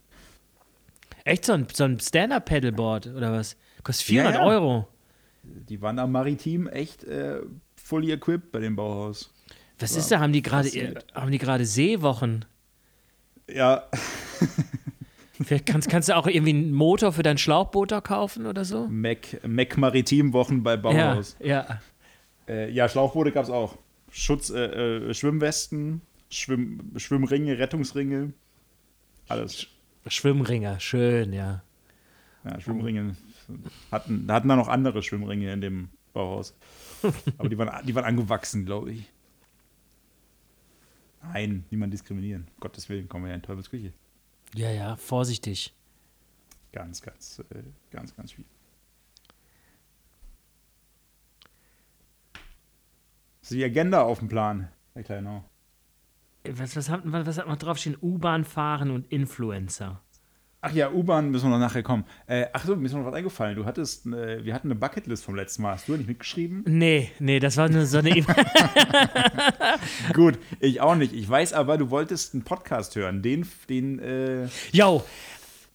Echt 1.24 1.44
so 1.44 1.52
ein, 1.52 1.66
so 1.72 1.84
ein 1.84 1.98
Stand-Up-Paddleboard 1.98 3.08
oder 3.08 3.32
was? 3.32 3.56
Kostet 3.82 4.06
400 4.06 4.34
ja, 4.34 4.40
ja. 4.40 4.46
Euro 4.46 4.88
die 5.68 5.80
waren 5.80 5.98
am 5.98 6.12
Maritim 6.12 6.66
echt 6.66 7.04
äh, 7.04 7.40
fully 7.76 8.12
equipped 8.12 8.52
bei 8.52 8.60
dem 8.60 8.76
Bauhaus. 8.76 9.32
Was 9.78 9.92
War 9.92 9.98
ist 9.98 10.10
da? 10.10 10.20
Haben 10.20 10.32
die 10.32 10.42
gerade 10.42 10.68
haben 11.14 11.30
die 11.30 11.38
gerade 11.38 11.64
Seewochen? 11.64 12.44
Ja. 13.48 13.84
Vielleicht 15.42 15.66
kannst, 15.66 15.90
kannst 15.90 16.08
du 16.08 16.16
auch 16.16 16.26
irgendwie 16.26 16.50
einen 16.50 16.72
Motor 16.72 17.12
für 17.12 17.22
dein 17.22 17.36
Schlauchboot 17.36 17.92
da 17.92 18.00
kaufen 18.00 18.46
oder 18.46 18.64
so? 18.64 18.88
Mac, 18.88 19.38
Mac 19.46 19.76
Maritim 19.76 20.32
Wochen 20.32 20.62
bei 20.62 20.78
Bauhaus. 20.78 21.36
Ja, 21.40 21.46
ja. 21.46 21.80
Äh, 22.48 22.70
ja, 22.70 22.88
Schlauchboote 22.88 23.32
gab 23.32 23.44
es 23.44 23.50
auch. 23.50 23.76
Schutz, 24.10 24.48
äh, 24.48 24.64
äh, 25.08 25.14
Schwimmwesten, 25.14 26.00
Schwimm, 26.30 26.92
Schwimmringe, 26.96 27.58
Rettungsringe, 27.58 28.32
alles. 29.28 29.66
Schwimmringe, 30.06 30.80
schön, 30.80 31.34
ja. 31.34 31.62
Ja, 32.44 32.60
Schwimmringe 32.60 33.16
hatten, 33.90 34.30
hatten 34.30 34.48
da 34.48 34.56
noch 34.56 34.68
andere 34.68 35.02
Schwimmringe 35.02 35.52
in 35.52 35.60
dem 35.60 35.88
Bauhaus. 36.12 36.54
Aber 37.38 37.48
die 37.48 37.58
waren, 37.58 37.86
die 37.86 37.94
waren 37.94 38.04
angewachsen, 38.04 38.64
glaube 38.64 38.92
ich. 38.92 39.12
Nein, 41.22 41.64
niemand 41.70 41.92
diskriminieren. 41.92 42.46
Um 42.54 42.60
Gottes 42.60 42.88
Willen, 42.88 43.08
kommen 43.08 43.24
wir 43.24 43.30
ja 43.30 43.36
in 43.36 43.42
Teufelsküche. 43.42 43.92
Ja, 44.54 44.70
ja, 44.70 44.96
vorsichtig. 44.96 45.74
Ganz, 46.72 47.02
ganz, 47.02 47.42
äh, 47.50 47.62
ganz, 47.90 48.14
ganz 48.14 48.32
viel. 48.32 48.44
Ist 53.42 53.52
die 53.52 53.64
Agenda 53.64 54.02
auf 54.02 54.18
dem 54.18 54.28
Plan, 54.28 54.68
Herr 54.94 55.02
Kleinau? 55.04 55.44
Was, 56.44 56.76
was, 56.76 56.88
hat, 56.90 57.02
was, 57.04 57.26
was 57.26 57.38
hat 57.38 57.46
man 57.46 57.58
draufstehen? 57.58 57.96
U-Bahn 58.00 58.44
fahren 58.44 58.90
und 58.90 59.10
Influencer. 59.10 60.02
Ach 60.68 60.72
ja, 60.72 60.90
U-Bahn 60.90 61.30
müssen 61.30 61.44
wir 61.44 61.50
noch 61.50 61.60
nachher 61.60 61.84
kommen. 61.84 62.04
Äh, 62.26 62.46
ach 62.52 62.64
so, 62.64 62.74
mir 62.74 62.86
ist 62.86 62.92
noch 62.92 63.04
was 63.04 63.14
eingefallen. 63.14 63.54
Du 63.54 63.66
hattest, 63.66 64.04
äh, 64.06 64.44
wir 64.44 64.52
hatten 64.52 64.66
eine 64.66 64.74
Bucketlist 64.74 65.24
vom 65.24 65.36
letzten 65.36 65.62
Mal. 65.62 65.74
Hast 65.74 65.86
du 65.86 65.96
nicht 65.96 66.08
mitgeschrieben? 66.08 66.64
Nee, 66.66 67.12
nee, 67.20 67.38
das 67.38 67.56
war 67.56 67.68
nur 67.68 67.86
so 67.86 67.98
eine 67.98 68.10
E-Mail. 68.10 68.26
Gut, 70.12 70.40
ich 70.58 70.80
auch 70.80 70.96
nicht. 70.96 71.12
Ich 71.12 71.28
weiß 71.28 71.52
aber, 71.52 71.78
du 71.78 71.90
wolltest 71.90 72.34
einen 72.34 72.42
Podcast 72.42 72.96
hören. 72.96 73.22
Den, 73.22 73.46
den, 73.68 74.00
äh 74.00 74.48
Yo, 74.72 75.04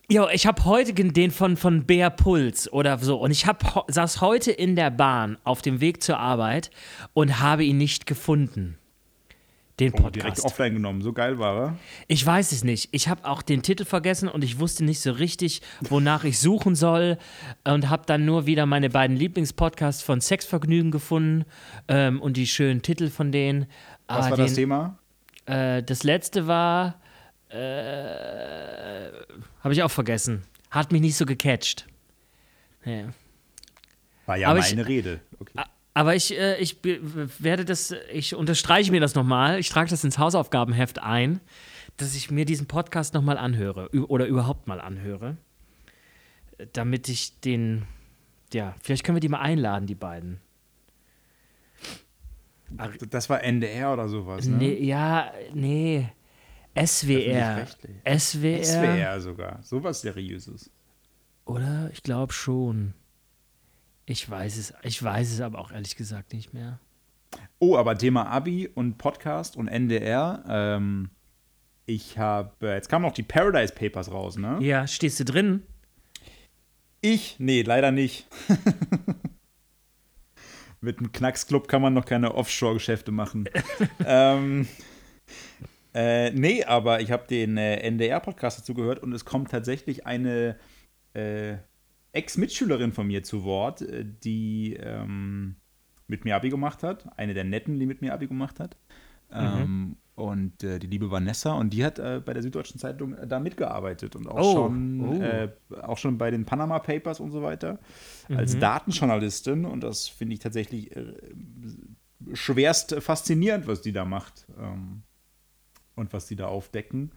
Jo, 0.09 0.27
ich 0.27 0.45
habe 0.45 0.65
heute 0.65 0.93
den 0.93 1.31
von, 1.31 1.55
von 1.55 1.85
Bär 1.85 2.09
Puls 2.09 2.69
oder 2.73 2.97
so. 2.97 3.15
Und 3.15 3.31
ich 3.31 3.45
hab, 3.47 3.85
saß 3.87 4.19
heute 4.19 4.51
in 4.51 4.75
der 4.75 4.89
Bahn 4.89 5.37
auf 5.45 5.61
dem 5.61 5.79
Weg 5.79 6.03
zur 6.03 6.19
Arbeit 6.19 6.69
und 7.13 7.39
habe 7.39 7.63
ihn 7.63 7.77
nicht 7.77 8.07
gefunden 8.07 8.77
den 9.81 9.91
Podcast. 9.91 10.07
Oh, 10.07 10.19
direkt 10.19 10.39
offline 10.39 10.73
genommen, 10.73 11.01
so 11.01 11.11
geil 11.11 11.39
war 11.39 11.57
er. 11.57 11.77
Ich 12.07 12.25
weiß 12.25 12.51
es 12.51 12.63
nicht. 12.63 12.89
Ich 12.91 13.07
habe 13.07 13.25
auch 13.25 13.41
den 13.41 13.61
Titel 13.63 13.85
vergessen 13.85 14.29
und 14.29 14.43
ich 14.43 14.59
wusste 14.59 14.83
nicht 14.85 15.01
so 15.01 15.11
richtig, 15.11 15.61
wonach 15.81 16.23
ich 16.23 16.39
suchen 16.39 16.75
soll 16.75 17.17
und 17.63 17.89
habe 17.89 18.03
dann 18.05 18.25
nur 18.25 18.45
wieder 18.45 18.65
meine 18.65 18.89
beiden 18.89 19.17
Lieblingspodcasts 19.17 20.03
von 20.03 20.21
Sexvergnügen 20.21 20.91
gefunden 20.91 21.45
ähm, 21.87 22.21
und 22.21 22.37
die 22.37 22.47
schönen 22.47 22.81
Titel 22.81 23.09
von 23.09 23.31
denen. 23.31 23.65
Was 24.07 24.29
war 24.29 24.37
den, 24.37 24.45
das 24.45 24.53
Thema? 24.53 24.97
Äh, 25.45 25.83
das 25.83 26.03
letzte 26.03 26.47
war, 26.47 27.01
äh, 27.49 29.11
habe 29.61 29.73
ich 29.73 29.83
auch 29.83 29.91
vergessen. 29.91 30.43
Hat 30.69 30.91
mich 30.91 31.01
nicht 31.01 31.17
so 31.17 31.25
gecatcht. 31.25 31.87
Ja. 32.85 33.13
War 34.25 34.37
ja 34.37 34.49
Aber 34.49 34.59
meine 34.59 34.81
ich, 34.81 34.87
Rede. 34.87 35.19
Okay. 35.39 35.59
Aber 35.93 36.15
ich, 36.15 36.37
äh, 36.37 36.57
ich 36.57 36.77
werde 36.83 37.65
das, 37.65 37.93
ich 38.13 38.35
unterstreiche 38.35 38.91
mir 38.91 39.01
das 39.01 39.15
nochmal, 39.15 39.59
ich 39.59 39.69
trage 39.69 39.89
das 39.89 40.03
ins 40.03 40.17
Hausaufgabenheft 40.17 40.99
ein, 40.99 41.41
dass 41.97 42.15
ich 42.15 42.31
mir 42.31 42.45
diesen 42.45 42.67
Podcast 42.67 43.13
nochmal 43.13 43.37
anhöre 43.37 43.89
oder 44.07 44.25
überhaupt 44.25 44.67
mal 44.67 44.79
anhöre, 44.79 45.37
damit 46.73 47.09
ich 47.09 47.39
den, 47.41 47.85
ja, 48.53 48.75
vielleicht 48.81 49.03
können 49.03 49.17
wir 49.17 49.21
die 49.21 49.29
mal 49.29 49.41
einladen, 49.41 49.85
die 49.85 49.95
beiden. 49.95 50.39
Das 53.09 53.29
war 53.29 53.43
NDR 53.43 53.91
oder 53.91 54.07
sowas, 54.07 54.45
ne? 54.47 54.57
Nee, 54.57 54.83
ja, 54.83 55.33
nee. 55.53 56.09
SWR. 56.73 57.67
SWR. 58.17 58.63
SWR 58.63 59.19
sogar. 59.19 59.61
Sowas 59.61 59.99
Seriöses. 59.99 60.71
Oder? 61.43 61.89
Ich 61.91 62.01
glaube 62.01 62.31
schon. 62.31 62.93
Ich 64.11 64.29
weiß 64.29 64.57
es, 64.57 64.73
ich 64.83 65.01
weiß 65.01 65.31
es 65.31 65.39
aber 65.39 65.57
auch 65.57 65.71
ehrlich 65.71 65.95
gesagt 65.95 66.33
nicht 66.33 66.53
mehr. 66.53 66.81
Oh, 67.59 67.77
aber 67.77 67.97
Thema 67.97 68.27
Abi 68.27 68.67
und 68.67 68.97
Podcast 68.97 69.55
und 69.55 69.69
NDR. 69.69 70.43
Ähm, 70.49 71.11
ich 71.85 72.17
habe, 72.17 72.73
jetzt 72.73 72.89
kamen 72.89 73.05
noch 73.05 73.13
die 73.13 73.23
Paradise 73.23 73.73
Papers 73.73 74.11
raus, 74.11 74.35
ne? 74.35 74.57
Ja, 74.59 74.85
stehst 74.85 75.21
du 75.21 75.23
drin? 75.23 75.63
Ich? 76.99 77.37
Nee, 77.39 77.61
leider 77.61 77.91
nicht. 77.91 78.27
Mit 80.81 80.99
einem 80.99 81.13
Knacksclub 81.13 81.69
kann 81.69 81.81
man 81.81 81.93
noch 81.93 82.03
keine 82.03 82.35
Offshore-Geschäfte 82.35 83.13
machen. 83.13 83.47
ähm, 84.05 84.67
äh, 85.93 86.31
nee, 86.31 86.65
aber 86.65 86.99
ich 86.99 87.11
habe 87.11 87.27
den 87.27 87.55
äh, 87.55 87.77
NDR-Podcast 87.77 88.59
dazu 88.59 88.73
gehört 88.73 89.01
und 89.01 89.13
es 89.13 89.23
kommt 89.23 89.51
tatsächlich 89.51 90.05
eine 90.05 90.57
äh, 91.13 91.59
Ex-Mitschülerin 92.13 92.91
von 92.91 93.07
mir 93.07 93.23
zu 93.23 93.43
Wort, 93.43 93.81
äh, 93.81 94.05
die 94.05 94.75
ähm, 94.75 95.55
mit 96.07 96.25
mir 96.25 96.35
Abi 96.35 96.49
gemacht 96.49 96.83
hat. 96.83 97.17
Eine 97.17 97.33
der 97.33 97.43
netten, 97.43 97.79
die 97.79 97.85
mit 97.85 98.01
mir 98.01 98.13
Abi 98.13 98.27
gemacht 98.27 98.59
hat. 98.59 98.77
Mhm. 99.29 99.37
Ähm, 99.37 99.95
und 100.15 100.63
äh, 100.63 100.77
die 100.77 100.87
liebe 100.87 101.09
Vanessa. 101.09 101.53
Und 101.53 101.71
die 101.71 101.83
hat 101.83 101.97
äh, 101.97 102.21
bei 102.23 102.33
der 102.33 102.43
Süddeutschen 102.43 102.79
Zeitung 102.79 103.13
äh, 103.13 103.25
da 103.25 103.39
mitgearbeitet 103.39 104.15
und 104.15 104.27
auch, 104.27 104.39
oh. 104.39 104.53
Schon, 104.53 105.01
oh. 105.01 105.21
Äh, 105.21 105.49
auch 105.81 105.97
schon 105.97 106.17
bei 106.17 106.29
den 106.31 106.45
Panama 106.45 106.79
Papers 106.79 107.19
und 107.19 107.31
so 107.31 107.41
weiter. 107.41 107.79
Mhm. 108.27 108.37
Als 108.37 108.59
Datenjournalistin. 108.59 109.65
Und 109.65 109.83
das 109.83 110.07
finde 110.07 110.33
ich 110.33 110.39
tatsächlich 110.39 110.95
äh, 110.95 111.13
schwerst 112.33 112.95
faszinierend, 113.01 113.67
was 113.67 113.81
die 113.81 113.93
da 113.93 114.05
macht 114.05 114.45
ähm, 114.59 115.03
und 115.95 116.13
was 116.13 116.27
die 116.27 116.35
da 116.35 116.47
aufdecken. 116.47 117.11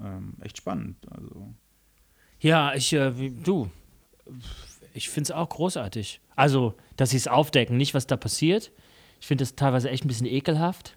Ähm, 0.00 0.34
echt 0.40 0.58
spannend. 0.58 1.06
Also. 1.10 1.54
Ja, 2.40 2.74
ich, 2.74 2.90
du, 2.90 3.70
ich 4.92 5.08
finde 5.08 5.28
es 5.28 5.30
auch 5.32 5.48
großartig. 5.48 6.20
Also, 6.36 6.74
dass 6.96 7.10
sie 7.10 7.16
es 7.16 7.28
aufdecken, 7.28 7.76
nicht 7.76 7.94
was 7.94 8.06
da 8.06 8.16
passiert. 8.16 8.72
Ich 9.20 9.26
finde 9.26 9.44
es 9.44 9.56
teilweise 9.56 9.90
echt 9.90 10.04
ein 10.04 10.08
bisschen 10.08 10.26
ekelhaft. 10.26 10.96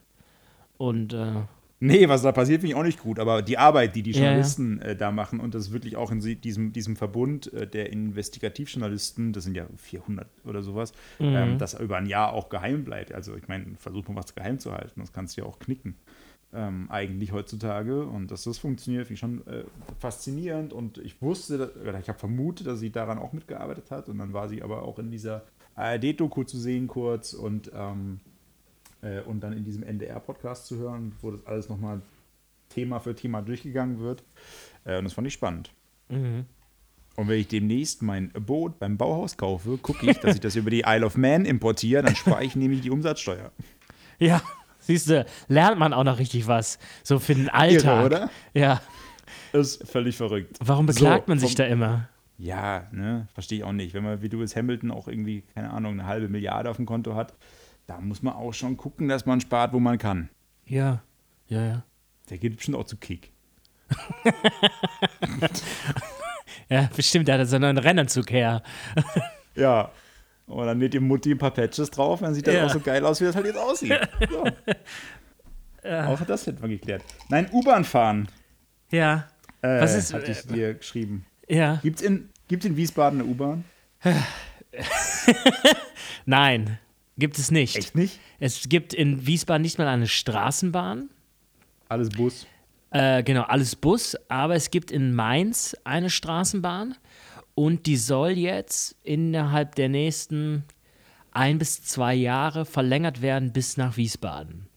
Und 0.77 1.13
äh, 1.13 1.43
Nee, 1.79 2.09
was 2.09 2.23
da 2.23 2.31
passiert, 2.31 2.61
finde 2.61 2.73
ich 2.73 2.79
auch 2.79 2.83
nicht 2.83 2.99
gut. 2.99 3.19
Aber 3.19 3.43
die 3.43 3.57
Arbeit, 3.57 3.95
die 3.95 4.01
die 4.01 4.11
Journalisten 4.11 4.79
ja, 4.79 4.85
ja. 4.85 4.91
Äh, 4.91 4.95
da 4.95 5.11
machen 5.11 5.39
und 5.39 5.53
das 5.53 5.71
wirklich 5.71 5.95
auch 5.95 6.11
in 6.11 6.19
diesem, 6.41 6.73
diesem 6.73 6.95
Verbund 6.95 7.53
äh, 7.53 7.67
der 7.67 7.91
Investigativjournalisten, 7.91 9.31
das 9.31 9.43
sind 9.43 9.55
ja 9.55 9.67
400 9.75 10.27
oder 10.43 10.63
sowas, 10.63 10.91
mhm. 11.19 11.35
ähm, 11.35 11.57
das 11.59 11.75
über 11.79 11.97
ein 11.97 12.07
Jahr 12.07 12.33
auch 12.33 12.49
geheim 12.49 12.83
bleibt. 12.83 13.13
Also 13.13 13.35
ich 13.35 13.47
meine, 13.47 13.75
versuch 13.77 14.07
mal 14.07 14.15
was 14.15 14.33
geheim 14.33 14.57
zu 14.57 14.71
halten, 14.71 15.01
das 15.01 15.13
kannst 15.13 15.37
du 15.37 15.41
ja 15.41 15.47
auch 15.47 15.59
knicken. 15.59 15.95
Ähm, 16.53 16.89
eigentlich 16.89 17.33
heutzutage 17.33 18.05
und 18.05 18.31
dass 18.31 18.45
das 18.45 18.57
funktioniert, 18.57 19.07
finde 19.07 19.13
ich 19.15 19.19
schon 19.19 19.47
äh, 19.47 19.65
faszinierend 19.99 20.71
und 20.71 20.97
ich 20.97 21.21
wusste, 21.21 21.73
oder 21.81 21.99
ich 21.99 22.07
habe 22.07 22.17
vermutet, 22.17 22.67
dass 22.67 22.79
sie 22.79 22.89
daran 22.89 23.19
auch 23.19 23.33
mitgearbeitet 23.33 23.91
hat 23.91 24.07
und 24.07 24.17
dann 24.17 24.31
war 24.31 24.47
sie 24.47 24.63
aber 24.63 24.83
auch 24.83 24.97
in 24.97 25.11
dieser 25.11 25.43
ARD-Doku 25.75 26.45
zu 26.45 26.57
sehen 26.57 26.87
kurz 26.87 27.33
und 27.33 27.69
ähm, 27.75 28.21
äh, 29.01 29.21
und 29.21 29.41
dann 29.41 29.53
in 29.53 29.63
diesem 29.63 29.83
NDR-Podcast 29.83 30.67
zu 30.67 30.77
hören, 30.77 31.13
wo 31.21 31.31
das 31.31 31.45
alles 31.45 31.69
nochmal 31.69 32.01
Thema 32.69 32.99
für 32.99 33.15
Thema 33.15 33.41
durchgegangen 33.41 33.99
wird. 33.99 34.23
Äh, 34.85 34.97
und 34.97 35.05
das 35.05 35.13
fand 35.13 35.27
ich 35.27 35.33
spannend. 35.33 35.71
Mhm. 36.09 36.45
Und 37.15 37.27
wenn 37.27 37.39
ich 37.39 37.47
demnächst 37.47 38.03
mein 38.03 38.29
Boot 38.31 38.77
beim 38.77 38.97
Bauhaus 38.97 39.37
kaufe, 39.37 39.77
gucke 39.77 40.09
ich, 40.09 40.19
dass 40.19 40.35
ich 40.35 40.41
das 40.41 40.55
über 40.55 40.69
die 40.69 40.83
Isle 40.85 41.05
of 41.05 41.17
Man 41.17 41.45
importiere, 41.45 42.03
dann 42.03 42.15
spare 42.15 42.43
ich 42.43 42.55
nämlich 42.55 42.81
die 42.81 42.91
Umsatzsteuer. 42.91 43.51
Ja, 44.19 44.41
siehst 44.87 45.09
du, 45.09 45.25
lernt 45.47 45.77
man 45.77 45.93
auch 45.93 46.03
noch 46.03 46.17
richtig 46.17 46.47
was. 46.47 46.79
So 47.03 47.19
für 47.19 47.35
den 47.35 47.49
Alltag. 47.49 47.97
Irre, 47.97 48.05
oder? 48.05 48.29
Ja. 48.53 48.81
Das 49.51 49.75
ist 49.75 49.89
völlig 49.89 50.17
verrückt. 50.17 50.57
Warum 50.59 50.85
beklagt 50.87 51.27
so, 51.27 51.31
man 51.31 51.39
sich 51.39 51.55
da 51.55 51.65
immer? 51.65 52.09
Ja, 52.37 52.87
ne, 52.91 53.27
verstehe 53.33 53.59
ich 53.59 53.63
auch 53.63 53.71
nicht. 53.71 53.93
Wenn 53.93 54.03
man 54.03 54.21
wie 54.21 54.29
du 54.29 54.41
es 54.41 54.55
Hamilton 54.55 54.91
auch 54.91 55.07
irgendwie, 55.07 55.43
keine 55.53 55.71
Ahnung, 55.71 55.93
eine 55.93 56.05
halbe 56.05 56.29
Milliarde 56.29 56.69
auf 56.69 56.77
dem 56.77 56.85
Konto 56.85 57.15
hat, 57.15 57.33
da 57.87 57.99
muss 57.99 58.21
man 58.21 58.33
auch 58.33 58.53
schon 58.53 58.77
gucken, 58.77 59.07
dass 59.07 59.25
man 59.25 59.41
spart, 59.41 59.73
wo 59.73 59.79
man 59.79 59.97
kann. 59.97 60.29
Ja, 60.65 61.01
ja, 61.47 61.65
ja. 61.65 61.83
Der 62.29 62.37
geht 62.37 62.55
bestimmt 62.55 62.77
auch 62.77 62.85
zu 62.85 62.97
Kick. 62.97 63.31
ja, 66.69 66.89
bestimmt, 66.95 67.27
der 67.27 67.39
hat 67.39 67.47
so 67.47 67.55
einen 67.55 67.77
Rennanzug 67.77 68.29
her. 68.31 68.61
ja. 69.55 69.91
Und 70.47 70.65
dann 70.65 70.77
näht 70.77 70.93
die 70.93 70.99
Mutti 70.99 71.31
ein 71.31 71.37
paar 71.37 71.51
Patches 71.51 71.91
drauf, 71.91 72.21
dann 72.21 72.33
sieht 72.33 72.47
das 72.47 72.55
ja. 72.55 72.65
auch 72.65 72.69
so 72.69 72.79
geil 72.79 73.05
aus, 73.05 73.19
wie 73.21 73.25
das 73.25 73.35
halt 73.35 73.45
jetzt 73.45 73.57
aussieht. 73.57 73.99
So. 74.29 74.43
Ja. 75.83 76.07
Auch 76.07 76.19
das 76.21 76.45
hätten 76.45 76.61
wir 76.61 76.67
geklärt. 76.67 77.01
Nein, 77.29 77.47
U-Bahn 77.51 77.85
fahren. 77.85 78.27
Ja. 78.91 79.29
Äh, 79.61 79.79
Was 79.79 79.95
ist, 79.95 80.13
hatte 80.13 80.31
ich 80.31 80.41
dir 80.41 80.73
geschrieben. 80.73 81.25
Ja. 81.47 81.79
Gibt's 81.81 82.01
in, 82.01 82.29
gibt's 82.49 82.65
in 82.65 82.75
Wiesbaden 82.75 83.21
eine 83.21 83.29
U-Bahn? 83.29 83.63
Nein. 86.25 86.77
Gibt 87.17 87.39
es 87.39 87.51
nicht. 87.51 87.77
Echt 87.77 87.95
nicht? 87.95 88.19
Es 88.39 88.67
gibt 88.67 88.93
in 88.93 89.25
Wiesbaden 89.25 89.61
nicht 89.61 89.77
mal 89.77 89.87
eine 89.87 90.07
Straßenbahn. 90.07 91.09
Alles 91.89 92.09
Bus. 92.09 92.45
Äh, 92.91 93.23
genau, 93.23 93.43
alles 93.43 93.75
Bus. 93.75 94.17
Aber 94.27 94.55
es 94.55 94.69
gibt 94.69 94.91
in 94.91 95.13
Mainz 95.13 95.75
eine 95.83 96.09
Straßenbahn 96.09 96.95
und 97.57 97.87
die 97.87 97.97
soll 97.97 98.33
jetzt 98.33 98.95
innerhalb 99.01 99.73
der 99.73 99.89
nächsten 99.89 100.63
ein 101.31 101.57
bis 101.57 101.81
zwei 101.81 102.13
Jahre 102.13 102.65
verlängert 102.65 103.23
werden 103.23 103.51
bis 103.51 103.77
nach 103.77 103.97
Wiesbaden. 103.97 104.67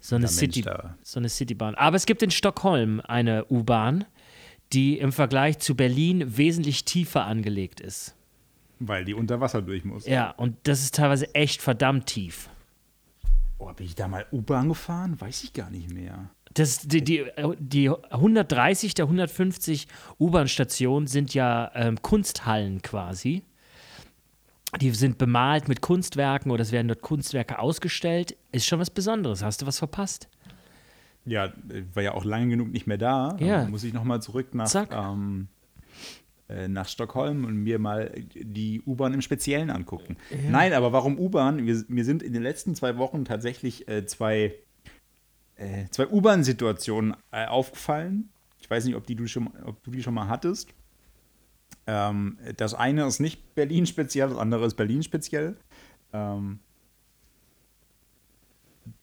So 0.00 0.16
eine, 0.16 0.26
City, 0.26 0.64
so 1.02 1.20
eine 1.20 1.28
Citybahn. 1.28 1.74
Aber 1.74 1.96
es 1.96 2.06
gibt 2.06 2.22
in 2.22 2.30
Stockholm 2.30 3.02
eine 3.06 3.44
U-Bahn, 3.50 4.06
die 4.72 4.98
im 4.98 5.12
Vergleich 5.12 5.58
zu 5.58 5.74
Berlin 5.74 6.38
wesentlich 6.38 6.86
tiefer 6.86 7.26
angelegt 7.26 7.80
ist. 7.80 8.16
Weil 8.78 9.04
die 9.04 9.12
unter 9.12 9.40
Wasser 9.40 9.60
durch 9.60 9.84
muss. 9.84 10.06
Ja, 10.06 10.30
und 10.30 10.56
das 10.62 10.80
ist 10.80 10.94
teilweise 10.94 11.34
echt 11.34 11.60
verdammt 11.60 12.06
tief. 12.06 12.48
Oh, 13.58 13.70
bin 13.74 13.84
ich 13.84 13.94
da 13.94 14.08
mal 14.08 14.24
U-Bahn 14.32 14.70
gefahren? 14.70 15.20
Weiß 15.20 15.44
ich 15.44 15.52
gar 15.52 15.68
nicht 15.68 15.92
mehr. 15.92 16.30
Das, 16.56 16.78
die, 16.78 17.04
die, 17.04 17.24
die 17.58 17.90
130 17.90 18.94
der 18.94 19.04
150 19.04 19.88
U-Bahn-Stationen 20.18 21.06
sind 21.06 21.34
ja 21.34 21.70
ähm, 21.74 22.00
Kunsthallen 22.00 22.80
quasi. 22.80 23.42
Die 24.80 24.90
sind 24.90 25.18
bemalt 25.18 25.68
mit 25.68 25.82
Kunstwerken 25.82 26.50
oder 26.50 26.62
es 26.62 26.72
werden 26.72 26.88
dort 26.88 27.02
Kunstwerke 27.02 27.58
ausgestellt. 27.58 28.36
Ist 28.52 28.66
schon 28.66 28.78
was 28.78 28.88
Besonderes. 28.88 29.42
Hast 29.42 29.60
du 29.60 29.66
was 29.66 29.78
verpasst? 29.78 30.28
Ja, 31.26 31.52
war 31.92 32.02
ja 32.02 32.14
auch 32.14 32.24
lange 32.24 32.48
genug 32.48 32.70
nicht 32.70 32.86
mehr 32.86 32.98
da. 32.98 33.36
Ja. 33.38 33.62
Dann 33.62 33.70
muss 33.70 33.84
ich 33.84 33.92
nochmal 33.92 34.22
zurück 34.22 34.54
nach, 34.54 34.72
ähm, 34.90 35.48
äh, 36.48 36.68
nach 36.68 36.88
Stockholm 36.88 37.44
und 37.44 37.56
mir 37.56 37.78
mal 37.78 38.12
die 38.34 38.80
U-Bahn 38.86 39.12
im 39.12 39.20
Speziellen 39.20 39.68
angucken. 39.68 40.16
Ja. 40.30 40.50
Nein, 40.50 40.72
aber 40.72 40.92
warum 40.92 41.18
U-Bahn? 41.18 41.66
Wir, 41.66 41.84
mir 41.88 42.04
sind 42.04 42.22
in 42.22 42.32
den 42.32 42.42
letzten 42.42 42.74
zwei 42.74 42.96
Wochen 42.96 43.26
tatsächlich 43.26 43.88
äh, 43.88 44.06
zwei, 44.06 44.54
äh, 45.56 45.86
zwei 45.90 46.08
U-Bahn-Situationen 46.08 47.16
äh, 47.32 47.46
aufgefallen. 47.46 48.30
Ich 48.60 48.70
weiß 48.70 48.84
nicht, 48.84 48.94
ob, 48.94 49.06
die 49.06 49.14
du, 49.14 49.26
schon, 49.26 49.48
ob 49.64 49.82
du 49.82 49.90
die 49.90 50.02
schon 50.02 50.14
mal 50.14 50.28
hattest. 50.28 50.68
Ähm, 51.86 52.38
das 52.56 52.74
eine 52.74 53.06
ist 53.06 53.20
nicht 53.20 53.54
Berlin 53.54 53.86
speziell, 53.86 54.28
das 54.28 54.38
andere 54.38 54.66
ist 54.66 54.74
Berlin 54.74 55.02
speziell. 55.02 55.56
Ähm, 56.12 56.60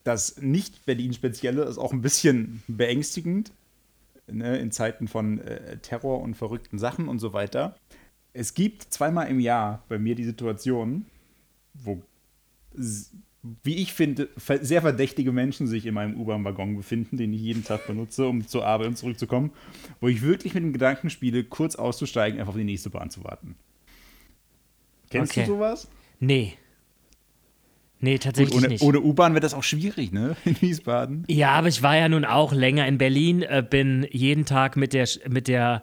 das 0.02 0.40
nicht 0.40 0.84
Berlin 0.84 1.12
spezielle 1.12 1.64
ist 1.64 1.78
auch 1.78 1.92
ein 1.92 2.02
bisschen 2.02 2.62
beängstigend 2.68 3.52
ne, 4.26 4.58
in 4.58 4.70
Zeiten 4.70 5.08
von 5.08 5.40
äh, 5.40 5.78
Terror 5.78 6.20
und 6.20 6.34
verrückten 6.34 6.78
Sachen 6.78 7.08
und 7.08 7.18
so 7.18 7.32
weiter. 7.32 7.76
Es 8.32 8.54
gibt 8.54 8.82
zweimal 8.82 9.28
im 9.28 9.40
Jahr 9.40 9.82
bei 9.88 9.98
mir 9.98 10.14
die 10.14 10.24
Situation, 10.24 11.06
wo, 11.72 12.02
wie 13.62 13.76
ich 13.76 13.92
finde, 13.92 14.28
sehr 14.36 14.80
verdächtige 14.80 15.30
Menschen 15.30 15.66
sich 15.66 15.84
in 15.84 15.94
meinem 15.94 16.18
U-Bahn-Waggon 16.18 16.76
befinden, 16.76 17.18
den 17.18 17.32
ich 17.32 17.40
jeden 17.40 17.62
Tag 17.62 17.86
benutze, 17.86 18.26
um 18.26 18.46
zur 18.46 18.66
Arbeit 18.66 18.88
und 18.88 18.96
zurückzukommen, 18.96 19.50
wo 20.00 20.08
ich 20.08 20.22
wirklich 20.22 20.54
mit 20.54 20.62
dem 20.62 20.72
Gedanken 20.72 21.10
spiele, 21.10 21.44
kurz 21.44 21.76
auszusteigen, 21.76 22.40
einfach 22.40 22.52
auf 22.52 22.58
die 22.58 22.64
nächste 22.64 22.90
Bahn 22.90 23.10
zu 23.10 23.22
warten. 23.22 23.56
Kennst 25.10 25.32
okay. 25.32 25.42
du 25.46 25.52
sowas? 25.52 25.88
Nee. 26.20 26.54
Nee, 28.00 28.18
tatsächlich 28.18 28.56
ohne, 28.56 28.68
nicht. 28.68 28.82
Ohne 28.82 29.00
U-Bahn 29.00 29.34
wird 29.34 29.44
das 29.44 29.54
auch 29.54 29.62
schwierig, 29.62 30.12
ne? 30.12 30.36
In 30.44 30.60
Wiesbaden. 30.60 31.24
Ja, 31.28 31.50
aber 31.52 31.68
ich 31.68 31.82
war 31.82 31.96
ja 31.96 32.08
nun 32.08 32.24
auch 32.24 32.52
länger 32.52 32.86
in 32.86 32.98
Berlin, 32.98 33.42
äh, 33.42 33.64
bin 33.68 34.06
jeden 34.10 34.44
Tag 34.44 34.76
mit 34.76 34.92
der, 34.92 35.08
mit 35.28 35.48
der 35.48 35.82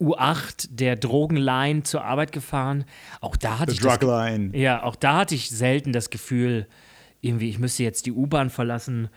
U8 0.00 0.68
der 0.70 0.96
Drogenline 0.96 1.82
zur 1.82 2.04
Arbeit 2.04 2.32
gefahren. 2.32 2.84
Auch 3.20 3.36
da 3.36 3.58
hatte 3.58 3.72
The 3.72 3.76
ich. 3.76 3.82
Drug 3.82 4.02
Line. 4.02 4.56
ja, 4.56 4.82
auch 4.82 4.96
da 4.96 5.18
hatte 5.18 5.34
ich 5.34 5.50
selten 5.50 5.92
das 5.92 6.10
Gefühl, 6.10 6.66
irgendwie, 7.20 7.48
ich 7.48 7.58
müsste 7.58 7.82
jetzt 7.82 8.06
die 8.06 8.12
U-Bahn 8.12 8.50
verlassen, 8.50 9.08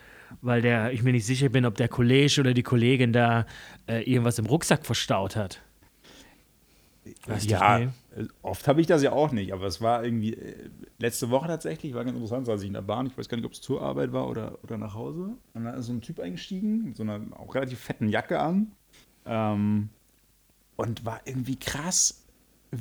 weil 0.41 0.61
der, 0.61 0.91
ich 0.91 1.03
mir 1.03 1.11
nicht 1.13 1.25
sicher 1.25 1.49
bin, 1.49 1.65
ob 1.65 1.75
der 1.75 1.87
Kollege 1.87 2.41
oder 2.41 2.53
die 2.53 2.63
Kollegin 2.63 3.13
da 3.13 3.45
äh, 3.87 4.01
irgendwas 4.09 4.39
im 4.39 4.45
Rucksack 4.45 4.85
verstaut 4.85 5.35
hat. 5.35 5.61
Weißt 7.27 7.49
ja, 7.49 7.79
äh, 7.79 7.89
oft 8.41 8.67
habe 8.67 8.79
ich 8.79 8.87
das 8.87 9.03
ja 9.03 9.11
auch 9.11 9.31
nicht, 9.31 9.53
aber 9.53 9.65
es 9.65 9.81
war 9.81 10.03
irgendwie 10.03 10.33
äh, 10.33 10.69
letzte 10.99 11.29
Woche 11.29 11.47
tatsächlich, 11.47 11.93
war 11.93 12.05
ganz 12.05 12.15
interessant, 12.15 12.45
saß 12.45 12.61
ich 12.61 12.67
in 12.67 12.73
der 12.73 12.81
Bahn, 12.81 13.07
ich 13.07 13.17
weiß 13.17 13.27
gar 13.27 13.37
nicht, 13.37 13.45
ob 13.45 13.51
es 13.51 13.61
zur 13.61 13.81
Arbeit 13.81 14.13
war 14.13 14.27
oder, 14.27 14.57
oder 14.63 14.77
nach 14.77 14.93
Hause. 14.93 15.35
Und 15.53 15.65
dann 15.65 15.75
ist 15.75 15.87
so 15.87 15.93
ein 15.93 16.01
Typ 16.01 16.19
eingestiegen 16.19 16.83
mit 16.83 16.95
so 16.95 17.03
einer 17.03 17.21
auch 17.37 17.55
relativ 17.55 17.79
fetten 17.79 18.07
Jacke 18.07 18.39
an 18.39 18.71
ähm, 19.25 19.89
und 20.77 21.05
war 21.05 21.21
irgendwie 21.25 21.57
krass, 21.57 22.22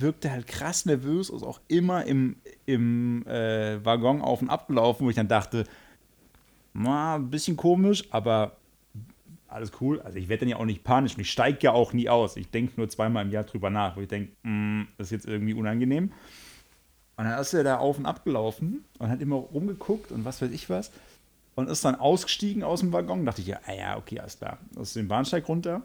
wirkte 0.01 0.31
halt 0.31 0.47
krass 0.47 0.87
nervös, 0.87 1.31
ist 1.31 1.43
auch 1.43 1.61
immer 1.69 2.05
im, 2.05 2.37
im 2.67 3.27
äh, 3.27 3.85
Waggon 3.85 4.23
auf 4.23 4.43
und 4.43 4.51
ab 4.51 4.69
gelaufen, 4.69 5.05
wo 5.05 5.11
ich 5.11 5.17
dann 5.17 5.29
dachte, 5.29 5.65
na, 6.75 7.17
ein 7.17 7.31
bisschen 7.31 7.57
komisch, 7.57 8.05
aber 8.11 8.57
alles 9.49 9.73
cool. 9.81 10.01
Also 10.01 10.19
ich 10.19 10.29
werde 10.29 10.41
dann 10.41 10.49
ja 10.49 10.57
auch 10.57 10.65
nicht 10.65 10.85
panisch 10.85 11.15
und 11.15 11.21
ich 11.21 11.31
steige 11.31 11.59
ja 11.61 11.73
auch 11.73 11.93
nie 11.93 12.09
aus. 12.09 12.37
Ich 12.37 12.51
denke 12.51 12.73
nur 12.77 12.89
zweimal 12.89 13.25
im 13.25 13.31
Jahr 13.31 13.45
drüber 13.45 13.71
nach, 13.71 13.97
wo 13.97 14.01
ich 14.01 14.09
denke, 14.09 14.33
mm, 14.43 14.89
das 14.97 15.09
ist 15.09 15.11
jetzt 15.13 15.27
irgendwie 15.27 15.55
unangenehm. 15.55 16.13
Und 17.17 17.25
dann 17.25 17.39
ist 17.39 17.53
er 17.53 17.63
da 17.63 17.77
auf 17.77 17.99
und 17.99 18.07
ab 18.07 18.25
gelaufen 18.25 18.85
und 18.99 19.11
hat 19.11 19.21
immer 19.21 19.37
rumgeguckt 19.37 20.11
und 20.11 20.25
was 20.25 20.41
weiß 20.41 20.51
ich 20.51 20.71
was. 20.71 20.91
Und 21.55 21.69
ist 21.69 21.85
dann 21.85 21.97
ausgestiegen 21.97 22.63
aus 22.63 22.81
dem 22.81 22.93
Waggon. 22.93 23.27
Dachte 23.27 23.43
ich, 23.43 23.49
ja, 23.49 23.61
ah 23.67 23.75
ja, 23.75 23.97
okay, 23.99 24.19
alles 24.19 24.39
klar. 24.39 24.59
Aus 24.75 24.95
dem 24.95 25.07
Bahnsteig 25.07 25.47
runter. 25.47 25.83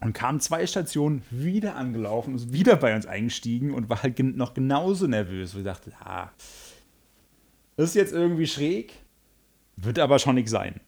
Und 0.00 0.12
kam 0.12 0.38
zwei 0.38 0.64
Stationen 0.66 1.22
wieder 1.30 1.74
angelaufen, 1.74 2.34
ist 2.36 2.52
wieder 2.52 2.76
bei 2.76 2.94
uns 2.94 3.06
eingestiegen 3.06 3.74
und 3.74 3.88
war 3.88 4.02
halt 4.02 4.18
noch 4.20 4.54
genauso 4.54 5.08
nervös. 5.08 5.54
Und 5.54 5.60
ich 5.60 5.66
dachte, 5.66 5.92
ah, 6.00 6.30
ist 7.76 7.94
jetzt 7.94 8.12
irgendwie 8.12 8.46
schräg, 8.46 8.92
wird 9.76 9.98
aber 9.98 10.18
schon 10.18 10.36
nicht 10.36 10.50
sein. 10.50 10.80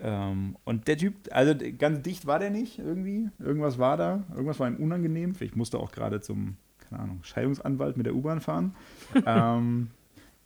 Ähm, 0.00 0.56
und 0.64 0.88
der 0.88 0.98
Typ, 0.98 1.14
also 1.30 1.54
ganz 1.78 2.02
dicht 2.02 2.26
war 2.26 2.40
der 2.40 2.50
nicht 2.50 2.78
irgendwie. 2.78 3.28
Irgendwas 3.38 3.78
war 3.78 3.96
da. 3.96 4.24
Irgendwas 4.30 4.58
war 4.58 4.68
ihm 4.68 4.76
unangenehm. 4.76 5.34
Vielleicht 5.34 5.56
musste 5.56 5.78
auch 5.78 5.92
gerade 5.92 6.20
zum, 6.20 6.56
keine 6.88 7.02
Ahnung, 7.02 7.20
Scheidungsanwalt 7.22 7.96
mit 7.96 8.06
der 8.06 8.14
U-Bahn 8.14 8.40
fahren. 8.40 8.74
ähm, 9.26 9.90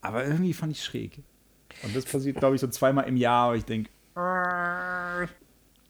aber 0.03 0.27
irgendwie 0.27 0.53
fand 0.53 0.73
ich 0.73 0.85
schräg. 0.85 1.23
Und 1.83 1.97
das 1.97 2.05
passiert, 2.05 2.39
glaube 2.39 2.55
ich, 2.55 2.61
so 2.61 2.69
zweimal 2.69 3.09
im 3.09 3.17
Jahr. 3.17 3.51
Und 3.51 3.57
ich 3.59 3.65
denke. 3.65 3.91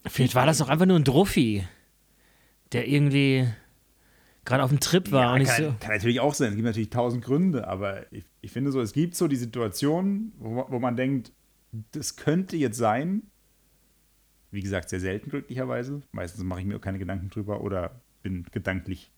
Vielleicht 0.06 0.34
war 0.36 0.46
das 0.46 0.62
auch 0.62 0.68
einfach 0.68 0.86
nur 0.86 0.98
ein 0.98 1.04
Druffi, 1.04 1.64
der 2.72 2.88
irgendwie 2.88 3.46
gerade 4.44 4.62
auf 4.62 4.70
dem 4.70 4.80
Trip 4.80 5.12
war. 5.12 5.22
Ja, 5.22 5.34
und 5.34 5.44
kann, 5.44 5.64
so. 5.64 5.74
kann 5.78 5.92
natürlich 5.92 6.20
auch 6.20 6.34
sein. 6.34 6.50
Es 6.50 6.54
gibt 6.54 6.66
natürlich 6.66 6.90
tausend 6.90 7.24
Gründe, 7.24 7.66
aber 7.68 8.10
ich, 8.12 8.24
ich 8.40 8.52
finde 8.52 8.72
so, 8.72 8.80
es 8.80 8.92
gibt 8.92 9.14
so 9.14 9.28
die 9.28 9.36
Situation, 9.36 10.32
wo, 10.38 10.64
wo 10.68 10.78
man 10.78 10.96
denkt, 10.96 11.32
das 11.92 12.16
könnte 12.16 12.56
jetzt 12.56 12.78
sein. 12.78 13.22
Wie 14.50 14.62
gesagt, 14.62 14.88
sehr 14.88 15.00
selten 15.00 15.30
glücklicherweise. 15.30 16.00
Meistens 16.12 16.44
mache 16.44 16.60
ich 16.60 16.66
mir 16.66 16.76
auch 16.76 16.80
keine 16.80 16.98
Gedanken 16.98 17.28
drüber 17.28 17.60
oder 17.60 18.00
bin 18.22 18.44
gedanklich 18.52 19.10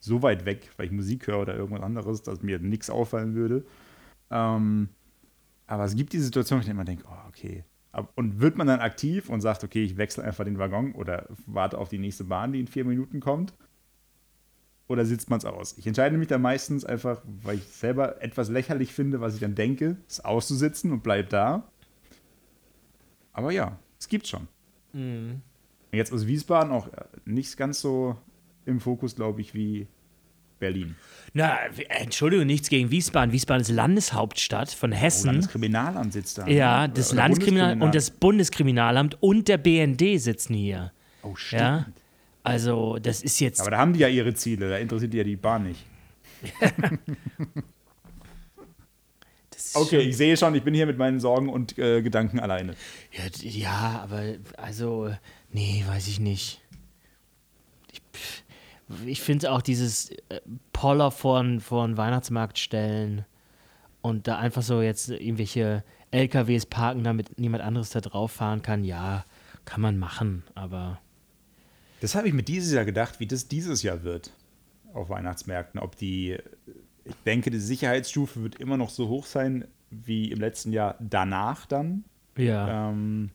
so 0.00 0.22
weit 0.22 0.46
weg, 0.46 0.70
weil 0.76 0.86
ich 0.86 0.92
Musik 0.92 1.26
höre 1.26 1.40
oder 1.40 1.54
irgendwas 1.54 1.82
anderes, 1.82 2.22
dass 2.22 2.42
mir 2.42 2.58
nichts 2.58 2.88
auffallen 2.88 3.34
würde. 3.34 3.64
Ähm, 4.30 4.88
aber 5.66 5.84
es 5.84 5.94
gibt 5.94 6.12
die 6.14 6.18
Situation, 6.18 6.58
wo 6.58 6.62
ich 6.62 6.68
immer 6.68 6.84
denke, 6.84 7.04
oh, 7.06 7.28
okay. 7.28 7.64
Und 8.14 8.40
wird 8.40 8.56
man 8.56 8.68
dann 8.68 8.80
aktiv 8.80 9.28
und 9.28 9.40
sagt, 9.40 9.64
okay, 9.64 9.82
ich 9.82 9.96
wechsle 9.96 10.22
einfach 10.22 10.44
den 10.44 10.58
Waggon 10.58 10.92
oder 10.92 11.26
warte 11.46 11.76
auf 11.78 11.88
die 11.88 11.98
nächste 11.98 12.24
Bahn, 12.24 12.52
die 12.52 12.60
in 12.60 12.68
vier 12.68 12.84
Minuten 12.84 13.20
kommt? 13.20 13.52
Oder 14.86 15.04
sitzt 15.04 15.30
man 15.30 15.38
es 15.38 15.44
aus? 15.44 15.76
Ich 15.78 15.86
entscheide 15.86 16.16
mich 16.16 16.28
dann 16.28 16.42
meistens 16.42 16.84
einfach, 16.84 17.20
weil 17.24 17.56
ich 17.56 17.64
selber 17.64 18.22
etwas 18.22 18.48
lächerlich 18.48 18.92
finde, 18.92 19.20
was 19.20 19.34
ich 19.34 19.40
dann 19.40 19.54
denke, 19.54 19.96
es 20.08 20.24
auszusitzen 20.24 20.92
und 20.92 21.02
bleib 21.02 21.30
da. 21.30 21.68
Aber 23.32 23.52
ja, 23.52 23.78
es 23.98 24.08
gibt 24.08 24.26
schon. 24.26 24.48
Mhm. 24.92 25.42
Jetzt 25.92 26.12
aus 26.12 26.26
Wiesbaden 26.26 26.72
auch 26.72 26.88
nicht 27.24 27.56
ganz 27.56 27.80
so 27.80 28.16
im 28.66 28.80
Fokus, 28.80 29.16
glaube 29.16 29.40
ich, 29.40 29.54
wie 29.54 29.88
Berlin. 30.60 30.94
Na, 31.32 31.58
Entschuldigung, 31.88 32.46
nichts 32.46 32.68
gegen 32.68 32.90
Wiesbaden. 32.90 33.32
Wiesbaden 33.32 33.62
ist 33.62 33.70
Landeshauptstadt 33.70 34.70
von 34.70 34.92
Hessen. 34.92 35.28
Oh, 35.28 35.32
Landeskriminalamt 35.32 36.12
sitzt 36.12 36.38
da. 36.38 36.46
Ja, 36.46 36.86
das 36.86 37.12
Landeskriminalamt 37.12 37.82
und 37.82 37.94
das 37.94 38.10
Bundeskriminalamt 38.10 39.20
und 39.20 39.48
der 39.48 39.58
BND 39.58 40.20
sitzen 40.20 40.54
hier. 40.54 40.92
Oh, 41.22 41.34
stimmt. 41.34 41.60
Ja? 41.60 41.86
Also, 42.42 42.98
das 43.00 43.22
ist 43.22 43.40
jetzt. 43.40 43.60
Aber 43.60 43.70
da 43.70 43.78
haben 43.78 43.92
die 43.92 44.00
ja 44.00 44.08
ihre 44.08 44.34
Ziele, 44.34 44.70
da 44.70 44.78
interessiert 44.78 45.12
die 45.12 45.18
ja 45.18 45.24
die 45.24 45.36
Bahn 45.36 45.64
nicht. 45.64 45.84
okay, 49.74 49.98
ich 49.98 50.16
sehe 50.16 50.36
schon, 50.36 50.54
ich 50.54 50.62
bin 50.62 50.72
hier 50.72 50.86
mit 50.86 50.96
meinen 50.96 51.20
Sorgen 51.20 51.50
und 51.50 51.78
äh, 51.78 52.00
Gedanken 52.00 52.40
alleine. 52.40 52.74
Ja, 53.12 53.24
ja, 53.42 54.00
aber 54.02 54.36
also, 54.56 55.14
nee, 55.52 55.84
weiß 55.86 56.08
ich 56.08 56.18
nicht 56.18 56.62
ich 57.92 58.02
finde 59.20 59.52
auch 59.52 59.62
dieses 59.62 60.10
äh, 60.10 60.40
Poller 60.72 61.10
vor, 61.10 61.44
vor 61.60 61.84
einen 61.84 61.96
Weihnachtsmarkt 61.96 62.58
stellen 62.58 63.24
und 64.02 64.26
da 64.26 64.38
einfach 64.38 64.62
so 64.62 64.82
jetzt 64.82 65.10
irgendwelche 65.10 65.84
LKWs 66.10 66.66
parken, 66.66 67.04
damit 67.04 67.38
niemand 67.38 67.62
anderes 67.62 67.90
da 67.90 68.00
drauf 68.00 68.32
fahren 68.32 68.62
kann, 68.62 68.84
ja, 68.84 69.24
kann 69.64 69.80
man 69.80 69.98
machen, 69.98 70.42
aber. 70.54 71.00
Das 72.00 72.14
habe 72.14 72.28
ich 72.28 72.34
mir 72.34 72.42
dieses 72.42 72.72
Jahr 72.72 72.84
gedacht, 72.84 73.20
wie 73.20 73.26
das 73.26 73.46
dieses 73.46 73.82
Jahr 73.82 74.02
wird 74.02 74.32
auf 74.94 75.10
Weihnachtsmärkten. 75.10 75.78
Ob 75.80 75.96
die, 75.96 76.38
ich 77.04 77.14
denke, 77.26 77.50
die 77.50 77.60
Sicherheitsstufe 77.60 78.42
wird 78.42 78.56
immer 78.56 78.76
noch 78.76 78.90
so 78.90 79.08
hoch 79.08 79.26
sein 79.26 79.66
wie 79.90 80.30
im 80.30 80.40
letzten 80.40 80.72
Jahr 80.72 80.96
danach 80.98 81.66
dann. 81.66 82.04
Ja. 82.36 82.90
Ähm, 82.90 83.30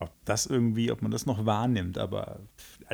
ob 0.00 0.12
das 0.24 0.46
irgendwie, 0.46 0.90
ob 0.90 1.02
man 1.02 1.10
das 1.10 1.26
noch 1.26 1.46
wahrnimmt, 1.46 1.96
aber 1.96 2.40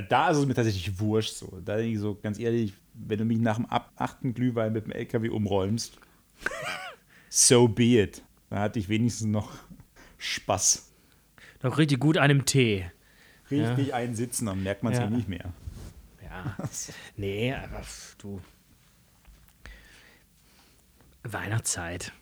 da 0.08 0.30
ist 0.30 0.38
es 0.38 0.46
mir 0.46 0.54
tatsächlich 0.54 0.98
wurscht 0.98 1.34
so. 1.34 1.60
Da 1.64 1.76
denke 1.76 1.92
ich 1.92 1.98
so, 1.98 2.14
ganz 2.14 2.38
ehrlich, 2.38 2.74
wenn 2.94 3.18
du 3.18 3.24
mich 3.24 3.38
nach 3.38 3.56
dem 3.56 3.66
achten 3.68 4.34
Glühwein 4.34 4.72
mit 4.72 4.84
dem 4.84 4.92
LKW 4.92 5.28
umräumst, 5.28 5.98
so 7.28 7.68
be 7.68 8.00
it. 8.00 8.22
Da 8.50 8.60
hatte 8.60 8.78
ich 8.78 8.88
wenigstens 8.88 9.28
noch 9.28 9.52
Spaß. 10.18 10.90
Noch 11.62 11.78
richtig 11.78 12.00
gut 12.00 12.18
einem 12.18 12.44
Tee. 12.44 12.90
Richtig 13.50 13.88
ja. 13.88 13.94
einsitzen, 13.94 14.46
dann 14.46 14.62
merkt 14.62 14.82
man 14.82 14.92
es 14.92 14.98
ja. 14.98 15.04
ja 15.04 15.10
nicht 15.10 15.28
mehr. 15.28 15.52
Ja. 16.22 16.56
nee, 17.16 17.52
aber 17.52 17.82
du. 18.18 18.40
Weihnachtszeit. 21.22 22.12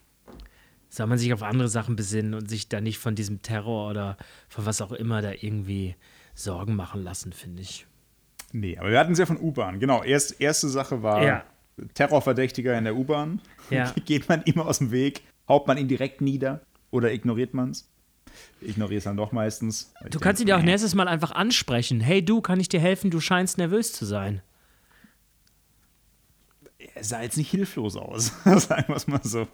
Soll 0.89 1.05
man 1.07 1.19
sich 1.19 1.31
auf 1.33 1.43
andere 1.43 1.69
Sachen 1.69 1.95
besinnen 1.95 2.33
und 2.33 2.49
sich 2.49 2.67
da 2.67 2.81
nicht 2.81 2.97
von 2.97 3.13
diesem 3.15 3.41
Terror 3.43 3.89
oder 3.89 4.17
von 4.47 4.65
was 4.65 4.81
auch 4.81 4.91
immer 4.91 5.21
da 5.21 5.31
irgendwie 5.31 5.95
Sorgen 6.39 6.75
machen 6.75 7.03
lassen, 7.03 7.33
finde 7.33 7.61
ich. 7.61 7.85
Nee, 8.51 8.77
aber 8.77 8.91
wir 8.91 8.99
hatten 8.99 9.11
es 9.11 9.19
ja 9.19 9.25
von 9.25 9.37
U-Bahn. 9.37 9.79
Genau, 9.79 10.03
erst, 10.03 10.41
erste 10.41 10.69
Sache 10.69 11.03
war 11.03 11.23
ja. 11.23 11.43
Terrorverdächtiger 11.93 12.77
in 12.77 12.85
der 12.85 12.95
U-Bahn. 12.95 13.41
Ja. 13.69 13.93
Geht 14.05 14.27
man 14.29 14.41
immer 14.43 14.65
aus 14.65 14.79
dem 14.79 14.91
Weg? 14.91 15.23
Haut 15.47 15.67
man 15.67 15.77
ihn 15.77 15.87
direkt 15.87 16.21
nieder? 16.21 16.61
Oder 16.91 17.13
ignoriert 17.13 17.53
man 17.53 17.71
es? 17.71 17.89
Ignoriere 18.61 18.99
es 18.99 19.03
dann 19.03 19.17
doch 19.17 19.31
meistens. 19.31 19.93
Du 20.01 20.09
denk, 20.09 20.21
kannst 20.21 20.41
ihn 20.41 20.47
ja 20.47 20.57
auch 20.57 20.61
nächstes 20.61 20.95
Mal 20.95 21.07
einfach 21.07 21.31
ansprechen. 21.31 22.01
Hey 22.01 22.23
du, 22.23 22.41
kann 22.41 22.59
ich 22.59 22.69
dir 22.69 22.79
helfen? 22.79 23.11
Du 23.11 23.19
scheinst 23.19 23.57
nervös 23.57 23.93
zu 23.93 24.05
sein. 24.05 24.41
Er 26.95 27.03
sah 27.03 27.21
jetzt 27.21 27.37
nicht 27.37 27.49
hilflos 27.49 27.95
aus, 27.95 28.33
sagen 28.43 28.85
wir 28.87 28.95
es 28.95 29.07
mal 29.07 29.21
so. 29.23 29.47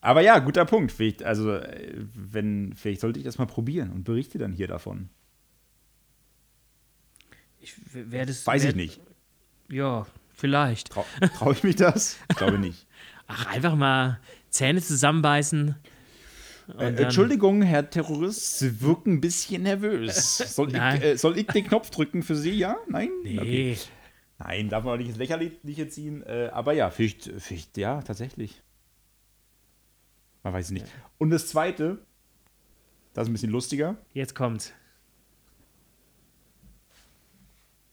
Aber 0.00 0.20
ja, 0.20 0.38
guter 0.38 0.64
Punkt. 0.64 0.92
Vielleicht, 0.92 1.22
also, 1.22 1.52
äh, 1.52 1.94
wenn, 1.96 2.72
vielleicht 2.74 3.00
sollte 3.00 3.18
ich 3.18 3.24
das 3.24 3.38
mal 3.38 3.46
probieren 3.46 3.90
und 3.90 4.04
berichte 4.04 4.38
dann 4.38 4.52
hier 4.52 4.68
davon. 4.68 5.10
Ich 7.60 7.74
werde 7.92 8.32
es. 8.32 8.46
Weiß 8.46 8.64
ich 8.64 8.74
nicht. 8.74 9.00
Ja, 9.68 10.06
vielleicht. 10.34 10.90
Trau, 10.90 11.04
Traue 11.36 11.52
ich 11.52 11.62
mich 11.62 11.76
das? 11.76 12.18
Ich 12.30 12.36
glaube 12.36 12.58
nicht. 12.58 12.86
Ach, 13.26 13.46
einfach 13.46 13.74
mal 13.74 14.20
Zähne 14.50 14.80
zusammenbeißen. 14.80 15.76
Äh, 16.78 17.02
Entschuldigung, 17.02 17.62
Herr 17.62 17.88
Terrorist, 17.88 18.58
Sie 18.58 18.80
wirken 18.82 19.14
ein 19.14 19.20
bisschen 19.20 19.62
nervös. 19.62 20.36
Soll, 20.38 20.68
ich, 20.68 20.76
äh, 20.76 21.16
soll 21.16 21.38
ich, 21.38 21.46
den 21.46 21.66
Knopf 21.66 21.90
drücken 21.90 22.22
für 22.22 22.36
Sie? 22.36 22.52
Ja? 22.52 22.76
Nein? 22.88 23.10
Nee. 23.22 23.38
Okay. 23.38 23.78
Nein, 24.38 24.68
darf 24.68 24.84
man 24.84 24.94
auch 24.94 24.98
nicht 24.98 25.08
ins 25.08 25.18
Lächerliche 25.18 25.88
ziehen. 25.88 26.22
Äh, 26.22 26.50
aber 26.52 26.72
ja, 26.72 26.90
vielleicht, 26.90 27.30
vielleicht, 27.38 27.76
ja, 27.76 28.02
tatsächlich. 28.02 28.62
Man 30.42 30.52
weiß 30.52 30.66
es 30.66 30.70
nicht. 30.70 30.86
Und 31.16 31.30
das 31.30 31.48
zweite, 31.48 31.98
das 33.14 33.24
ist 33.24 33.30
ein 33.30 33.32
bisschen 33.32 33.50
lustiger. 33.50 33.96
Jetzt 34.12 34.34
kommt's. 34.34 34.72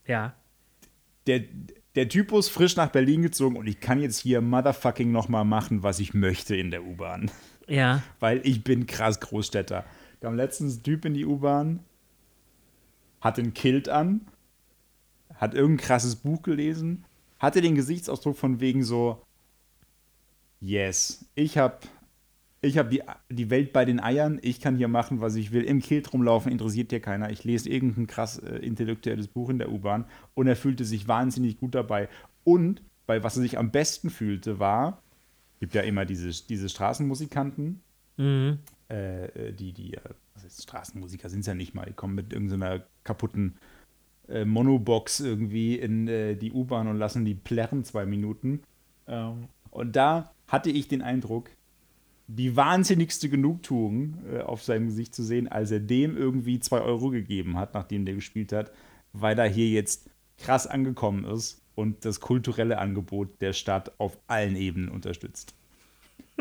Ja. 0.08 0.36
Der, 1.28 1.44
der 1.96 2.10
Typus 2.10 2.50
frisch 2.50 2.76
nach 2.76 2.90
Berlin 2.90 3.22
gezogen 3.22 3.56
und 3.56 3.68
ich 3.68 3.80
kann 3.80 4.02
jetzt 4.02 4.20
hier 4.20 4.42
motherfucking 4.42 5.12
nochmal 5.12 5.46
machen, 5.46 5.84
was 5.84 6.00
ich 6.00 6.14
möchte 6.14 6.56
in 6.56 6.72
der 6.72 6.84
U-Bahn. 6.84 7.32
Ja. 7.68 8.04
Weil 8.20 8.42
ich 8.46 8.64
bin 8.64 8.86
krass 8.86 9.20
Großstädter. 9.20 9.86
Da 10.20 10.28
kam 10.28 10.36
letztens 10.36 10.78
ein 10.78 10.84
Typ 10.84 11.06
in 11.06 11.14
die 11.14 11.26
U-Bahn, 11.26 11.80
hat 13.22 13.40
ein 13.40 13.54
Kilt 13.54 13.90
an, 13.90 14.22
hat 15.36 15.54
irgendein 15.54 15.86
krasses 15.86 16.16
Buch 16.16 16.42
gelesen, 16.42 17.06
hatte 17.40 17.62
den 17.62 17.76
Gesichtsausdruck 17.76 18.38
von 18.38 18.60
wegen 18.60 18.84
so, 18.84 19.22
yes, 20.60 21.26
ich 21.36 21.58
habe 21.58 21.80
ich 22.66 22.78
habe 22.78 22.90
die, 22.90 23.02
die 23.30 23.50
Welt 23.50 23.74
bei 23.74 23.86
den 23.86 24.00
Eiern, 24.00 24.40
ich 24.42 24.60
kann 24.60 24.78
hier 24.78 24.88
machen, 24.88 25.22
was 25.22 25.36
ich 25.36 25.52
will, 25.52 25.64
im 25.64 25.82
Kilt 25.82 26.12
rumlaufen, 26.12 26.52
interessiert 26.52 26.92
dir 26.92 27.00
keiner. 27.00 27.30
Ich 27.30 27.44
lese 27.44 27.70
irgendein 27.70 28.08
krass 28.08 28.38
äh, 28.40 28.58
intellektuelles 28.58 29.28
Buch 29.28 29.50
in 29.50 29.60
der 29.60 29.72
U-Bahn 29.72 30.06
und 30.34 30.48
er 30.48 30.56
fühlte 30.56 30.86
sich 30.86 31.08
wahnsinnig 31.08 31.60
gut 31.60 31.76
dabei. 31.76 32.10
Und, 32.44 32.82
weil 33.06 33.24
was 33.24 33.38
er 33.38 33.44
sich 33.44 33.58
am 33.58 33.72
besten 33.72 34.10
fühlte, 34.10 34.60
war, 34.60 35.02
gibt 35.60 35.76
ja 35.76 35.82
immer 35.82 36.06
diese, 36.06 36.30
diese 36.48 36.70
Straßenmusikanten, 36.70 37.82
mhm. 38.18 38.60
äh, 38.90 39.26
äh 39.26 39.52
die, 39.54 39.72
die, 39.72 39.94
äh, 39.94 40.02
was 40.34 40.44
heißt 40.44 40.64
Straßenmusiker 40.64 41.30
sind 41.30 41.42
es 41.42 41.46
ja 41.48 41.54
nicht 41.54 41.76
mal, 41.76 41.86
die 41.86 41.94
kommen 41.94 42.16
mit 42.16 42.34
irgendeiner 42.34 42.84
kaputten 43.04 43.56
äh, 44.28 44.44
Monobox 44.44 45.20
irgendwie 45.20 45.76
in 45.76 46.08
äh, 46.08 46.36
die 46.36 46.52
U-Bahn 46.52 46.88
und 46.88 46.98
lassen 46.98 47.26
die 47.26 47.36
plärren 47.36 47.84
zwei 47.84 48.06
Minuten. 48.06 48.62
Ähm, 49.08 49.48
und 49.72 49.96
da 49.96 50.32
hatte 50.48 50.70
ich 50.70 50.88
den 50.88 51.02
Eindruck, 51.02 51.50
die 52.28 52.56
wahnsinnigste 52.56 53.30
Genugtuung 53.30 54.18
äh, 54.32 54.40
auf 54.40 54.64
seinem 54.64 54.88
Gesicht 54.88 55.14
zu 55.14 55.24
sehen, 55.24 55.48
als 55.48 55.72
er 55.72 55.80
dem 55.80 56.18
irgendwie 56.18 56.60
zwei 56.60 56.82
Euro 56.82 57.10
gegeben 57.10 57.58
hat, 57.58 57.74
nachdem 57.74 58.06
der 58.06 58.16
gespielt 58.16 58.52
hat, 58.52 58.72
weil 59.14 59.38
er 59.38 59.48
hier 59.48 59.70
jetzt 59.70 60.10
krass 60.38 60.68
angekommen 60.68 61.26
ist 61.26 61.62
und 61.76 62.04
das 62.06 62.20
kulturelle 62.20 62.80
Angebot 62.80 63.42
der 63.42 63.54
Stadt 63.54 64.00
auf 64.00 64.18
allen 64.28 64.56
Ebenen 64.56 64.90
unterstützt. 64.90 65.54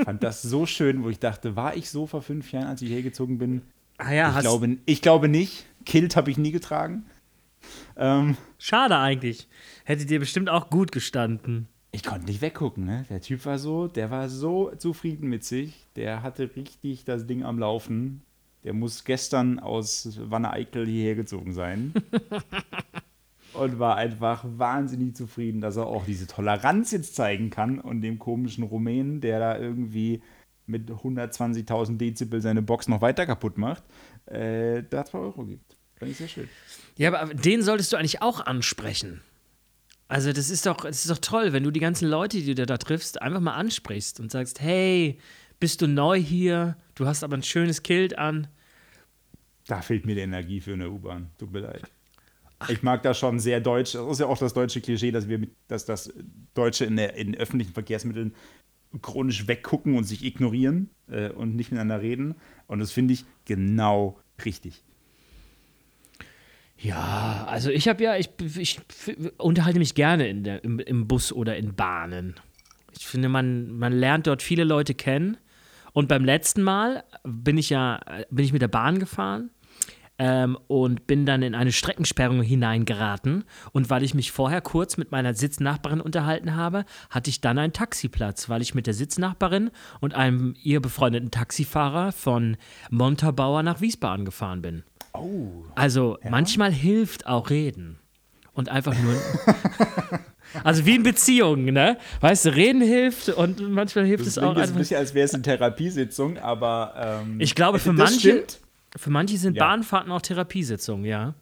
Fand 0.03 0.23
das 0.23 0.43
so 0.43 0.67
schön, 0.67 1.05
wo 1.05 1.11
ich 1.11 1.19
dachte, 1.19 1.55
war 1.57 1.77
ich 1.77 1.91
so 1.91 2.07
vor 2.07 2.23
fünf 2.23 2.51
Jahren, 2.53 2.67
als 2.67 2.83
ich 2.83 2.91
hergezogen 2.91 3.39
bin? 3.39 3.63
Ah 3.99 4.13
ja, 4.13 4.35
ich, 4.35 4.41
glaube, 4.41 4.79
ich 4.87 5.03
glaube 5.03 5.29
nicht. 5.29 5.67
Kilt 5.85 6.17
habe 6.17 6.31
ich 6.31 6.39
nie 6.39 6.51
getragen. 6.51 7.05
Ähm, 7.97 8.37
Schade 8.59 8.99
eigentlich. 8.99 9.49
Hätte 9.85 10.07
dir 10.07 10.19
bestimmt 10.19 10.51
auch 10.51 10.71
gut 10.71 10.91
gestanden 10.91 11.69
ich 11.95 12.03
konnte 12.03 12.27
nicht 12.27 12.43
weggucken, 12.43 12.85
ne? 12.85 13.05
Der 13.09 13.21
Typ 13.21 13.47
war 13.47 13.59
so, 13.59 13.87
der 13.87 14.11
war 14.11 14.29
so 14.29 14.73
zufrieden 14.77 15.29
mit 15.29 15.45
sich, 15.45 15.87
der 15.95 16.23
hatte 16.23 16.51
richtig 16.57 17.05
das 17.05 17.27
Ding 17.27 17.45
am 17.45 17.59
Laufen. 17.59 18.23
Der 18.65 18.73
muss 18.73 19.05
gestern 19.05 19.61
aus 19.61 20.19
Wanne-Eickel 20.21 20.87
hierher 20.87 21.15
gezogen 21.15 21.53
sein. 21.53 21.93
und 23.55 23.79
war 23.79 23.97
einfach 23.97 24.45
wahnsinnig 24.45 25.15
zufrieden, 25.15 25.61
dass 25.61 25.77
er 25.77 25.87
auch 25.87 26.05
diese 26.05 26.27
Toleranz 26.27 26.91
jetzt 26.91 27.15
zeigen 27.15 27.51
kann 27.51 27.79
und 27.79 28.01
dem 28.01 28.19
komischen 28.19 28.65
Rumänen, 28.65 29.21
der 29.21 29.39
da 29.39 29.59
irgendwie 29.59 30.23
mit 30.67 30.91
120.000 30.91 31.99
Dezibel 31.99 32.41
seine 32.41 32.63
Box 32.63 32.89
noch 32.89 33.03
weiter 33.03 33.27
kaputt 33.27 33.59
macht, 33.59 33.85
äh, 34.27 34.83
da 34.89 35.05
2 35.05 35.19
Euro 35.19 35.45
gibt. 35.45 35.77
Fand 35.97 36.11
ich 36.11 36.17
sehr 36.17 36.29
schön. 36.29 36.49
Ja, 36.97 37.15
aber 37.15 37.35
den 37.35 37.63
solltest 37.63 37.93
du 37.93 37.97
eigentlich 37.97 38.23
auch 38.23 38.45
ansprechen. 38.45 39.21
Also, 40.09 40.33
das 40.33 40.51
ist 40.51 40.67
doch, 40.67 40.85
das 40.85 41.05
ist 41.05 41.11
doch 41.11 41.19
toll, 41.19 41.53
wenn 41.53 41.65
du 41.65 41.71
die 41.71 41.81
ganzen 41.81 42.09
Leute, 42.09 42.39
die 42.39 42.55
du 42.55 42.67
da 42.67 42.77
triffst, 42.77 43.23
einfach 43.23 43.41
mal 43.41 43.55
ansprichst 43.55 44.21
und 44.21 44.31
sagst: 44.31 44.61
Hey, 44.61 45.19
bist 45.61 45.81
du 45.81 45.89
neu 45.89 46.21
hier? 46.21 46.77
Du 46.95 47.07
hast 47.07 47.25
aber 47.25 47.37
ein 47.37 47.43
schönes 47.43 47.83
Kilt 47.83 48.19
an. 48.19 48.49
Da 49.67 49.81
fehlt 49.81 50.05
mir 50.05 50.15
die 50.15 50.21
Energie 50.21 50.61
für 50.61 50.75
eine 50.75 50.91
U-Bahn. 50.91 51.31
Tut 51.39 51.53
mir 51.53 51.61
leid. 51.61 51.83
Ich 52.69 52.83
mag 52.83 53.03
das 53.03 53.19
schon 53.19 53.41
sehr 53.41 53.61
deutsch. 53.61 53.93
Das 53.93 54.07
ist 54.11 54.21
ja 54.21 54.27
auch 54.27 54.39
das 54.39 54.55
deutsche 54.55 54.81
Klischee, 54.81 55.11
dass 55.11 55.29
wir 55.29 55.39
mit, 55.39 55.53
dass 55.69 55.85
das 55.85 56.13
Deutsche 56.55 56.85
in, 56.85 56.97
der, 56.97 57.15
in 57.15 57.35
öffentlichen 57.35 57.73
Verkehrsmitteln 57.73 58.35
chronisch 59.03 59.49
weggucken 59.49 59.97
und 59.97 60.05
sich 60.05 60.25
ignorieren 60.25 60.91
äh, 61.09 61.31
und 61.31 61.57
nicht 61.57 61.73
miteinander 61.73 62.01
reden. 62.01 62.35
Und 62.67 62.79
das 62.79 62.93
finde 62.93 63.15
ich 63.15 63.25
genau 63.45 64.19
richtig. 64.45 64.85
Ja, 66.85 67.47
also 67.49 67.71
ich 67.71 67.89
habe 67.89 68.05
ja, 68.05 68.17
ich, 68.17 68.29
ich, 68.59 68.79
unterhalte 69.39 69.79
mich 69.79 69.95
gerne 69.95 70.29
in 70.29 70.45
der, 70.45 70.63
im, 70.65 70.79
im 70.79 71.09
Bus 71.09 71.33
oder 71.33 71.57
in 71.57 71.75
Bahnen. 71.75 72.35
Ich 72.95 73.07
finde, 73.07 73.31
man, 73.31 73.73
man 73.73 73.95
lernt 73.95 74.27
dort 74.27 74.43
viele 74.43 74.65
Leute 74.65 74.95
kennen. 74.95 75.39
Und 75.95 76.09
beim 76.09 76.27
letzten 76.27 76.63
Mal 76.63 77.05
bin 77.25 77.57
ich 77.57 77.71
ja, 77.71 78.01
bin 78.31 78.45
ich 78.45 78.53
mit 78.53 78.61
der 78.61 78.69
Bahn 78.69 78.99
gefahren 78.99 79.49
ähm, 80.19 80.59
und 80.67 81.07
bin 81.07 81.25
dann 81.25 81.41
in 81.41 81.55
eine 81.55 81.73
Streckensperrung 81.73 82.43
hineingeraten. 82.43 83.45
Und 83.73 83.89
weil 83.89 84.03
ich 84.03 84.13
mich 84.13 84.31
vorher 84.31 84.61
kurz 84.61 84.99
mit 84.99 85.11
meiner 85.11 85.33
Sitznachbarin 85.33 86.03
unterhalten 86.03 86.55
habe, 86.55 86.85
hatte 87.09 87.31
ich 87.31 87.41
dann 87.41 87.59
einen 87.59 87.73
Taxiplatz, 87.73 88.51
weil 88.51 88.61
ich 88.61 88.75
mit 88.75 88.87
der 88.87 88.95
Sitznachbarin 88.95 89.71
und 90.03 90.15
einem 90.15 90.55
ihr 90.63 90.83
befreundeten 90.83 91.31
Taxifahrer 91.31 92.13
von 92.13 92.59
Montabaur 92.91 93.63
nach 93.63 93.81
Wiesbaden 93.81 94.27
gefahren 94.27 94.61
bin. 94.61 94.83
Oh. 95.15 95.65
Also 95.75 96.19
ja. 96.23 96.31
manchmal 96.31 96.73
hilft 96.73 97.27
auch 97.27 97.51
reden. 97.51 97.99
Und 98.53 98.69
einfach 98.69 98.95
nur. 99.01 99.15
also 100.65 100.87
wie 100.87 100.95
in 100.95 101.03
Beziehungen, 101.03 101.75
ne? 101.75 101.99
Weißt 102.21 102.45
du, 102.45 102.55
reden 102.55 102.83
hilft 102.83 103.29
und 103.31 103.69
manchmal 103.71 104.07
hilft 104.07 104.27
das 104.27 104.37
es 104.37 104.39
auch. 104.39 104.55
Das 104.55 104.71
ist 104.71 104.77
ein 104.77 104.79
bisschen, 104.79 104.99
als 104.99 105.15
wäre 105.15 105.25
es 105.25 105.35
eine 105.35 105.43
Therapiesitzung, 105.43 106.39
aber. 106.39 107.23
Ähm, 107.25 107.41
ich 107.41 107.55
glaube, 107.55 107.79
für 107.79 107.93
manche. 107.93 108.21
Stimmt. 108.21 108.61
Für 108.97 109.11
manche 109.11 109.37
sind 109.39 109.57
ja. 109.57 109.67
Bahnfahrten 109.67 110.13
auch 110.13 110.23
Therapiesitzungen, 110.23 111.05
ja. 111.05 111.35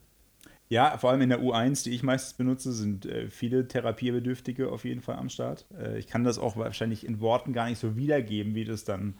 Ja, 0.70 0.97
vor 0.97 1.11
allem 1.11 1.20
in 1.20 1.29
der 1.29 1.43
U1, 1.43 1.85
die 1.85 1.91
ich 1.91 2.03
meistens 2.03 2.33
benutze, 2.33 2.73
sind 2.73 3.05
äh, 3.05 3.29
viele 3.29 3.68
Therapiebedürftige 3.68 4.70
auf 4.70 4.87
jeden 4.87 5.03
Fall 5.03 5.16
am 5.16 5.29
Start. 5.29 5.66
Äh, 5.79 5.99
ich 5.99 6.07
kann 6.07 6.25
das 6.25 6.39
auch 6.39 6.57
wahrscheinlich 6.57 7.05
in 7.07 7.20
Worten 7.20 7.53
gar 7.53 7.68
nicht 7.68 7.79
so 7.79 7.95
wiedergeben, 7.95 8.55
wie 8.55 8.64
das 8.64 8.85
dann 8.85 9.18